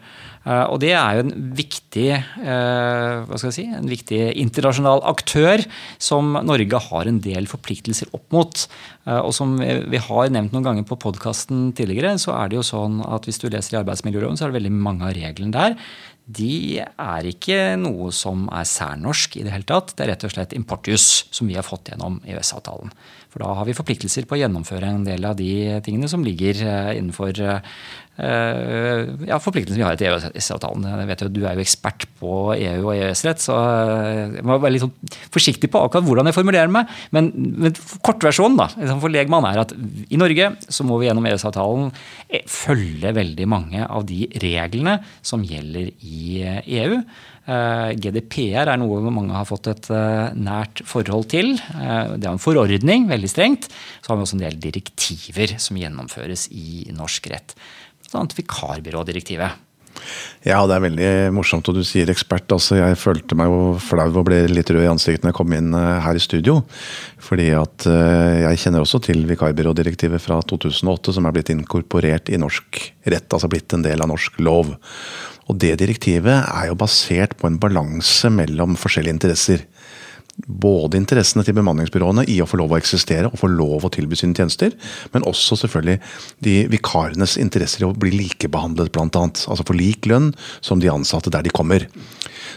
Eh, 0.46 0.64
Og 0.72 0.80
det 0.80 0.92
er 0.96 1.16
jo 1.18 1.24
en 1.26 1.34
viktig, 1.56 2.08
eh, 2.16 3.36
si, 3.50 3.64
en 3.66 3.88
viktig 3.90 4.20
internasjonal 4.40 5.02
aktør 5.04 5.64
som 5.98 6.32
Norge 6.32 6.80
har 6.88 7.06
en 7.06 7.20
del 7.20 7.46
forpliktelser 7.46 8.08
opp 8.14 8.24
mot. 8.32 8.66
Eh, 9.06 9.20
Og 9.20 9.34
som 9.34 9.58
vi 9.58 9.96
har 9.96 10.30
nevnt 10.30 10.52
noen 10.52 10.64
ganger 10.64 10.84
på 10.84 10.98
podkasten 10.98 11.74
tidligere, 11.74 12.18
så 12.18 12.32
er 12.32 12.48
det 12.48 12.56
jo 12.56 12.62
sånn 12.62 13.04
at 13.04 13.24
hvis 13.24 13.40
du 13.40 13.50
leser 13.50 13.76
i 13.76 13.84
arbeidsmiljøloven, 13.84 14.36
så 14.36 14.46
er 14.46 14.52
det 14.52 14.62
veldig 14.62 14.72
mange 14.72 15.02
av 15.02 15.14
reglene 15.14 15.52
der 15.52 15.76
de 16.30 16.78
er 16.78 17.26
ikke 17.26 17.76
noe 17.80 18.12
som 18.14 18.48
er 18.54 18.62
særnorsk 18.68 19.36
i 19.40 19.42
det 19.42 19.50
hele 19.50 19.66
tatt. 19.66 19.96
Det 19.96 20.04
er 20.04 20.12
rett 20.12 20.26
og 20.28 20.30
slett 20.30 20.54
importjus 20.54 21.24
som 21.34 21.48
vi 21.48 21.56
har 21.58 21.66
fått 21.66 21.90
gjennom 21.90 22.20
EØS-avtalen. 22.22 22.92
For 23.30 23.42
da 23.42 23.54
har 23.54 23.66
vi 23.66 23.74
forpliktelser 23.74 24.26
på 24.26 24.36
å 24.36 24.40
gjennomføre 24.42 24.86
en 24.86 25.04
del 25.04 25.24
av 25.24 25.36
de 25.38 25.80
tingene 25.82 26.08
som 26.10 26.22
ligger 26.22 26.60
innenfor 26.94 27.34
ja, 28.20 29.38
forpliktelsene 29.42 29.80
vi 29.80 29.86
har 29.86 29.96
etter 29.96 30.28
EØS-avtalen. 30.30 30.84
Jeg 30.90 31.08
vet 31.10 31.24
jo, 31.24 31.28
Du 31.32 31.40
er 31.46 31.56
jo 31.56 31.64
ekspert 31.64 32.06
på 32.20 32.34
EU 32.56 32.82
og 32.82 32.92
EØS-rett, 32.94 33.42
så 33.42 33.56
eh, 33.56 34.36
jeg 34.38 34.46
må 34.46 34.58
være 34.60 34.74
litt 34.76 34.84
sånn 34.84 35.16
forsiktig 35.32 35.70
på 35.72 35.82
akkurat 35.86 36.06
hvordan 36.06 36.30
jeg 36.30 36.36
formulerer 36.36 36.72
meg. 36.72 36.90
Men, 37.16 37.32
men 37.34 37.74
kortversjonen 38.06 38.60
da, 38.60 38.68
liksom 38.76 39.02
for 39.02 39.14
legmann 39.14 39.48
er 39.48 39.62
at 39.64 39.74
i 39.74 40.20
Norge 40.20 40.52
så 40.68 40.86
må 40.86 41.00
vi 41.00 41.08
gjennom 41.08 41.26
EØS-avtalen 41.30 41.90
eh, 42.28 42.44
følge 42.50 43.14
veldig 43.16 43.50
mange 43.50 43.84
av 43.86 44.06
de 44.08 44.24
reglene 44.42 45.00
som 45.22 45.44
gjelder 45.46 45.92
i 46.00 46.40
eh, 46.44 46.62
EU. 46.82 47.02
Eh, 47.50 47.90
GDPR 47.98 48.68
er 48.68 48.78
noe 48.78 49.00
mange 49.10 49.34
har 49.34 49.48
fått 49.48 49.70
et 49.72 49.88
eh, 49.94 50.36
nært 50.36 50.82
forhold 50.86 51.30
til. 51.32 51.54
Eh, 51.56 52.16
Det 52.20 52.26
er 52.28 52.34
en 52.34 52.42
forordning, 52.42 53.08
veldig 53.10 53.30
strengt. 53.32 53.70
Så 54.02 54.12
har 54.12 54.20
vi 54.20 54.26
også 54.26 54.38
en 54.38 54.44
del 54.44 54.58
direktiver 54.60 55.56
som 55.58 55.78
gjennomføres 55.80 56.48
i 56.52 56.90
norsk 56.94 57.30
rett. 57.32 57.56
Blant 58.10 58.34
vikarbyrådirektivet. 58.38 59.66
Ja, 60.46 60.62
det 60.64 60.76
er 60.76 60.84
veldig 60.86 61.08
morsomt 61.36 61.68
at 61.68 61.76
du 61.76 61.82
sier 61.84 62.10
ekspert. 62.10 62.48
Altså, 62.54 62.78
jeg 62.78 62.98
følte 63.00 63.36
meg 63.36 63.50
jo 63.50 63.74
flau 63.82 64.08
og 64.08 64.24
ble 64.28 64.40
litt 64.48 64.70
rød 64.72 64.86
i 64.86 64.90
ansiktet 64.90 65.26
når 65.26 65.34
jeg 65.34 65.38
kom 65.40 65.56
inn 65.56 65.74
eh, 65.76 65.98
her 66.04 66.16
i 66.16 66.22
studio. 66.22 66.60
Fordi 67.20 67.50
at 67.58 67.86
eh, 67.90 68.38
jeg 68.46 68.62
kjenner 68.64 68.84
også 68.84 69.02
til 69.04 69.26
vikarbyrådirektivet 69.28 70.22
fra 70.22 70.40
2008, 70.52 71.16
som 71.16 71.28
er 71.28 71.36
blitt 71.36 71.52
inkorporert 71.52 72.32
i 72.32 72.40
norsk 72.40 72.80
rett. 73.12 73.28
Altså 73.28 73.50
blitt 73.52 73.76
en 73.76 73.84
del 73.84 74.00
av 74.00 74.10
norsk 74.12 74.40
lov. 74.46 74.72
Og 75.50 75.58
det 75.60 75.74
direktivet 75.82 76.46
er 76.46 76.70
jo 76.70 76.78
basert 76.78 77.36
på 77.38 77.50
en 77.50 77.60
balanse 77.60 78.30
mellom 78.32 78.78
forskjellige 78.80 79.18
interesser. 79.18 79.66
Både 80.40 80.96
interessene 80.96 81.44
til 81.44 81.56
bemanningsbyråene 81.58 82.24
i 82.30 82.38
å 82.40 82.46
få 82.48 82.60
lov 82.60 82.72
å 82.72 82.78
eksistere 82.78 83.28
og 83.28 83.38
få 83.40 83.50
lov 83.50 83.84
å 83.84 83.92
tilby 83.92 84.16
sine 84.16 84.36
tjenester, 84.36 84.72
men 85.12 85.26
også 85.28 85.58
selvfølgelig 85.58 85.98
de 86.46 86.54
vikarenes 86.72 87.36
interesser 87.40 87.84
i 87.84 87.88
å 87.88 87.92
bli 87.96 88.12
likebehandlet, 88.14 88.96
annet. 89.00 89.44
Altså 89.50 89.66
få 89.66 89.76
lik 89.76 90.08
lønn 90.10 90.30
som 90.64 90.80
de 90.80 90.90
ansatte 90.92 91.32
der 91.34 91.44
de 91.44 91.52
kommer. 91.54 91.86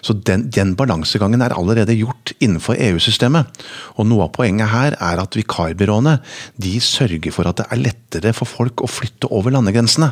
Så 0.03 0.15
den, 0.27 0.47
den 0.51 0.73
balansegangen 0.79 1.43
er 1.43 1.55
allerede 1.55 1.95
gjort 1.95 2.33
innenfor 2.43 2.79
EU-systemet. 2.79 3.63
Og 3.97 4.07
noe 4.09 4.27
av 4.27 4.33
poenget 4.35 4.71
her 4.73 4.97
er 4.99 5.21
at 5.21 5.37
vikarbyråene 5.37 6.17
de 6.61 6.75
sørger 6.83 7.35
for 7.35 7.49
at 7.49 7.61
det 7.61 7.69
er 7.71 7.83
lettere 7.83 8.35
for 8.35 8.49
folk 8.49 8.83
å 8.83 8.91
flytte 8.91 9.31
over 9.31 9.55
landegrensene. 9.55 10.11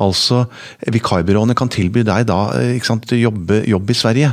Altså, 0.00 0.46
Vikarbyråene 0.92 1.54
kan 1.58 1.70
tilby 1.72 2.04
deg 2.06 2.24
da 2.30 2.38
eh, 2.56 2.80
sant, 2.84 3.10
jobbe, 3.12 3.60
jobb 3.68 3.92
i 3.92 3.96
Sverige. 3.96 4.32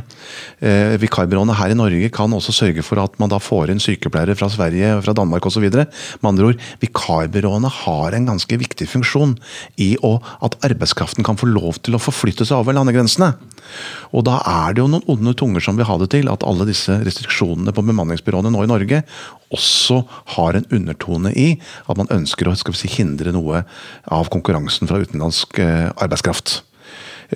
Eh, 0.63 0.95
vikarbyråene 1.01 1.57
her 1.59 1.73
i 1.73 1.77
Norge 1.77 2.11
kan 2.15 2.33
også 2.35 2.55
sørge 2.55 2.83
for 2.85 3.01
at 3.03 3.17
man 3.21 3.31
da 3.31 3.41
får 3.43 3.73
inn 3.73 3.83
sykepleiere 3.83 4.37
fra 4.39 4.49
Sverige, 4.51 4.95
fra 5.03 5.15
Danmark 5.17 5.45
osv. 5.49 5.67
Med 5.67 6.29
andre 6.31 6.51
ord, 6.51 6.63
vikarbyråene 6.83 7.71
har 7.81 8.15
en 8.15 8.29
ganske 8.31 8.59
viktig 8.61 8.87
funksjon 8.89 9.35
i 9.81 9.91
å, 10.05 10.15
at 10.45 10.57
arbeidskraften 10.65 11.27
kan 11.27 11.39
få 11.39 11.51
lov 11.51 11.81
til 11.83 11.97
å 11.97 12.03
forflytte 12.03 12.47
seg 12.47 12.61
over 12.61 12.77
landegrensene. 12.77 13.33
Og 14.15 14.25
da 14.25 14.39
er 14.47 14.73
det 14.73 14.81
jo 14.81 14.89
noen 14.89 15.05
onde 15.11 15.35
tunger 15.37 15.63
som 15.63 15.77
vil 15.77 15.87
ha 15.89 15.99
det 16.01 16.09
til 16.15 16.31
at 16.31 16.45
alle 16.47 16.65
disse 16.69 16.95
restriksjonene 17.05 17.73
på 17.75 17.85
bemanningsbyråene 17.85 18.51
nå 18.53 18.63
i 18.65 18.71
Norge 18.71 19.03
også 19.53 20.03
har 20.35 20.57
en 20.57 20.67
undertone 20.73 21.31
i 21.37 21.47
at 21.89 21.97
man 21.97 22.09
ønsker 22.13 22.49
å 22.49 22.55
si, 22.57 22.89
hindre 22.89 23.33
noe 23.33 23.63
av 24.05 24.29
konkurransen 24.33 24.89
fra 24.89 25.01
utenlandsk 25.01 25.58
eh, 25.61 25.89
arbeidskraft. 25.95 26.59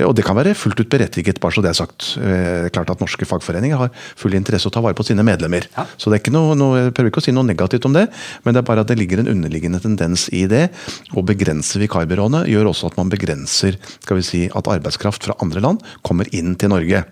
Og 0.02 0.16
det 0.18 0.24
kan 0.26 0.38
være 0.38 0.56
fullt 0.58 0.80
ut 0.82 0.90
berettiget, 0.90 1.38
bare 1.42 1.54
så 1.54 1.62
det 1.62 1.70
er 1.70 1.78
sagt. 1.78 2.16
Eh, 2.18 2.70
klart 2.74 2.90
at 2.90 3.02
Norske 3.02 3.28
fagforeninger 3.30 3.78
har 3.78 3.92
full 4.18 4.34
interesse 4.34 4.66
å 4.70 4.74
ta 4.74 4.82
vare 4.82 4.98
på 4.98 5.06
sine 5.06 5.26
medlemmer. 5.26 5.68
Ja. 5.76 5.86
Så 6.02 6.10
det 6.10 6.18
er 6.18 6.24
ikke 6.24 6.34
noe, 6.34 6.56
noe, 6.58 6.80
jeg 6.80 6.96
prøver 6.98 7.12
ikke 7.12 7.22
å 7.22 7.26
si 7.28 7.36
noe 7.36 7.45
negativt 7.45 7.86
om 7.86 7.93
det, 7.93 8.08
men 8.43 8.56
det 8.56 8.64
er 8.64 8.68
bare 8.70 8.82
at 8.82 8.89
det 8.89 8.97
ligger 8.97 9.22
en 9.22 9.30
underliggende 9.36 9.82
tendens 9.84 10.26
i 10.34 10.47
det. 10.50 10.66
Å 11.14 11.26
begrense 11.26 11.82
vikarbyråene 11.82 12.45
gjør 12.50 12.72
også 12.72 12.89
at 12.89 12.97
man 12.97 13.14
begrenser 13.14 13.78
skal 13.93 14.18
vi 14.18 14.26
si, 14.26 14.41
at 14.50 14.72
arbeidskraft 14.72 15.30
fra 15.30 15.38
andre 15.45 15.62
land 15.62 15.86
kommer 16.02 16.30
inn 16.34 16.58
til 16.58 16.74
Norge. 16.74 17.06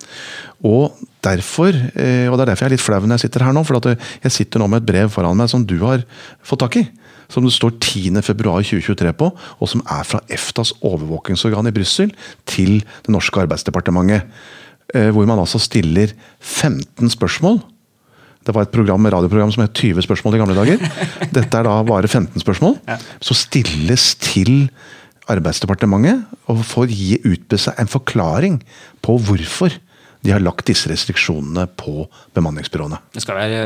Og 0.65 0.97
derfor, 1.21 1.77
eh, 1.93 2.25
og 2.31 2.39
det 2.39 2.47
er 2.47 2.53
derfor 2.53 2.65
jeg 2.65 2.71
er 2.71 2.77
litt 2.79 2.87
flau 2.87 3.01
når 3.05 3.19
jeg 3.19 3.27
sitter 3.27 3.45
her 3.45 3.53
nå, 3.53 3.61
for 3.67 3.77
at 3.77 3.93
jeg 4.25 4.33
sitter 4.33 4.61
nå 4.61 4.71
med 4.71 4.81
et 4.81 4.89
brev 4.89 5.13
foran 5.13 5.37
meg 5.37 5.53
som 5.53 5.61
du 5.65 5.77
har 5.85 6.01
fått 6.41 6.65
tak 6.65 6.81
i 6.81 6.87
som 7.31 7.45
det 7.47 7.53
står 7.55 7.77
10.2.2023 7.79 9.13
på, 9.17 9.31
og 9.31 9.71
som 9.71 9.83
er 9.87 10.07
fra 10.07 10.21
EFTAs 10.31 10.73
overvåkingsorgan 10.83 11.69
i 11.69 11.75
Brussel 11.75 12.11
til 12.49 12.81
det 12.81 13.13
norske 13.13 13.43
arbeidsdepartementet. 13.43 14.27
Eh, 14.91 15.09
hvor 15.15 15.27
man 15.27 15.39
altså 15.39 15.59
stiller 15.61 16.11
15 16.39 17.09
spørsmål. 17.13 17.61
Det 18.45 18.55
var 18.55 18.65
et 18.65 18.73
program, 18.73 19.05
radioprogram 19.05 19.51
som 19.53 19.63
het 19.63 19.77
20 19.77 20.03
spørsmål 20.03 20.35
i 20.35 20.41
gamle 20.41 20.57
dager. 20.57 20.81
Dette 21.35 21.57
er 21.57 21.67
da 21.67 21.77
bare 21.87 22.09
15 22.09 22.41
spørsmål. 22.41 22.75
Så 23.21 23.37
stilles 23.37 24.15
til 24.19 24.67
Arbeidsdepartementet 25.31 26.25
og 26.49 26.63
får 26.65 26.89
gi 26.91 27.15
seg 27.55 27.77
en 27.79 27.87
forklaring 27.87 28.57
på 29.05 29.15
hvorfor 29.21 29.77
de 30.21 30.33
har 30.33 30.41
lagt 30.43 30.67
disse 30.69 30.89
restriksjonene 30.89 31.65
på 31.79 32.05
bemanningsbyråene. 32.35 32.99
Det 33.15 33.23
skal 33.23 33.39
være, 33.39 33.61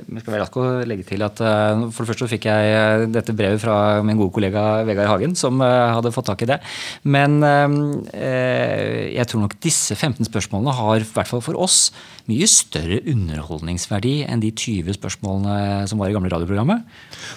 jeg 0.00 0.22
skal 0.24 0.34
være 0.34 0.46
å 0.58 0.64
legge 0.88 1.06
til 1.06 1.22
at 1.24 1.42
eh, 1.42 1.84
For 1.94 2.02
det 2.02 2.10
første 2.10 2.28
fikk 2.32 2.48
jeg 2.48 2.72
eh, 2.74 3.04
dette 3.12 3.34
brevet 3.36 3.62
fra 3.62 3.76
min 4.04 4.18
gode 4.18 4.34
kollega 4.34 4.82
Vegard 4.88 5.10
Hagen, 5.12 5.36
som 5.38 5.62
eh, 5.62 5.92
hadde 5.94 6.12
fått 6.14 6.26
tak 6.30 6.42
i 6.42 6.50
det. 6.50 6.58
Men 7.06 7.38
jeg 7.42 9.28
tror 9.28 9.42
nok 9.44 9.54
disse 9.62 9.94
15 9.94 10.26
spørsmålene 10.28 10.74
har, 10.76 11.02
i 11.02 11.12
hvert 11.14 11.30
fall 11.30 11.42
for 11.44 11.58
oss, 11.60 11.92
mye 12.30 12.46
større 12.50 13.00
underholdningsverdi 13.10 14.22
enn 14.30 14.42
de 14.42 14.52
20 14.54 14.96
spørsmålene 14.98 15.88
som 15.90 16.02
var 16.02 16.10
i 16.10 16.14
gamle 16.14 16.30
radioprogrammet. 16.32 16.84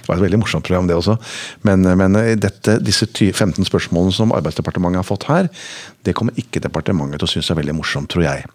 Det 0.04 0.10
var 0.10 0.20
et 0.20 0.26
veldig 0.26 0.42
morsomt 0.42 0.66
program, 0.68 0.90
det 0.90 0.98
også. 0.98 1.18
Men, 1.66 1.86
men 1.98 2.18
dette, 2.42 2.78
disse 2.86 3.08
15 3.10 3.66
spørsmålene 3.70 4.14
som 4.16 4.34
Arbeidsdepartementet 4.36 5.02
har 5.02 5.08
fått 5.08 5.28
her, 5.30 5.50
det 6.06 6.14
kommer 6.18 6.38
ikke 6.40 6.62
departementet 6.64 7.22
til 7.22 7.28
å 7.28 7.34
synes 7.36 7.52
er 7.52 7.60
veldig 7.60 7.76
morsomt, 7.78 8.10
tror 8.14 8.26
jeg. 8.28 8.46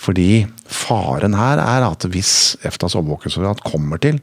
Fordi 0.00 0.28
faren 0.68 1.36
her 1.38 1.62
er 1.62 1.86
at 1.88 2.06
hvis 2.12 2.32
EFTAs 2.68 2.98
overvåkingsorgan 3.00 3.64
kommer 3.64 4.00
til 4.02 4.20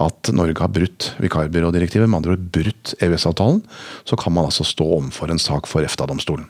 at 0.00 0.32
Norge 0.36 0.60
har 0.62 0.72
brutt 0.72 1.10
vikarbyrådirektivet, 1.20 2.08
med 2.08 2.22
andre 2.22 2.36
ord 2.36 2.48
brutt 2.54 2.94
EØS-avtalen, 3.00 3.60
så 4.08 4.18
kan 4.20 4.36
man 4.36 4.48
altså 4.48 4.66
stå 4.68 4.86
overfor 5.00 5.32
en 5.32 5.42
sak 5.42 5.68
for 5.70 5.84
EFTA-domstolen. 5.84 6.48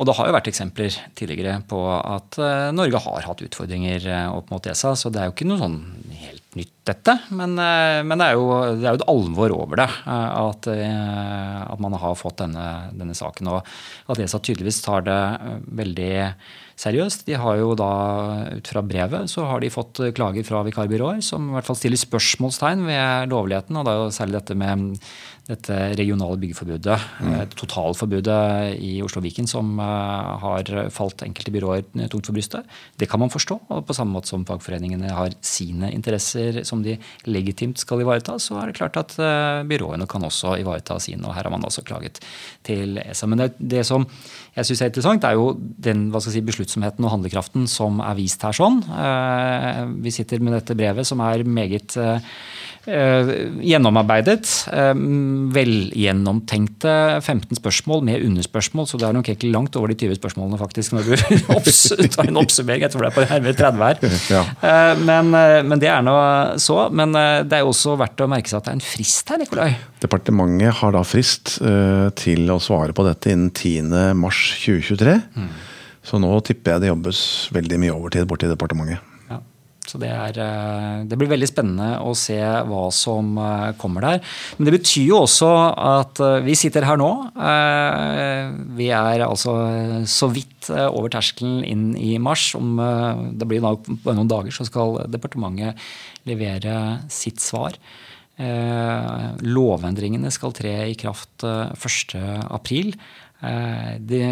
Og 0.00 0.06
det 0.08 0.14
har 0.16 0.30
jo 0.30 0.32
vært 0.32 0.48
eksempler 0.48 0.94
tidligere 1.18 1.58
på 1.68 1.78
at 1.92 2.38
uh, 2.40 2.70
Norge 2.72 3.02
har 3.04 3.26
hatt 3.26 3.42
utfordringer 3.44 4.06
uh, 4.08 4.38
opp 4.38 4.48
mot 4.52 4.64
ESA, 4.64 4.94
så 4.96 5.12
det 5.12 5.20
er 5.20 5.28
jo 5.28 5.34
ikke 5.34 5.48
noe 5.50 5.60
sånn 5.60 5.76
nytt, 6.58 6.72
dette. 6.88 7.16
Men, 7.30 7.54
uh, 7.58 8.00
men 8.06 8.20
det, 8.20 8.28
er 8.30 8.38
jo, 8.38 8.46
det, 8.78 8.86
er 8.86 8.94
jo, 8.94 9.00
et 9.00 9.10
alvor 9.12 9.54
over 9.56 9.82
det. 9.82 9.88
At, 10.06 10.70
at, 10.70 11.82
man 11.82 11.98
har 12.02 12.18
fått 12.18 12.40
denne, 12.42 12.66
denne, 12.96 13.16
saken. 13.16 13.52
Og 13.54 13.70
at 14.10 14.22
ESA 14.24 14.42
tydeligvis 14.42 14.82
tar 14.86 15.06
det 15.06 15.20
veldig 15.80 16.12
seriøst. 16.80 17.26
De 17.28 17.36
har 17.40 17.58
jo 17.60 17.74
da, 17.78 17.90
ut 18.56 18.70
fra 18.72 18.84
brevet, 18.84 19.30
så 19.32 19.44
har 19.50 19.60
de 19.62 19.72
fått 19.72 20.00
klager 20.16 20.46
fra 20.46 20.62
vikarbyråer 20.66 21.20
som 21.24 21.50
i 21.50 21.56
hvert 21.56 21.68
fall 21.68 21.78
stiller 21.78 22.00
spørsmålstegn 22.00 22.86
ved 22.88 23.34
lovligheten, 23.34 23.76
og 23.80 23.88
da 23.88 23.98
særlig 24.14 24.40
dette 24.40 24.56
med 24.58 24.96
dette 25.50 25.76
regionale 25.98 26.38
byggeforbudet, 26.40 26.96
mm. 27.24 27.34
totalforbudet 27.58 28.76
i 28.84 28.92
Oslo 29.04 29.22
Viken, 29.24 29.48
som 29.50 29.72
uh, 29.80 30.36
har 30.42 30.68
falt 30.94 31.24
enkelte 31.26 31.52
byråer 31.54 31.86
tungt 32.12 32.28
for 32.28 32.36
brystet. 32.36 32.68
Det 33.00 33.08
kan 33.10 33.22
man 33.22 33.32
forstå. 33.32 33.58
og 33.68 33.86
På 33.88 33.96
samme 33.96 34.14
måte 34.14 34.30
som 34.30 34.44
fagforeningene 34.48 35.10
har 35.16 35.34
sine 35.44 35.90
interesser 35.94 36.62
som 36.68 36.84
de 36.84 36.96
legitimt 37.26 37.80
skal 37.82 38.04
ivareta, 38.04 38.38
så 38.42 38.60
er 38.60 38.70
det 38.70 38.78
klart 38.78 38.98
at 39.00 39.16
uh, 39.18 39.66
byråene 39.68 40.08
kan 40.10 40.26
også 40.26 40.56
ivareta 40.60 41.00
sine. 41.02 41.26
og 41.26 41.34
Her 41.36 41.48
har 41.48 41.54
man 41.54 41.66
også 41.66 41.84
klaget 41.86 42.22
til 42.66 43.00
ESA. 43.02 43.28
Men 43.30 43.44
det, 43.44 43.52
det 43.58 43.84
som 43.88 44.06
jeg 44.56 44.68
syns 44.68 44.84
er 44.84 44.92
interessant, 44.92 45.26
er 45.26 45.38
jo 45.38 45.54
den 45.58 46.08
hva 46.10 46.22
skal 46.22 46.34
jeg 46.34 46.40
si, 46.40 46.46
besluttsomheten 46.70 47.06
og 47.06 47.14
handlekraften 47.16 47.66
som 47.68 48.00
er 48.04 48.16
vist 48.18 48.42
her 48.46 48.56
sånn. 48.56 48.80
Uh, 48.86 49.90
vi 50.02 50.12
sitter 50.14 50.40
med 50.40 50.54
dette 50.58 50.76
brevet 50.78 51.06
som 51.08 51.20
er 51.24 51.44
meget 51.44 51.98
Eh, 52.88 53.30
gjennomarbeidet, 53.60 54.48
eh, 54.72 54.94
velgjennomtenkte 55.52 57.20
15 57.20 57.58
spørsmål 57.58 58.00
med 58.02 58.24
underspørsmål, 58.24 58.86
så 58.88 58.96
det 58.96 59.04
er 59.04 59.12
nok 59.12 59.28
egentlig 59.28 59.52
langt 59.52 59.76
over 59.76 59.92
de 59.92 59.98
20 60.00 60.16
spørsmålene 60.16 60.58
faktisk 60.58 60.94
når 60.96 61.10
du 61.10 61.12
tar 62.16 62.30
en 62.30 62.40
oppsummering. 62.40 62.86
Jeg 62.86 62.94
tror 62.94 63.04
det 63.04 63.10
er 63.10 63.18
på 63.18 63.26
nærmere 63.28 63.58
30 63.58 63.84
her. 63.84 64.00
Ja. 64.30 64.40
Eh, 64.64 64.96
men, 65.04 65.30
men, 65.68 65.80
det 65.80 65.90
er 65.90 66.02
nå 66.06 66.14
så. 66.60 66.88
Men 66.94 67.12
det 67.12 67.56
er 67.56 67.64
jo 67.64 67.72
også 67.72 67.96
verdt 68.00 68.22
å 68.24 68.28
merke 68.30 68.48
seg 68.48 68.60
at 68.60 68.68
det 68.68 68.72
er 68.72 68.78
en 68.78 68.84
frist 68.84 69.28
her, 69.32 69.40
Nikolai? 69.42 69.70
Departementet 70.00 70.78
har 70.80 70.94
da 70.94 71.02
frist 71.04 71.58
til 72.20 72.52
å 72.52 72.60
svare 72.62 72.94
på 72.96 73.04
dette 73.04 73.32
innen 73.34 73.50
10.3.2023. 73.52 75.18
Mm. 75.36 75.50
Så 76.06 76.20
nå 76.20 76.32
tipper 76.44 76.74
jeg 76.76 76.84
det 76.84 76.90
jobbes 76.90 77.22
veldig 77.54 77.78
mye 77.82 77.94
overtid 77.94 78.28
borti 78.28 78.48
departementet. 78.48 79.04
Ja, 79.28 79.40
Så 79.86 79.98
det, 80.00 80.08
er, 80.08 80.38
eh, 80.40 81.04
det, 81.08 81.18
blir 81.20 81.30
veldig 81.30 81.48
spennende 81.50 82.00
å 82.00 82.14
se 82.16 82.38
hva 82.40 82.86
som 82.94 83.36
eh, 83.36 83.72
kommer 83.80 84.06
der. 84.06 84.22
Men 84.56 84.68
det 84.68 84.74
betyr 84.78 85.10
jo 85.10 85.22
også 85.26 85.50
at 85.76 86.22
eh, 86.24 86.40
vi 86.46 86.56
sitter 86.58 86.88
her 86.88 87.00
nå. 87.00 87.10
Vi 88.80 88.90
er 88.96 89.26
altså 89.26 89.56
så 90.08 90.30
vidt 90.32 90.70
over 90.72 91.12
terskelen 91.12 91.60
inn 91.68 91.88
i 92.00 92.16
mars. 92.22 92.54
Om 92.56 92.80
det 93.36 93.48
blir 93.48 93.64
noen 93.64 94.30
dager, 94.30 94.54
så 94.54 94.64
skal 94.68 95.02
departementet 95.10 95.76
levere 96.28 96.74
sitt 97.12 97.40
svar. 97.44 97.76
Lovendringene 98.40 100.30
skal 100.32 100.54
tre 100.56 100.74
i 100.88 100.96
kraft 100.96 101.44
1.4. 101.44 102.94
Det, 103.40 104.24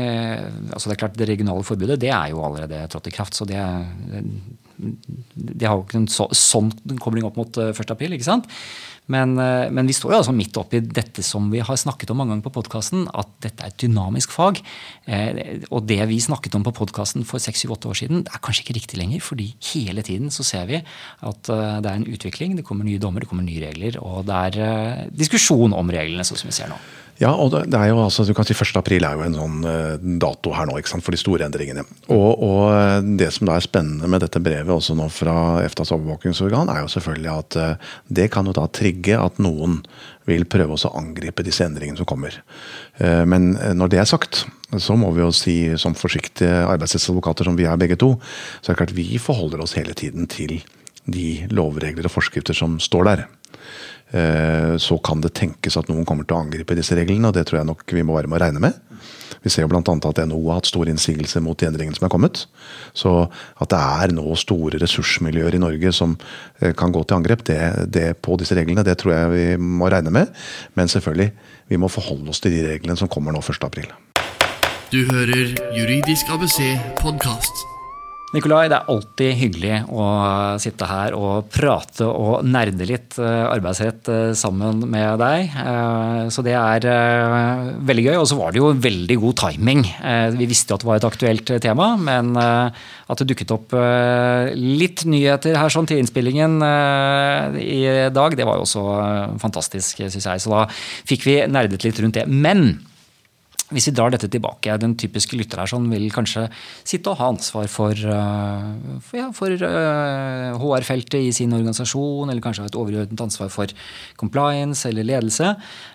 altså 0.69 0.91
det 0.91 0.95
er 0.95 1.01
klart 1.01 1.15
det 1.17 1.29
regionale 1.31 1.65
forbudet 1.65 1.97
det 2.03 2.11
er 2.13 2.29
jo 2.35 2.43
allerede 2.45 2.83
trådt 2.93 3.09
i 3.09 3.15
kraft. 3.15 3.39
så 3.39 3.47
det, 3.49 3.57
de 4.79 5.67
har 5.67 5.75
jo 5.77 5.87
ikke 5.87 5.99
en 6.03 6.11
så, 6.11 6.29
sånn 6.35 6.71
kobling 7.03 7.27
opp 7.27 7.39
mot 7.39 7.59
1. 7.61 7.73
Eh, 7.75 7.91
april, 7.95 8.15
ikke 8.15 8.29
sant? 8.29 8.47
Men, 9.09 9.39
eh, 9.41 9.71
men, 9.73 9.89
vi 9.89 9.97
står 9.97 10.13
jo 10.13 10.19
altså 10.21 10.35
midt 10.37 10.59
oppi 10.61 10.83
dette 10.85 11.25
som 11.25 11.49
vi 11.53 11.63
har 11.65 11.81
snakket 11.81 12.13
om 12.13 12.21
mange 12.21 12.35
ganger 12.35 12.47
på 12.47 12.55
podkasten, 12.59 13.07
at 13.17 13.31
dette 13.45 13.65
er 13.65 13.73
et 13.73 13.81
dynamisk 13.81 14.35
fag. 14.35 14.61
Eh, 15.09 15.65
og 15.73 15.89
det 15.89 16.01
vi 16.11 16.21
snakket 16.23 16.59
om 16.59 16.67
på 16.67 16.75
podkasten 16.77 17.27
for 17.29 17.43
6-8 17.43 17.91
år 17.91 18.01
siden, 18.03 18.23
det 18.27 18.35
er 18.35 18.45
kanskje 18.45 18.67
ikke 18.67 18.79
riktig 18.79 19.01
lenger. 19.01 19.25
fordi 19.25 19.55
hele 19.73 20.05
tiden 20.05 20.31
så 20.31 20.45
ser 20.45 20.67
vi 20.69 20.79
at 20.79 21.51
uh, 21.51 21.81
det 21.81 21.91
er 21.91 21.97
en 21.97 22.07
utvikling. 22.07 22.57
Det 22.57 22.65
kommer 22.65 22.85
nye 22.85 23.01
dommer, 23.01 23.21
det 23.21 23.29
kommer 23.29 23.45
nye 23.45 23.65
regler, 23.65 23.99
og 23.99 24.29
det 24.29 24.37
er 24.37 24.61
uh, 24.63 25.11
diskusjon 25.11 25.75
om 25.75 25.91
reglene, 25.91 26.25
sånn 26.25 26.39
som 26.39 26.53
vi 26.53 26.55
ser 26.55 26.71
nå. 26.71 26.79
Ja, 27.19 27.33
og 27.35 27.51
det 27.51 27.75
er 27.75 27.89
jo 27.91 27.99
altså, 28.05 28.23
du 28.23 28.31
kan 28.37 28.47
si 28.47 28.55
1. 28.55 28.77
april 28.79 29.03
er 29.03 29.17
jo 29.19 29.25
en 29.27 29.35
sånn 29.35 29.57
uh, 29.67 29.97
dato 30.23 30.53
her 30.55 30.69
nå 30.69 30.77
ikke 30.79 30.93
sant, 30.93 31.03
for 31.03 31.15
de 31.15 31.19
store 31.19 31.49
endringene. 31.49 31.83
Og, 32.15 32.29
og, 32.31 32.61
eh, 32.77 33.09
Det 33.19 33.31
som 33.35 33.49
da 33.49 33.57
er 33.59 33.65
spennende 33.65 34.07
med 34.11 34.23
dette 34.23 34.43
brevet 34.43 34.71
også 34.71 34.95
nå 34.95 35.09
fra 35.11 35.35
EFTAs 35.65 35.91
overvåkingsorgan, 35.97 36.71
er 36.71 36.85
jo 36.85 36.93
selvfølgelig 36.95 37.33
at 37.33 37.59
uh, 37.59 37.97
det 38.21 38.29
kan 38.35 38.47
jo 38.47 38.55
da 38.55 38.69
trigge 38.71 39.19
at 39.19 39.43
noen 39.43 39.81
vil 40.29 40.47
prøve 40.47 40.77
å 40.77 40.95
angripe 40.95 41.43
disse 41.43 41.65
endringene 41.65 41.97
som 41.97 42.05
kommer. 42.05 42.35
Men 43.01 43.55
når 43.57 43.89
det 43.95 44.01
er 44.03 44.09
sagt, 44.11 44.43
så 44.77 44.93
må 45.01 45.09
vi 45.17 45.23
jo 45.23 45.31
si 45.33 45.55
som 45.81 45.95
forsiktige 45.97 46.67
arbeidsrettsadvokater 46.69 47.49
som 47.49 47.57
vi 47.57 47.65
er 47.65 47.81
begge 47.81 47.97
to, 47.97 48.11
så 48.61 48.69
er 48.69 48.75
det 48.75 48.81
klart 48.83 48.93
vi 48.99 49.17
forholder 49.17 49.63
oss 49.65 49.73
hele 49.79 49.97
tiden 49.97 50.29
til 50.29 50.59
de 51.09 51.49
lovregler 51.49 52.11
og 52.11 52.13
forskrifter 52.13 52.53
som 52.53 52.77
står 52.77 53.09
der. 53.09 53.25
Eh, 54.11 54.77
så 54.81 54.99
kan 55.05 55.21
det 55.21 55.35
tenkes 55.37 55.77
at 55.77 55.89
noen 55.91 56.07
kommer 56.09 56.25
til 56.25 56.37
å 56.37 56.43
angripe 56.43 56.77
disse 56.79 56.97
reglene, 56.97 57.29
og 57.29 57.37
det 57.37 57.45
tror 57.49 57.61
jeg 57.61 57.69
nok 57.69 57.85
vi 57.93 58.05
må 58.07 58.17
være 58.17 58.31
med 58.31 58.39
å 58.39 58.45
regne 58.45 58.63
med. 58.65 58.79
Vi 59.45 59.53
ser 59.53 59.67
jo 59.67 59.71
bl.a. 59.71 59.83
at 59.83 60.21
NHO 60.27 60.41
har 60.49 60.59
hatt 60.59 60.71
stor 60.71 60.89
innsigelse 60.91 61.43
mot 61.45 61.59
de 61.61 61.69
endringene 61.69 61.97
som 61.99 62.09
er 62.09 62.13
kommet. 62.13 62.43
Så 62.97 63.13
at 63.29 63.71
det 63.71 63.79
er 63.79 64.15
nå 64.17 64.35
store 64.41 64.81
ressursmiljøer 64.83 65.59
i 65.59 65.63
Norge 65.63 65.93
som 65.95 66.17
eh, 66.61 66.75
kan 66.79 66.95
gå 66.95 67.05
til 67.05 67.21
angrep 67.21 67.45
det, 67.49 67.61
det 67.93 68.09
på 68.25 68.39
disse 68.41 68.57
reglene, 68.59 68.87
det 68.87 68.99
tror 69.03 69.15
jeg 69.15 69.33
vi 69.35 69.47
må 69.61 69.93
regne 69.93 70.15
med. 70.15 70.33
Men 70.79 70.91
selvfølgelig, 70.91 71.31
vi 71.69 71.81
må 71.81 71.93
forholde 71.93 72.33
oss 72.33 72.43
til 72.43 72.57
de 72.57 72.65
reglene 72.71 72.99
som 72.99 73.13
kommer 73.13 73.37
nå 73.37 73.45
1.4. 73.45 73.93
Du 74.89 75.03
hører 75.13 75.53
Juridisk 75.77 76.33
ABC 76.33 76.63
podkast. 77.03 77.78
Nikolai, 78.29 78.67
det 78.69 78.77
er 78.77 78.89
alltid 78.93 79.37
hyggelig 79.41 79.77
å 79.89 80.07
sitte 80.61 80.85
her 80.85 81.15
og 81.17 81.47
prate 81.49 82.05
og 82.05 82.43
nerde 82.45 82.85
litt 82.85 83.17
eh, 83.17 83.45
arbeidsrett 83.49 84.11
eh, 84.13 84.33
sammen 84.37 84.83
med 84.85 85.17
deg. 85.23 85.55
Eh, 85.63 86.21
så 86.35 86.45
det 86.45 86.53
er 86.59 86.85
veldig 87.89 88.05
gøy. 88.05 88.19
Og 88.19 88.27
så 88.29 88.37
var 88.37 88.53
det 88.53 88.61
jo 88.61 88.75
veldig 88.77 89.17
god 89.23 89.39
timing. 89.41 89.81
Vi 90.37 90.49
visste 90.51 90.77
at 90.77 90.85
det 90.85 90.91
var 90.91 91.01
et 91.01 91.09
aktuelt 91.09 91.55
tema, 91.65 91.89
men 91.97 92.37
at 92.37 93.23
det 93.23 93.31
dukket 93.31 93.55
opp 93.55 93.73
litt 94.59 95.07
nyheter 95.09 95.57
her 95.57 95.73
sånn 95.73 95.89
til 95.89 96.03
innspillingen 96.03 96.59
i 97.63 97.81
dag, 98.13 98.37
det 98.37 98.47
var 98.49 98.61
jo 98.61 98.67
også 98.67 98.85
fantastisk, 99.41 100.05
syns 100.05 100.29
jeg. 100.29 100.45
Så 100.45 100.53
da 100.53 100.67
fikk 101.09 101.25
vi 101.29 101.41
nerdet 101.49 101.87
litt 101.87 102.03
rundt 102.05 102.21
det. 102.21 102.27
Men 102.29 102.77
hvis 103.75 103.89
vi 103.91 103.95
drar 103.97 104.13
dette 104.15 104.31
tilbake, 104.33 104.77
den 104.81 104.95
typiske 104.99 105.37
lytter 105.37 105.61
her 105.63 105.71
sånn 105.71 105.89
vil 105.93 106.07
kanskje 106.15 106.47
sitte 106.87 107.13
og 107.13 107.19
ha 107.21 107.29
ansvar 107.33 107.69
for, 107.73 107.93
uh, 107.93 109.01
for, 109.05 109.19
ja, 109.21 109.29
for 109.37 109.53
HR-feltet 109.53 111.19
i 111.21 111.35
sin 111.37 111.53
organisasjon, 111.57 112.31
eller 112.31 112.45
kanskje 112.45 112.65
ha 112.65 112.71
et 112.71 112.79
overordnet 112.79 113.25
ansvar 113.27 113.53
for 113.53 113.75
compliance 114.21 114.89
eller 114.89 115.07
ledelse. 115.09 115.53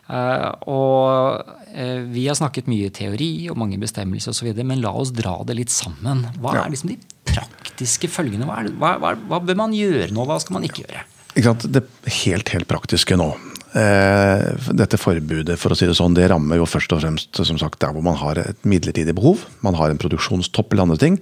Uh, 0.10 0.50
og 0.70 1.74
vi 2.14 2.28
har 2.28 2.38
snakket 2.38 2.70
mye 2.70 2.92
teori 2.94 3.48
og 3.50 3.58
mange 3.58 3.80
bestemmelser 3.82 4.36
osv., 4.36 4.52
men 4.62 4.84
la 4.84 4.92
oss 4.94 5.14
dra 5.16 5.40
det 5.48 5.58
litt 5.58 5.74
sammen. 5.74 6.28
Hva 6.44 6.60
er 6.60 6.74
liksom 6.74 6.94
de 6.94 7.00
praktiske 7.26 8.12
følgene? 8.12 8.46
Hva, 8.46 8.62
det, 8.68 8.76
hva, 8.78 8.94
hva, 9.02 9.16
hva 9.32 9.42
bør 9.42 9.58
man 9.64 9.74
gjøre 9.74 10.12
nå, 10.14 10.28
hva 10.30 10.38
skal 10.44 10.60
man 10.60 10.70
ikke 10.70 10.86
gjøre? 10.86 11.08
Det 11.34 11.82
helt, 12.22 12.54
helt 12.54 12.70
praktiske 12.70 13.18
nå 13.18 13.32
Eh, 13.34 13.53
dette 13.74 15.00
forbudet 15.02 15.56
for 15.58 15.74
å 15.74 15.78
si 15.78 15.88
det 15.90 15.96
sånn, 15.98 16.14
det 16.14 16.28
rammer 16.30 16.60
jo 16.60 16.68
først 16.70 16.94
og 16.94 17.02
fremst 17.02 17.40
som 17.42 17.58
sagt, 17.58 17.80
der 17.82 17.94
hvor 17.96 18.06
man 18.06 18.18
har 18.20 18.38
et 18.42 18.68
midlertidig 18.68 19.16
behov. 19.18 19.48
Man 19.66 19.78
har 19.80 19.90
en 19.90 20.00
produksjonstopp 20.02 20.74
eller 20.74 20.86
andre 20.86 21.00
ting. 21.02 21.18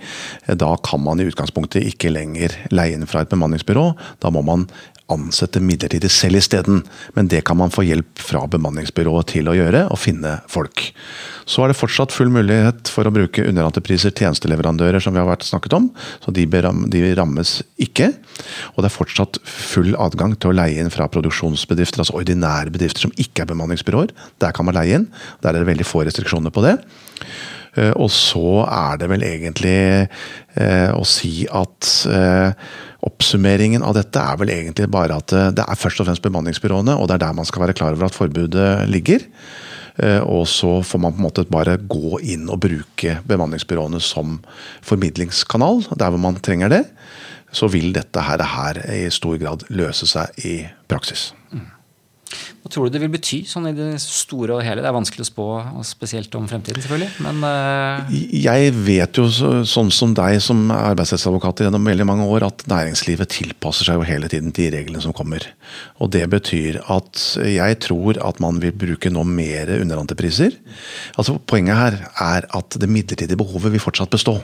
Eh, 0.46 0.58
da 0.60 0.74
kan 0.84 1.04
man 1.04 1.22
i 1.22 1.28
utgangspunktet 1.30 1.88
ikke 1.94 2.12
lenger 2.12 2.56
leie 2.74 2.98
inn 2.98 3.08
fra 3.10 3.24
et 3.24 3.32
bemanningsbyrå. 3.32 3.86
Da 4.24 4.32
må 4.34 4.44
man 4.46 4.68
ansette 5.12 5.62
midlertidig 5.64 6.10
selv 6.14 6.40
isteden. 6.40 6.82
Men 7.18 7.30
det 7.32 7.44
kan 7.48 7.60
man 7.60 7.74
få 7.74 7.86
hjelp 7.88 8.22
fra 8.22 8.44
bemanningsbyrået 8.52 9.30
til 9.34 9.52
å 9.52 9.56
gjøre, 9.58 9.86
og 9.92 10.00
finne 10.02 10.38
folk. 10.52 10.90
Så 11.50 11.64
er 11.64 11.72
det 11.72 11.80
fortsatt 11.80 12.14
full 12.16 12.32
mulighet 12.34 12.90
for 12.92 13.08
å 13.08 13.14
bruke 13.14 13.46
underentrepriser, 13.48 14.14
tjenesteleverandører, 14.16 15.02
som 15.04 15.16
vi 15.16 15.22
har 15.22 15.30
vært 15.30 15.48
snakket 15.48 15.76
om. 15.78 15.90
Så 16.24 16.34
de, 16.36 16.48
rammes 17.18 17.54
ikke. 17.82 18.12
Og 18.76 18.84
det 18.84 18.92
er 18.92 18.98
fortsatt 18.98 19.42
full 19.48 19.96
adgang 20.00 20.36
til 20.38 20.52
å 20.52 20.58
leie 20.58 20.82
inn 20.82 20.94
fra 20.94 21.10
produksjonsbedrifter, 21.12 22.04
altså 22.04 22.20
ordinære 22.20 22.74
bedrifter 22.74 23.08
som 23.08 23.16
ikke 23.20 23.46
er 23.46 23.52
bemanningsbyråer. 23.54 24.14
Der 24.44 24.56
kan 24.56 24.68
man 24.68 24.78
leie 24.78 25.02
inn. 25.02 25.10
Der 25.44 25.54
er 25.54 25.62
det 25.62 25.72
veldig 25.74 25.88
få 25.88 26.06
restriksjoner 26.08 26.54
på 26.54 26.64
det. 26.66 26.78
Eh, 27.80 27.94
og 27.96 28.10
så 28.12 28.64
er 28.66 29.00
det 29.00 29.08
vel 29.12 29.24
egentlig 29.24 29.76
eh, 30.60 30.90
å 30.92 31.04
si 31.08 31.46
at 31.48 31.92
eh, 32.12 32.72
Oppsummeringen 33.02 33.82
av 33.82 33.96
dette 33.98 34.22
er 34.22 34.38
vel 34.38 34.52
egentlig 34.54 34.86
bare 34.94 35.16
at 35.18 35.34
det 35.58 35.64
er 35.64 35.80
først 35.80 36.04
og 36.04 36.06
fremst 36.06 36.22
bemanningsbyråene, 36.22 36.94
og 36.94 37.08
det 37.10 37.16
er 37.16 37.24
der 37.24 37.34
man 37.34 37.48
skal 37.50 37.64
være 37.64 37.74
klar 37.80 37.96
over 37.96 38.06
at 38.06 38.14
forbudet 38.14 38.68
ligger. 38.94 39.26
Og 40.30 40.46
så 40.46 40.76
får 40.86 41.02
man 41.02 41.16
på 41.18 41.18
en 41.18 41.26
måte 41.26 41.48
bare 41.50 41.80
gå 41.82 42.22
inn 42.22 42.46
og 42.46 42.62
bruke 42.62 43.18
bemanningsbyråene 43.26 43.98
som 44.06 44.38
formidlingskanal, 44.86 45.82
der 45.98 46.14
hvor 46.14 46.22
man 46.22 46.38
trenger 46.46 46.70
det. 46.78 46.84
Så 47.50 47.74
vil 47.74 47.90
dette 47.98 48.22
her, 48.30 48.46
her 48.54 48.86
i 48.94 49.08
stor 49.10 49.42
grad 49.42 49.66
løse 49.74 50.06
seg 50.06 50.46
i 50.46 50.60
praksis. 50.86 51.32
Hva 52.62 52.70
tror 52.72 52.88
du 52.88 52.94
det 52.94 53.02
vil 53.04 53.12
bety 53.14 53.42
sånn 53.50 53.70
i 53.72 53.74
det 53.76 53.90
store 54.04 54.58
og 54.58 54.64
hele? 54.66 54.84
Det 54.84 54.90
er 54.90 54.96
vanskelig 54.96 55.26
å 55.26 55.30
spå, 55.30 55.46
spesielt 55.88 56.36
om 56.38 56.48
fremtiden, 56.50 56.84
selvfølgelig. 56.84 57.10
Men 57.26 57.42
uh... 57.46 58.12
Jeg 58.12 58.74
vet 58.86 59.20
jo, 59.20 59.26
sånn 59.68 59.92
som 59.94 60.16
deg 60.18 60.38
som 60.44 60.64
arbeidsrettsadvokat 60.76 61.66
gjennom 61.66 61.90
veldig 61.90 62.08
mange 62.08 62.28
år, 62.30 62.46
at 62.48 62.66
næringslivet 62.72 63.34
tilpasser 63.34 63.90
seg 63.90 64.00
jo 64.00 64.08
hele 64.08 64.30
tiden 64.32 64.54
de 64.56 64.70
reglene 64.74 65.04
som 65.04 65.16
kommer. 65.16 65.46
Og 66.00 66.14
det 66.14 66.24
betyr 66.32 66.82
at 66.92 67.26
jeg 67.50 67.80
tror 67.88 68.22
at 68.22 68.42
man 68.44 68.62
vil 68.62 68.76
bruke 68.76 69.12
nå 69.14 69.26
mer 69.28 69.74
underentrepriser. 69.80 70.56
Altså, 71.18 71.40
poenget 71.42 71.80
her 71.82 72.02
er 72.14 72.50
at 72.58 72.78
det 72.82 72.90
midlertidige 72.92 73.40
behovet 73.42 73.74
vil 73.74 73.84
fortsatt 73.84 74.14
bestå. 74.14 74.38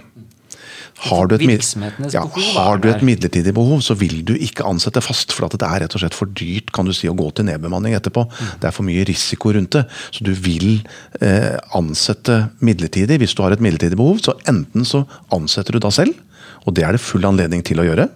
Har 0.98 1.28
du, 1.30 1.36
et, 1.38 1.66
ja, 2.10 2.24
har 2.56 2.80
du, 2.82 2.88
et, 2.90 3.04
midlertidig 3.06 3.52
behov, 3.54 3.84
så 3.86 3.94
vil 4.00 4.24
du 4.26 4.34
ikke 4.34 4.66
ansette 4.66 5.02
fast. 5.06 5.34
For 5.36 5.46
det 5.46 5.62
er 5.62 5.84
rett 5.84 5.94
og 5.94 6.02
slett 6.02 6.18
for 6.18 6.32
dyrt 6.34 6.72
kan 6.74 6.90
du 6.90 6.94
si, 6.96 7.06
å 7.10 7.16
gå 7.18 7.28
til 7.38 7.46
nedbemanning 7.46 7.94
etterpå. 7.94 8.24
Mm. 8.26 8.54
Det 8.64 8.70
er 8.70 8.74
for 8.76 8.88
mye 8.88 9.06
risiko 9.06 9.54
rundt 9.54 9.78
det. 9.78 9.84
Så 10.16 10.26
du 10.26 10.34
vil 10.34 10.80
eh, 11.22 11.54
ansette 11.78 12.40
midlertidig. 12.66 13.20
Hvis 13.22 13.38
du 13.38 13.44
har 13.46 13.54
et 13.54 13.62
midlertidig 13.64 14.00
behov, 14.00 14.24
så 14.26 14.36
enten 14.50 14.88
så 14.90 15.04
ansetter 15.38 15.78
du 15.78 15.84
da 15.86 15.94
selv, 15.94 16.18
og 16.66 16.74
det 16.76 16.88
er 16.88 16.98
det 16.98 17.04
full 17.04 17.30
anledning 17.30 17.62
til 17.68 17.84
å 17.84 17.86
gjøre. 17.86 18.10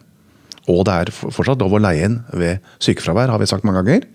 Og 0.71 0.81
det 0.87 0.97
er 0.97 1.13
fortsatt 1.13 1.61
lov 1.61 1.77
å 1.77 1.83
leie 1.85 2.09
inn 2.09 2.19
ved 2.33 2.65
sykefravær, 2.81 3.33
har 3.33 3.41
vi 3.41 3.49
sagt 3.49 3.67
mange 3.67 3.85
ganger 3.85 4.09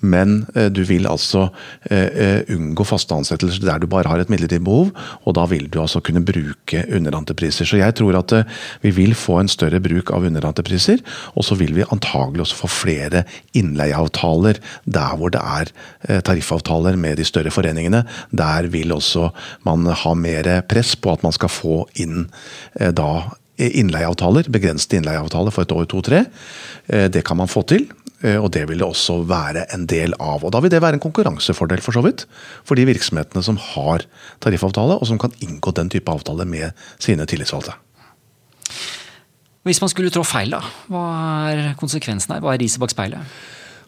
men 0.00 0.44
eh, 0.54 0.68
du 0.70 0.82
vil 0.86 1.08
altså 1.10 1.48
eh, 1.90 2.06
eh, 2.06 2.50
unngå 2.54 2.86
faste 2.86 3.16
ansettelser 3.16 3.64
der 3.66 3.82
du 3.82 3.88
bare 3.90 4.10
har 4.10 4.22
et 4.22 4.30
midlertidig 4.30 4.64
behov, 4.66 4.92
og 5.26 5.36
da 5.38 5.46
vil 5.50 5.66
du 5.72 5.80
altså 5.82 6.02
kunne 6.04 6.22
bruke 6.24 6.84
underentrepriser. 6.94 7.68
Så 7.68 7.80
jeg 7.80 7.96
tror 7.98 8.20
at 8.20 8.34
vi 8.84 8.92
vil 8.94 9.16
få 9.18 9.40
en 9.42 9.50
større 9.50 9.80
bruk 9.82 10.12
av 10.14 10.26
underentrepriser, 10.28 11.02
og 11.34 11.46
så 11.46 11.58
vil 11.58 11.74
vi 11.76 11.86
antagelig 11.88 12.46
også 12.46 12.60
få 12.62 12.72
flere 12.72 13.24
innleieavtaler 13.58 14.60
der 14.84 15.18
hvor 15.18 15.32
det 15.34 15.42
er 15.42 16.22
tariffavtaler 16.26 16.98
med 17.00 17.18
de 17.18 17.26
større 17.26 17.52
foreningene. 17.54 18.04
Der 18.30 18.70
vil 18.70 18.94
også 18.94 19.30
man 19.66 19.86
ha 19.86 20.14
mer 20.14 20.50
press 20.68 20.94
på 20.96 21.12
at 21.14 21.24
man 21.26 21.34
skal 21.34 21.52
få 21.52 21.82
inn 21.98 22.28
da 22.78 23.10
innleieavtaler, 23.58 24.50
begrensede 24.54 25.00
innleieavtaler 25.00 25.54
for 25.54 25.66
et 25.66 25.74
år, 25.74 25.88
to, 25.90 26.02
tre. 26.04 26.24
Det 26.86 27.24
kan 27.26 27.40
man 27.40 27.50
få 27.50 27.64
til. 27.66 27.88
Eh, 28.24 28.36
og 28.36 28.50
det 28.54 28.64
vil 28.68 28.80
det 28.80 28.86
også 28.86 29.20
være 29.28 29.66
en 29.74 29.86
del 29.86 30.14
av. 30.18 30.44
Og 30.44 30.52
Da 30.52 30.60
vil 30.60 30.72
det 30.72 30.82
være 30.82 30.98
en 30.98 31.04
konkurransefordel 31.04 31.82
for 31.84 31.94
så 31.94 32.02
vidt, 32.02 32.26
for 32.66 32.74
de 32.74 32.86
virksomhetene 32.88 33.42
som 33.44 33.56
har 33.56 34.06
tariffavtale, 34.40 34.98
og 34.98 35.06
som 35.06 35.18
kan 35.18 35.34
inngå 35.40 35.74
den 35.74 35.90
type 35.90 36.10
avtale 36.10 36.44
med 36.44 36.72
sine 36.98 37.26
tillitsvalgte. 37.26 37.76
Hvis 39.62 39.80
man 39.80 39.90
skulle 39.90 40.10
trå 40.10 40.24
feil, 40.24 40.50
da, 40.50 40.62
hva 40.88 41.04
er 41.52 41.74
konsekvensen 41.78 42.34
her? 42.34 42.42
Hva 42.42 42.54
er 42.54 42.62
riset 42.62 42.80
bak 42.80 42.90
speilet? 42.90 43.38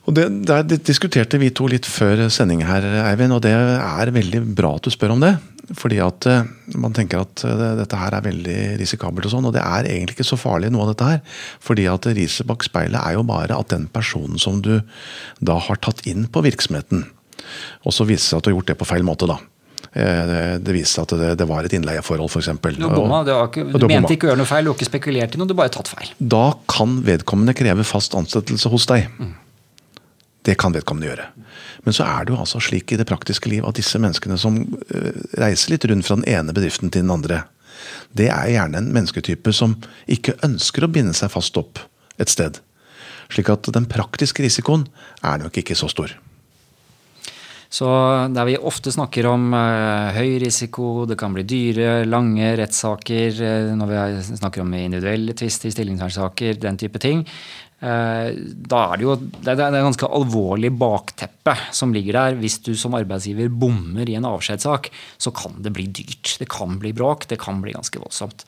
Og 0.08 0.14
det, 0.16 0.24
det, 0.48 0.80
diskuterte 0.86 1.38
vi 1.38 1.50
to 1.52 1.66
litt 1.68 1.86
før 1.86 2.28
sending 2.32 2.62
her, 2.64 2.84
Eivind, 3.04 3.34
og 3.36 3.42
det 3.44 3.52
er 3.52 4.12
veldig 4.14 4.42
bra 4.56 4.74
at 4.78 4.86
du 4.86 4.90
spør 4.92 5.14
om 5.14 5.20
det. 5.22 5.34
Fordi 5.76 6.00
at 6.02 6.26
eh, 6.26 6.48
man 6.80 6.94
tenker 6.96 7.22
at 7.22 7.44
eh, 7.46 7.62
dette 7.78 7.98
her 7.98 8.16
er 8.16 8.26
veldig 8.26 8.58
risikabelt, 8.80 9.28
og 9.28 9.34
sånn, 9.34 9.46
og 9.50 9.54
det 9.54 9.62
er 9.62 9.86
egentlig 9.90 10.18
ikke 10.18 10.30
så 10.32 10.40
farlig 10.40 10.72
noe 10.72 10.86
av 10.86 10.92
dette 10.94 11.10
her. 11.12 11.22
Fordi 11.62 11.86
at 11.90 12.08
riset 12.16 12.48
bak 12.48 12.66
speilet 12.66 12.98
er 13.00 13.18
jo 13.18 13.26
bare 13.28 13.58
at 13.58 13.70
den 13.72 13.86
personen 13.92 14.40
som 14.42 14.60
du 14.64 14.76
da 15.38 15.60
har 15.68 15.80
tatt 15.82 16.02
inn 16.10 16.26
på 16.32 16.42
virksomheten, 16.46 17.06
og 17.86 17.94
så 17.94 18.06
viser 18.06 18.24
det 18.24 18.28
seg 18.28 18.40
at 18.40 18.46
du 18.46 18.52
har 18.52 18.58
gjort 18.58 18.72
det 18.72 18.78
på 18.80 18.90
feil 18.90 19.06
måte, 19.06 19.30
da. 19.30 19.38
Eh, 19.90 20.58
det, 20.62 20.74
viste 20.74 20.98
seg 20.98 21.06
at 21.06 21.14
det, 21.18 21.30
det, 21.40 21.46
var 21.50 21.66
et 21.66 21.74
innleieforhold, 21.74 22.30
f.eks. 22.30 22.50
Du, 22.78 22.88
bomma, 22.92 23.22
du, 23.26 23.32
ikke, 23.34 23.66
du, 23.70 23.78
du 23.82 23.86
mente 23.90 24.14
ikke 24.14 24.28
å 24.28 24.32
gjøre 24.32 24.42
noe 24.42 24.50
feil, 24.50 24.66
du 24.66 24.72
har 24.72 24.78
ikke 24.78 24.90
spekulert 24.90 25.34
i 25.34 25.40
noe, 25.40 25.50
du 25.50 25.54
har 25.56 25.62
bare 25.64 25.74
tatt 25.78 25.90
feil. 25.90 26.12
Da 26.18 26.44
kan 26.70 27.00
vedkommende 27.06 27.54
kreve 27.58 27.86
fast 27.86 28.14
ansettelse 28.18 28.70
hos 28.70 28.86
deg. 28.90 29.08
Mm. 29.18 29.32
Det 30.46 30.56
kan 30.60 30.72
vedkommende 30.72 31.10
gjøre. 31.10 31.26
Men 31.84 31.96
så 31.96 32.06
er 32.08 32.24
det 32.24 32.34
jo 32.34 32.40
altså 32.40 32.60
slik 32.64 32.92
i 32.92 32.98
det 33.00 33.08
praktiske 33.08 33.50
liv 33.52 33.66
at 33.68 33.76
disse 33.76 34.00
menneskene 34.00 34.38
som 34.40 34.62
eh, 34.88 35.20
reiser 35.40 35.74
litt 35.74 35.84
rundt 35.90 36.06
fra 36.08 36.16
den 36.20 36.28
ene 36.30 36.54
bedriften 36.56 36.92
til 36.92 37.04
den 37.04 37.12
andre, 37.12 37.44
det 38.16 38.28
er 38.32 38.50
gjerne 38.54 38.80
en 38.80 38.90
mennesketype 38.94 39.52
som 39.56 39.76
ikke 40.10 40.38
ønsker 40.46 40.84
å 40.84 40.92
binde 40.92 41.14
seg 41.16 41.32
fast 41.32 41.56
opp 41.60 41.80
et 42.20 42.32
sted. 42.32 42.58
Slik 43.30 43.52
at 43.52 43.70
den 43.72 43.86
praktiske 43.88 44.44
risikoen 44.44 44.88
er 45.22 45.40
nok 45.40 45.60
ikke 45.60 45.78
så 45.78 45.88
stor. 45.92 46.12
Så 47.70 47.86
der 48.34 48.48
vi 48.48 48.56
ofte 48.58 48.90
snakker 48.90 49.28
om 49.30 49.52
uh, 49.54 50.10
høy 50.10 50.40
risiko, 50.42 51.04
det 51.06 51.14
kan 51.20 51.30
bli 51.36 51.44
dyre, 51.46 52.00
lange 52.02 52.48
rettssaker, 52.58 53.36
uh, 53.38 53.70
når 53.78 53.92
vi 53.92 54.38
snakker 54.40 54.64
om 54.64 54.74
individuelle 54.74 55.36
tvister, 55.38 55.70
stillingsvernsaker, 55.70 56.58
den 56.64 56.80
type 56.82 56.98
ting, 56.98 57.22
Eh, 57.22 57.69
da 57.80 58.80
er 58.92 58.98
det 59.00 59.04
jo 59.06 59.14
det 59.16 59.54
er 59.54 59.62
et 59.64 59.78
ganske 59.80 60.08
alvorlig 60.12 60.68
bakteppe 60.76 61.54
som 61.72 61.94
ligger 61.96 62.18
der. 62.18 62.36
Hvis 62.42 62.58
du 62.66 62.74
som 62.76 62.96
arbeidsgiver 62.98 63.48
bommer 63.48 64.04
i 64.04 64.18
en 64.18 64.28
avskjedssak, 64.28 64.90
så 65.16 65.32
kan 65.32 65.56
det 65.64 65.72
bli 65.72 65.86
dyrt. 65.88 66.34
Det 66.42 66.48
kan 66.52 66.76
bli 66.82 66.92
bråk, 66.96 67.24
det 67.30 67.40
kan 67.40 67.62
bli 67.64 67.72
ganske 67.76 68.02
voldsomt. 68.02 68.44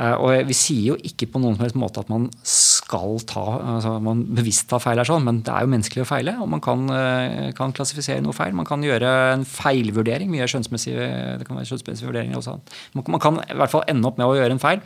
Eh, 0.00 0.14
og 0.16 0.48
vi 0.48 0.56
sier 0.56 0.92
jo 0.92 0.96
ikke 0.96 1.28
på 1.34 1.40
noen 1.42 1.58
måte 1.80 2.00
at 2.00 2.10
man 2.12 2.28
skal 2.46 3.18
ta 3.28 3.44
altså 3.58 3.96
man 4.02 4.22
bevisst 4.36 4.68
tar 4.70 4.82
feil, 4.82 5.00
her 5.00 5.08
sånn, 5.08 5.26
men 5.26 5.42
det 5.44 5.52
er 5.52 5.66
jo 5.66 5.72
menneskelig 5.74 6.04
å 6.04 6.08
feile. 6.08 6.36
Og 6.40 6.50
man 6.52 6.62
kan, 6.64 6.86
eh, 6.94 7.50
kan 7.56 7.74
klassifisere 7.76 8.22
noe 8.24 8.36
feil. 8.36 8.54
Man 8.56 8.68
kan 8.68 8.84
gjøre 8.86 9.10
en 9.34 9.44
feilvurdering. 9.44 10.30
Mye 10.30 10.48
skjønnsmessige, 10.48 11.40
det 11.40 11.48
kan 11.48 11.58
være 11.58 11.68
skjønnsmessige 11.72 12.08
vurderinger 12.08 12.40
også. 12.40 12.60
Man 12.94 13.20
kan 13.20 13.42
i 13.44 13.58
hvert 13.58 13.74
fall 13.74 13.84
ende 13.88 14.08
opp 14.08 14.18
med 14.18 14.30
å 14.30 14.38
gjøre 14.38 14.56
en 14.56 14.62
feil. 14.62 14.80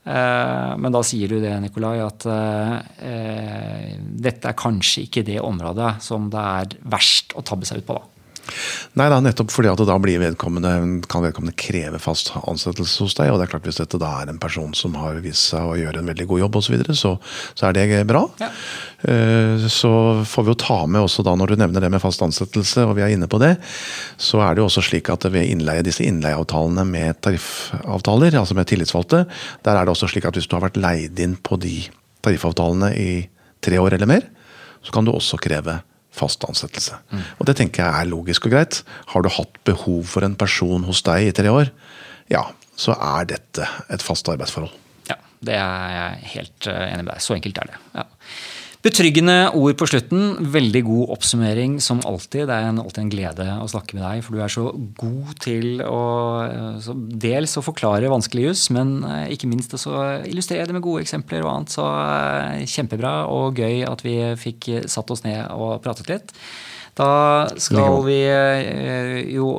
Eh, 0.00 0.72
men 0.80 0.94
da 0.94 1.02
sier 1.04 1.28
du 1.28 1.40
det, 1.42 1.52
Nikolai, 1.60 1.98
at 2.04 2.24
eh, 2.30 3.90
dette 4.00 4.48
er 4.48 4.58
kanskje 4.58 5.04
ikke 5.06 5.26
det 5.26 5.40
området 5.44 5.98
som 6.04 6.30
det 6.32 6.46
er 6.62 6.78
verst 6.94 7.36
å 7.36 7.44
tabbe 7.46 7.68
seg 7.68 7.82
ut 7.82 7.90
på. 7.90 7.98
da. 8.00 8.19
Nei, 8.98 9.08
da, 9.12 9.20
nettopp 9.22 9.52
fordi 9.54 9.70
at 9.72 9.82
da 9.86 9.96
vedkommende, 10.00 11.02
kan 11.10 11.24
vedkommende 11.24 11.56
kreve 11.58 12.00
fast 12.02 12.32
ansettelse 12.40 13.04
hos 13.04 13.16
deg. 13.18 13.30
og 13.30 13.38
det 13.38 13.46
er 13.46 13.52
klart 13.54 13.68
Hvis 13.68 13.80
dette 13.80 14.00
da 14.00 14.12
er 14.20 14.32
en 14.32 14.40
person 14.42 14.72
som 14.74 14.94
har 15.00 15.20
vist 15.24 15.50
seg 15.52 15.66
å 15.66 15.76
gjøre 15.78 16.00
en 16.00 16.10
veldig 16.10 16.26
god 16.30 16.44
jobb, 16.44 16.56
og 16.56 16.64
så, 16.64 16.74
videre, 16.74 16.96
så, 16.98 17.16
så 17.54 17.68
er 17.68 17.76
det 17.76 18.06
bra. 18.08 18.24
Ja. 18.40 18.50
Eh, 19.02 19.66
så 19.72 19.92
får 20.28 20.44
vi 20.44 20.52
jo 20.52 20.58
ta 20.60 20.78
med 20.86 21.02
også 21.02 21.24
da, 21.26 21.34
når 21.38 21.52
du 21.52 21.60
nevner 21.62 21.84
det 21.84 21.90
med 21.92 22.02
fast 22.02 22.22
ansettelse, 22.24 22.84
og 22.86 22.96
vi 22.98 23.04
er 23.04 23.14
inne 23.14 23.28
på 23.30 23.40
det, 23.42 23.54
så 24.20 24.42
er 24.44 24.54
det 24.54 24.64
jo 24.64 24.68
også 24.68 24.84
slik 24.90 25.10
at 25.12 25.24
ved 25.30 25.48
innleie, 25.48 25.84
disse 25.86 26.04
innleieavtalene 26.04 26.84
med 26.88 27.20
tariffavtaler, 27.24 28.36
altså 28.40 28.56
med 28.58 28.68
tillitsvalgte, 28.70 29.24
der 29.66 29.76
er 29.76 29.86
det 29.86 29.94
også 29.94 30.10
slik 30.10 30.28
at 30.28 30.36
hvis 30.36 30.48
du 30.50 30.56
har 30.58 30.66
vært 30.66 30.80
leid 30.80 31.20
inn 31.22 31.38
på 31.40 31.60
de 31.60 31.78
tariffavtalene 32.24 32.92
i 32.98 33.12
tre 33.64 33.80
år 33.80 33.96
eller 33.96 34.10
mer, 34.10 34.26
så 34.84 34.92
kan 34.94 35.06
du 35.06 35.12
også 35.12 35.40
kreve 35.40 35.80
fast 36.14 36.44
ansettelse. 36.48 36.98
Og 37.38 37.46
det 37.48 37.56
tenker 37.60 37.84
jeg 37.84 38.04
er 38.04 38.10
logisk 38.10 38.48
og 38.48 38.54
greit. 38.54 38.82
Har 39.12 39.22
du 39.22 39.30
hatt 39.32 39.60
behov 39.68 40.04
for 40.10 40.26
en 40.26 40.36
person 40.38 40.86
hos 40.88 41.02
deg 41.06 41.28
i 41.28 41.34
tre 41.36 41.52
år, 41.52 41.70
ja, 42.30 42.44
så 42.78 42.94
er 42.96 43.28
dette 43.34 43.66
et 43.92 44.04
fast 44.04 44.28
arbeidsforhold. 44.30 44.72
Ja, 45.10 45.16
det 45.44 45.56
er 45.58 45.94
jeg 45.96 46.32
helt 46.34 46.70
eh, 46.70 46.86
enig 46.92 47.04
med 47.04 47.12
deg. 47.12 47.24
Så 47.24 47.36
enkelt 47.36 47.60
er 47.60 47.72
det. 47.72 47.80
Ja. 47.98 48.06
Betryggende 48.80 49.50
ord 49.52 49.74
på 49.76 49.86
slutten. 49.90 50.38
Veldig 50.54 50.80
god 50.86 51.10
oppsummering 51.12 51.74
som 51.84 51.98
alltid. 52.08 52.46
Det 52.48 52.54
er 52.54 52.68
en, 52.70 52.80
alltid 52.80 53.02
en 53.02 53.10
glede 53.12 53.48
å 53.60 53.66
snakke 53.68 53.98
med 53.98 54.06
deg, 54.06 54.22
for 54.24 54.32
du 54.32 54.40
er 54.40 54.54
så 54.54 54.70
god 55.02 55.34
til 55.44 55.82
å 55.84 56.00
så 56.80 56.94
dels 56.96 57.58
å 57.60 57.64
forklare 57.64 58.08
vanskelig 58.08 58.46
juss, 58.48 58.64
men 58.72 59.02
eh, 59.04 59.34
ikke 59.36 59.50
minst 59.50 59.76
også 59.76 60.24
illustrere 60.30 60.64
det 60.68 60.76
med 60.78 60.84
gode 60.86 61.04
eksempler 61.04 61.44
og 61.44 61.52
annet. 61.52 61.76
Så 61.76 61.84
eh, 61.84 62.64
kjempebra 62.72 63.14
og 63.28 63.60
gøy 63.60 63.84
at 63.84 64.04
vi 64.06 64.16
fikk 64.40 64.72
satt 64.88 65.12
oss 65.12 65.26
ned 65.28 65.44
og 65.52 65.82
pratet 65.84 66.08
litt. 66.08 66.34
Da 66.96 67.12
skal 67.60 68.00
vi 68.08 68.18
eh, 68.32 69.20
jo 69.36 69.52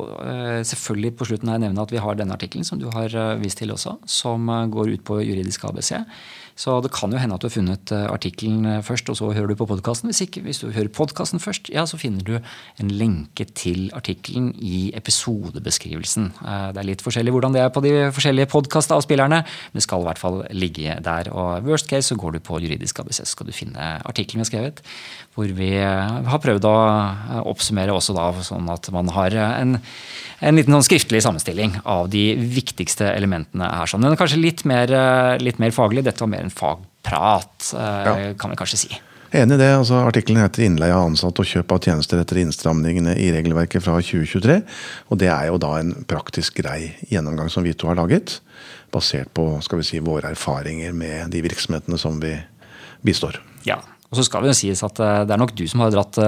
selvfølgelig 0.66 1.14
på 1.18 1.30
slutten 1.30 1.54
her 1.54 1.62
nevne 1.62 1.86
at 1.86 1.94
vi 1.94 2.02
har 2.02 2.18
denne 2.18 2.34
artikkelen 2.34 2.66
som 2.66 2.82
du 2.82 2.90
har 2.90 3.14
vist 3.38 3.62
til 3.62 3.70
også, 3.74 4.00
som 4.02 4.50
går 4.74 4.96
ut 4.96 5.06
på 5.06 5.22
juridisk 5.22 5.70
ABC. 5.70 5.94
Så 6.58 6.74
det 6.84 6.92
kan 6.92 7.12
jo 7.12 7.20
hende 7.20 7.36
at 7.36 7.42
du 7.42 7.48
har 7.48 7.54
funnet 7.54 7.92
eh, 7.94 8.04
artikkelen 8.12 8.66
eh, 8.68 8.82
først, 8.84 9.08
og 9.08 9.16
så 9.16 9.30
hører 9.32 9.52
du 9.52 9.56
på 9.58 9.66
podkasten. 9.70 10.10
Hvis, 10.12 10.20
hvis 10.44 10.60
du 10.60 10.68
hører 10.74 10.90
podkasten 10.92 11.40
først, 11.40 11.70
ja, 11.72 11.86
så 11.88 11.98
finner 12.00 12.24
du 12.26 12.34
en 12.82 12.92
lenke 12.92 13.46
til 13.56 13.88
artikkelen 13.96 14.50
i 14.60 14.90
episodebeskrivelsen. 14.98 16.28
Eh, 16.44 16.66
det 16.76 16.82
er 16.82 16.88
litt 16.90 17.04
forskjellig 17.04 17.32
hvordan 17.34 17.56
det 17.56 17.64
er 17.64 17.72
på 17.72 17.84
de 17.84 17.94
forskjellige 18.12 18.50
podkastavspillerne, 18.52 19.40
men 19.46 19.80
det 19.80 19.86
skal 19.86 20.04
i 20.04 20.08
hvert 20.10 20.20
fall 20.20 20.42
ligge 20.52 20.98
der. 21.04 21.32
Og 21.32 21.64
worst 21.68 21.88
case 21.90 22.12
så 22.12 22.18
går 22.20 22.36
du 22.36 22.42
på 22.44 22.60
juridisk 22.60 23.00
ABC, 23.00 23.22
så 23.22 23.32
skal 23.32 23.48
du 23.48 23.56
finne 23.56 23.94
artikkelen 24.04 24.42
vi 24.42 24.46
har 24.46 24.52
skrevet. 24.52 24.84
Hvor 25.32 25.48
vi 25.56 25.72
har 25.80 26.42
prøvd 26.44 26.68
å 26.68 26.76
oppsummere 27.48 27.94
også 27.96 28.12
da, 28.16 28.28
sånn 28.44 28.68
at 28.68 28.90
man 28.92 29.08
har 29.16 29.32
en, 29.40 29.78
en 30.44 30.58
liten 30.58 30.74
sånn 30.76 30.84
skriftlig 30.84 31.22
sammenstilling 31.24 31.78
av 31.88 32.10
de 32.12 32.34
viktigste 32.36 33.08
elementene 33.14 33.70
her. 33.72 33.88
Sånn. 33.88 34.04
Men 34.04 34.18
kanskje 34.20 34.42
litt 34.42 34.66
mer, 34.68 34.92
litt 35.40 35.62
mer 35.62 35.72
faglig. 35.72 36.04
Dette 36.04 36.20
var 36.20 36.34
mer 36.34 36.41
en 36.42 36.52
fagprat, 36.52 37.72
ja. 37.72 38.14
kan 38.38 38.52
vi 38.52 38.58
kanskje 38.60 38.84
si. 38.84 39.00
Enig 39.32 39.56
i 39.56 39.60
det. 39.62 39.70
altså 39.78 40.02
Artikkelen 40.04 40.42
heter 40.42 40.62
'Innleie 40.62 40.92
av 40.92 41.06
ansatte 41.08 41.40
og 41.40 41.48
kjøp 41.48 41.72
av 41.72 41.78
tjenester 41.86 42.20
etter 42.20 42.36
innstramningene 42.42 43.14
i 43.16 43.30
regelverket 43.32 43.82
fra 43.82 43.96
2023'. 43.96 44.62
og 45.08 45.18
Det 45.18 45.28
er 45.28 45.46
jo 45.46 45.56
da 45.58 45.78
en 45.78 46.04
praktisk 46.04 46.60
grei 46.60 46.92
gjennomgang 47.08 47.48
som 47.48 47.64
vi 47.64 47.72
to 47.72 47.88
har 47.88 47.96
laget. 47.96 48.40
Basert 48.92 49.32
på 49.32 49.62
skal 49.62 49.78
vi 49.78 49.84
si, 49.84 49.98
våre 49.98 50.28
erfaringer 50.30 50.92
med 50.92 51.30
de 51.30 51.40
virksomhetene 51.40 51.98
som 51.98 52.20
vi 52.20 52.36
bistår. 53.02 53.40
Ja, 53.64 53.80
og 54.12 54.18
så 54.18 54.26
skal 54.26 54.44
vi 54.44 54.50
jo 54.50 54.56
sies 54.56 54.82
at 54.84 54.98
eh, 55.00 55.22
det 55.24 55.32
er 55.32 55.40
nok 55.40 55.54
du 55.56 55.62
som 55.70 55.80
har 55.80 55.92
dratt 55.94 56.18
det 56.18 56.26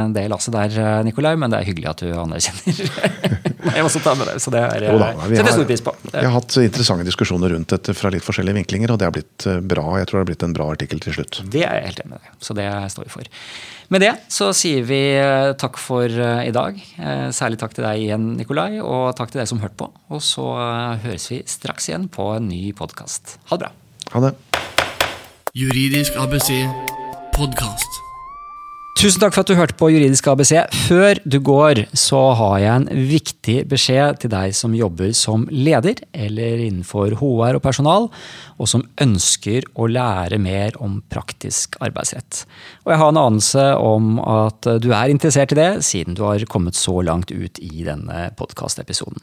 en 0.00 0.14
del 0.16 0.30
lasset 0.32 0.54
der, 0.54 0.72
eh, 0.80 1.00
Nikolai, 1.04 1.34
men 1.36 1.52
det 1.52 1.58
er 1.58 1.66
hyggelig 1.68 1.90
at 1.90 2.04
du 2.06 2.14
anerkjenner 2.16 2.78
må 3.76 3.90
også 3.90 4.00
tar 4.00 4.16
med 4.16 4.30
deg. 4.30 4.40
Så 4.40 4.52
det 4.54 4.62
er, 4.64 4.86
jo 4.88 4.96
da, 5.02 5.10
vi 5.28 5.36
setter 5.36 5.52
stor 5.52 5.68
pris 5.68 5.84
på. 5.84 5.92
Vi 6.06 6.22
har 6.22 6.32
hatt 6.32 6.56
interessante 6.62 7.04
diskusjoner 7.04 7.52
rundt 7.52 7.74
dette 7.74 7.92
fra 7.98 8.08
litt 8.14 8.24
forskjellige 8.24 8.56
vinklinger, 8.62 8.94
og 8.94 9.02
det 9.02 9.08
har 9.10 9.12
blitt 9.12 9.48
bra. 9.68 9.84
Jeg 10.00 10.08
tror 10.08 10.18
det 10.18 10.22
har 10.22 10.30
blitt 10.30 10.46
en 10.48 10.56
bra 10.56 10.70
artikkel 10.72 11.04
til 11.04 11.18
slutt. 11.18 11.42
Det 11.52 11.66
er 11.66 11.82
jeg 11.82 11.90
helt 11.90 12.02
enig 12.06 12.14
med 12.14 12.24
deg 12.24 12.48
så 12.48 12.56
det 12.56 12.70
står 12.94 13.04
vi 13.04 13.14
for. 13.18 13.30
Med 13.92 14.02
det 14.06 14.12
så 14.32 14.50
sier 14.56 14.88
vi 14.88 15.02
takk 15.60 15.76
for 15.78 16.08
i 16.08 16.56
dag. 16.56 16.80
Særlig 17.36 17.60
takk 17.60 17.76
til 17.76 17.84
deg 17.84 18.06
igjen, 18.06 18.32
Nikolai, 18.40 18.80
og 18.80 19.12
takk 19.18 19.34
til 19.34 19.44
deg 19.44 19.52
som 19.52 19.60
hørte 19.60 19.76
på. 19.84 19.92
Og 20.08 20.24
så 20.24 20.48
høres 21.04 21.28
vi 21.34 21.42
straks 21.44 21.92
igjen 21.92 22.08
på 22.08 22.32
en 22.38 22.48
ny 22.48 22.70
podkast. 22.80 23.36
Ha 23.52 23.60
det 23.60 23.68
bra. 23.68 23.74
Ha 24.16 24.28
det. 24.30 24.36
Juridisk 25.56 26.16
ABC 26.20 26.52
podkast. 27.36 28.00
Tusen 28.96 29.20
takk 29.20 29.34
for 29.34 29.44
at 29.44 29.50
du 29.50 29.58
hørte 29.58 29.76
på 29.76 29.90
Juridisk 29.92 30.24
ABC. 30.32 30.54
Før 30.86 31.18
du 31.28 31.36
går, 31.44 31.82
så 31.92 32.20
har 32.38 32.54
jeg 32.62 32.72
en 32.72 32.86
viktig 33.10 33.56
beskjed 33.68 34.22
til 34.22 34.32
deg 34.32 34.54
som 34.56 34.72
jobber 34.72 35.12
som 35.12 35.44
leder 35.52 36.00
eller 36.16 36.62
innenfor 36.64 37.18
HR 37.20 37.58
og 37.58 37.62
personal, 37.66 38.08
og 38.56 38.70
som 38.72 38.86
ønsker 39.04 39.68
å 39.76 39.90
lære 39.92 40.40
mer 40.40 40.80
om 40.80 41.02
praktisk 41.12 41.76
arbeidsrett. 41.84 42.46
Og 42.86 42.94
jeg 42.94 43.02
har 43.04 43.12
en 43.12 43.24
anelse 43.26 43.66
om 43.84 44.16
at 44.22 44.72
du 44.80 44.88
er 44.96 45.12
interessert 45.12 45.52
i 45.52 45.60
det, 45.60 45.70
siden 45.84 46.16
du 46.16 46.24
har 46.24 46.48
kommet 46.48 46.78
så 46.78 47.02
langt 47.04 47.34
ut 47.36 47.60
i 47.60 47.84
denne 47.84 48.30
podkastepisoden. 48.40 49.20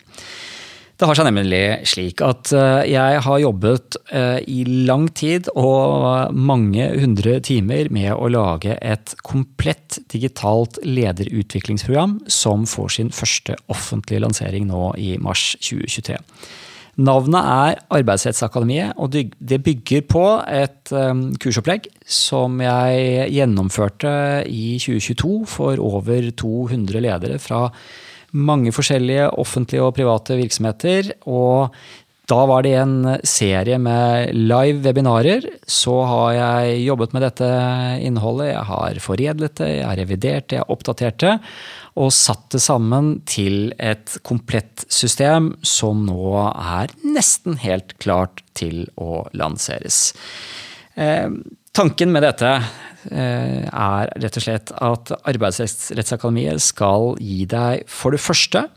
Det 1.03 1.09
har 1.09 1.17
seg 1.19 1.25
nemlig 1.27 1.65
slik 1.91 2.21
at 2.23 2.53
eh, 2.55 2.85
jeg 2.93 3.17
har 3.25 3.39
jobbet 3.43 3.97
eh, 4.15 4.37
i 4.47 4.61
lang 4.87 5.09
tid 5.11 5.49
og 5.51 6.31
mange 6.31 6.85
hundre 6.95 7.33
timer 7.43 7.89
med 7.91 8.13
å 8.15 8.29
lage 8.31 8.77
et 8.79 9.11
komplett 9.19 9.97
digitalt 10.13 10.79
lederutviklingsprogram 10.87 12.21
som 12.31 12.63
får 12.63 12.93
sin 12.95 13.11
første 13.11 13.57
offentlige 13.67 14.23
lansering 14.23 14.69
nå 14.69 14.93
i 14.95 15.17
mars 15.19 15.57
2023. 15.59 16.21
Navnet 17.03 17.51
er 17.51 17.83
Arbeidsrettsakademiet, 17.99 18.95
og 18.95 19.11
det 19.11 19.59
bygger 19.67 20.07
på 20.07 20.23
et 20.47 20.95
eh, 20.95 21.13
kursopplegg 21.43 21.91
som 22.07 22.63
jeg 22.63 23.27
gjennomførte 23.41 24.15
i 24.47 24.79
2022 24.79 25.35
for 25.57 25.83
over 25.83 26.31
200 26.31 27.03
ledere 27.09 27.43
fra 27.43 27.65
mange 28.33 28.73
forskjellige 28.75 29.29
offentlige 29.41 29.83
og 29.85 29.93
private 29.97 30.39
virksomheter. 30.39 31.13
og 31.25 31.75
da 32.31 32.45
var 32.47 32.63
det 32.63 32.71
en 32.79 32.99
serie 33.27 33.75
med 33.83 34.31
live 34.31 34.79
webinarer. 34.85 35.43
Så 35.67 35.91
har 36.07 36.29
jeg 36.37 36.77
jobbet 36.85 37.11
med 37.15 37.25
dette 37.25 37.49
innholdet. 37.99 38.53
Jeg 38.53 38.63
har 38.69 38.99
foredlet 39.03 39.57
det, 39.59 39.67
jeg 39.73 39.89
har 39.89 39.99
revidert 39.99 40.47
det, 40.47 40.55
jeg 40.55 40.63
har 40.63 40.71
oppdatert 40.71 41.19
det. 41.19 41.33
Og 41.99 42.13
satt 42.15 42.47
det 42.55 42.61
sammen 42.63 43.17
til 43.29 43.73
et 43.75 44.15
komplett 44.23 44.85
system 44.87 45.51
som 45.67 46.05
nå 46.07 46.31
er 46.47 46.95
nesten 47.03 47.59
helt 47.61 47.97
klart 47.99 48.39
til 48.55 48.85
å 48.95 49.25
lanseres. 49.35 50.15
Tanken 51.73 52.11
med 52.13 52.21
dette 52.21 52.49
Eh, 53.11 53.65
er 53.67 54.11
rett 54.15 54.37
og 54.39 54.45
slett 54.45 54.71
at 54.79 55.11
Arbeidsrettsakademiet 55.27 56.61
skal 56.63 57.17
gi 57.19 57.43
deg 57.49 57.83
for 57.91 58.15
det 58.15 58.21
første 58.23 58.67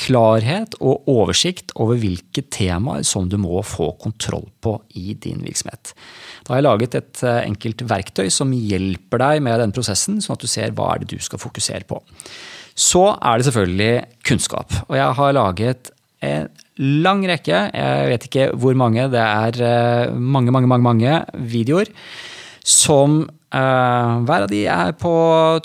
klarhet 0.00 0.76
og 0.78 1.08
oversikt 1.10 1.72
over 1.80 1.98
hvilke 2.00 2.44
temaer 2.52 3.02
som 3.04 3.26
du 3.28 3.36
må 3.40 3.60
få 3.66 3.90
kontroll 4.00 4.46
på 4.62 4.76
i 5.00 5.16
din 5.18 5.40
virksomhet. 5.44 5.92
Da 6.44 6.52
har 6.52 6.60
jeg 6.60 6.68
laget 6.68 6.96
et 7.00 7.22
eh, 7.24 7.42
enkelt 7.48 7.84
verktøy 7.88 8.28
som 8.32 8.52
hjelper 8.54 9.24
deg 9.24 9.44
med 9.48 9.60
den 9.64 9.74
prosessen, 9.76 10.20
sånn 10.20 10.36
at 10.36 10.44
du 10.44 10.50
ser 10.50 10.74
hva 10.76 10.92
er 10.94 11.02
det 11.02 11.16
du 11.16 11.24
skal 11.24 11.40
fokusere 11.40 11.88
på. 11.88 12.00
Så 12.76 13.06
er 13.16 13.40
det 13.40 13.48
selvfølgelig 13.48 13.94
kunnskap. 14.28 14.76
Og 14.88 14.96
jeg 14.96 15.16
har 15.20 15.36
laget 15.36 15.90
en 16.24 16.50
lang 16.80 17.24
rekke, 17.28 17.62
jeg 17.72 18.10
vet 18.12 18.26
ikke 18.28 18.50
hvor 18.60 18.76
mange, 18.76 19.08
det 19.12 19.24
er 19.24 19.64
eh, 19.64 20.12
mange, 20.12 20.52
mange, 20.52 20.68
mange, 20.68 20.84
mange 20.84 21.16
videoer 21.56 21.88
som 22.64 23.22
Uh, 23.50 24.22
hver 24.28 24.44
av 24.44 24.50
de 24.50 24.60
er 24.70 24.92
på 24.94 25.10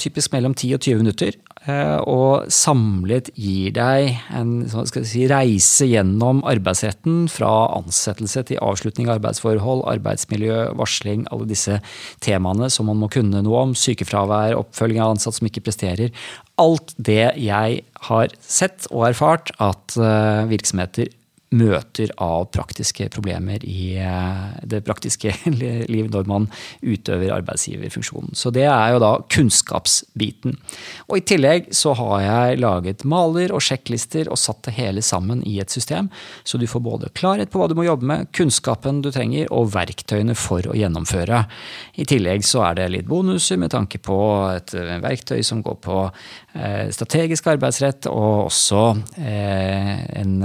typisk 0.02 0.34
mellom 0.34 0.56
10 0.58 0.74
og 0.74 0.86
20 0.88 1.04
minutter. 1.04 1.36
Uh, 1.66 1.98
og 2.10 2.48
samlet 2.54 3.32
gir 3.38 3.74
deg 3.74 4.20
en 4.38 4.52
si, 4.70 5.24
reise 5.30 5.88
gjennom 5.89 6.43
arbeidsretten 6.46 7.24
fra 7.30 7.52
ansettelse 7.78 8.43
til 8.50 8.62
avslutning 8.62 9.10
av 9.10 9.20
arbeidsforhold, 9.20 9.84
arbeidsmiljø, 9.96 10.60
varsling, 10.78 11.28
alle 11.34 11.50
disse 11.50 11.78
temaene 12.26 12.72
som 12.74 12.89
man 12.89 13.02
må 13.02 13.10
kunne 13.14 13.43
noe 13.46 13.68
om. 13.68 13.78
Sykefravær, 13.78 14.58
oppfølging 14.58 15.04
av 15.06 15.14
ansatte 15.16 15.41
som 15.41 15.50
ikke 15.50 15.66
presterer. 15.70 16.26
Alt 16.62 16.96
det 16.98 17.36
jeg 17.41 17.84
har 18.10 18.34
sett 18.41 18.89
og 18.89 19.12
erfart 19.12 19.54
at 19.62 19.98
uh, 20.02 20.46
virksomheter 20.50 21.14
møter 21.56 22.12
av 22.22 22.49
praktiske 22.53 23.08
problemer 23.14 23.64
i 23.68 23.95
eh, 24.01 24.60
det 24.68 24.82
praktiske 24.86 25.34
liv 25.93 26.10
når 26.12 26.28
man 26.30 26.47
utøver 26.82 27.34
arbeidsgiverfunksjonen. 27.36 28.36
Så 28.38 28.51
det 28.56 28.66
er 28.68 28.95
jo 28.95 29.01
da 29.03 29.12
kunnskapsbiten. 29.32 30.58
Og 31.10 31.20
i 31.20 31.26
tillegg 31.28 31.70
så 31.76 31.95
har 31.97 32.24
jeg 32.26 32.62
laget 32.64 33.06
maler 33.08 33.53
og 33.56 33.64
sjekklister 33.64 34.30
og 34.32 34.39
satt 34.41 34.64
det 34.68 34.76
hele 34.80 35.03
sammen 35.06 35.43
i 35.47 35.58
et 35.64 35.72
system, 35.74 36.10
så 36.43 36.60
du 36.60 36.68
får 36.70 36.84
både 36.86 37.12
klarhet 37.18 37.51
på 37.51 37.62
hva 37.62 37.70
du 37.72 37.76
må 37.78 37.88
jobbe 37.88 38.08
med, 38.10 38.30
kunnskapen 38.36 39.01
du 39.06 39.12
trenger 39.14 39.51
og 39.56 39.72
verktøyene 39.76 40.36
for 40.38 40.66
å 40.70 40.76
gjennomføre. 40.78 41.43
I 42.01 42.08
tillegg 42.10 42.45
så 42.47 42.66
er 42.70 42.80
det 42.80 42.89
litt 42.93 43.10
bonuser 43.10 43.60
med 43.62 43.74
tanke 43.74 44.01
på 44.03 44.18
et 44.51 44.74
verktøy 44.76 45.41
som 45.45 45.62
går 45.66 45.80
på 45.84 45.99
eh, 46.06 46.91
strategisk 46.95 47.47
arbeidsrett, 47.56 48.10
og 48.12 48.47
også 48.49 48.84
eh, 49.22 49.93
en 50.22 50.38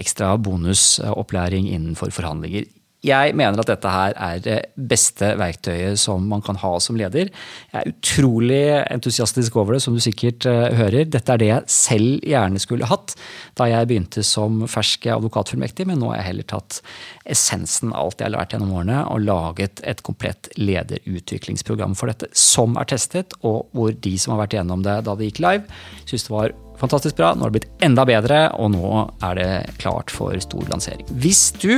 ekstra 0.00 0.29
bonusopplæring 0.38 1.70
innenfor 1.72 2.12
forhandlinger. 2.14 2.68
Jeg 3.00 3.32
mener 3.32 3.62
at 3.62 3.68
dette 3.70 3.88
her 3.88 4.12
er 4.20 4.40
det 4.44 4.56
beste 4.76 5.30
verktøyet 5.40 5.96
som 6.00 6.26
man 6.28 6.42
kan 6.44 6.58
ha 6.60 6.74
som 6.84 6.98
leder. 7.00 7.30
Jeg 7.72 7.78
er 7.80 7.88
utrolig 7.94 8.60
entusiastisk 8.92 9.56
over 9.56 9.76
det, 9.76 9.80
som 9.86 9.96
du 9.96 10.02
sikkert 10.04 10.44
uh, 10.44 10.68
hører. 10.76 11.08
Dette 11.08 11.32
er 11.32 11.40
det 11.40 11.48
jeg 11.48 11.72
selv 11.72 12.28
gjerne 12.28 12.60
skulle 12.60 12.88
hatt 12.90 13.16
da 13.56 13.70
jeg 13.70 13.88
begynte 13.88 14.24
som 14.26 14.66
fersk 14.68 15.08
advokatfullmektig, 15.16 15.88
men 15.88 16.00
nå 16.02 16.12
har 16.12 16.20
jeg 16.20 16.28
heller 16.28 16.50
tatt 16.52 16.82
essensen 17.24 17.94
av 17.94 18.10
alt 18.10 18.20
jeg 18.20 18.28
har 18.28 18.36
lært 18.36 18.52
gjennom 18.54 18.76
årene, 18.76 19.00
og 19.08 19.24
laget 19.24 19.80
et 19.88 20.04
komplett 20.04 20.52
lederutviklingsprogram 20.60 21.96
for 21.96 22.12
dette, 22.12 22.28
som 22.36 22.76
er 22.76 22.92
testet, 22.92 23.32
og 23.40 23.72
hvor 23.72 23.96
de 23.96 24.16
som 24.20 24.36
har 24.36 24.44
vært 24.44 24.60
gjennom 24.60 24.84
det 24.84 25.00
da 25.08 25.16
det 25.16 25.30
gikk 25.30 25.40
live, 25.46 25.80
syns 26.04 26.28
det 26.28 26.36
var 26.36 26.52
fantastisk 26.80 27.14
bra. 27.20 27.28
Nå 27.34 27.40
har 27.44 27.50
det 27.50 27.58
blitt 27.60 27.84
enda 27.86 28.02
bedre, 28.08 28.38
og 28.58 28.66
nå 28.74 28.88
er 29.26 29.32
det 29.38 29.50
klart 29.80 30.08
for 30.14 30.30
stor 30.42 30.64
lansering. 30.72 31.06
Hvis 31.22 31.42
du 31.60 31.72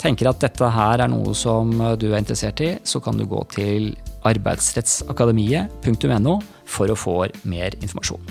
tenker 0.00 0.26
at 0.30 0.42
dette 0.42 0.66
her 0.72 0.96
er 1.02 1.08
noe 1.10 1.34
som 1.36 1.66
du 2.00 2.06
er 2.12 2.18
interessert 2.20 2.60
i, 2.64 2.70
så 2.84 3.00
kan 3.04 3.14
du 3.18 3.24
gå 3.28 3.40
til 3.54 3.82
arbeidsrettsakademiet.no 4.26 6.34
for 6.66 6.90
å 6.90 6.96
få 6.98 7.26
mer 7.48 7.70
informasjon. 7.78 8.22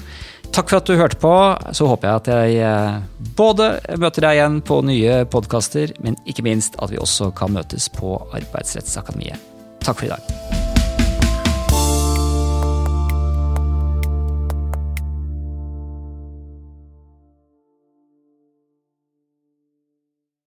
Takk 0.55 0.69
for 0.69 0.77
at 0.79 0.88
du 0.88 0.95
hørte 0.99 1.19
på. 1.19 1.33
Så 1.75 1.88
håper 1.89 2.07
jeg 2.07 2.15
at 2.21 2.27
jeg 2.31 2.49
eh, 2.63 3.01
både 3.38 3.65
møter 3.99 4.21
deg 4.27 4.33
igjen 4.39 4.55
på 4.67 4.75
nye 4.88 5.13
podkaster, 5.31 5.88
men 6.05 6.13
ikke 6.29 6.45
minst 6.47 6.73
at 6.79 6.91
vi 6.93 7.01
også 7.01 7.25
kan 7.36 7.49
møtes 7.55 7.83
på 7.91 8.09
Arbeidsrettsakademiet. 8.36 9.39
Takk 9.83 9.97
for 9.99 10.05
i 10.07 10.13
dag. 10.15 10.21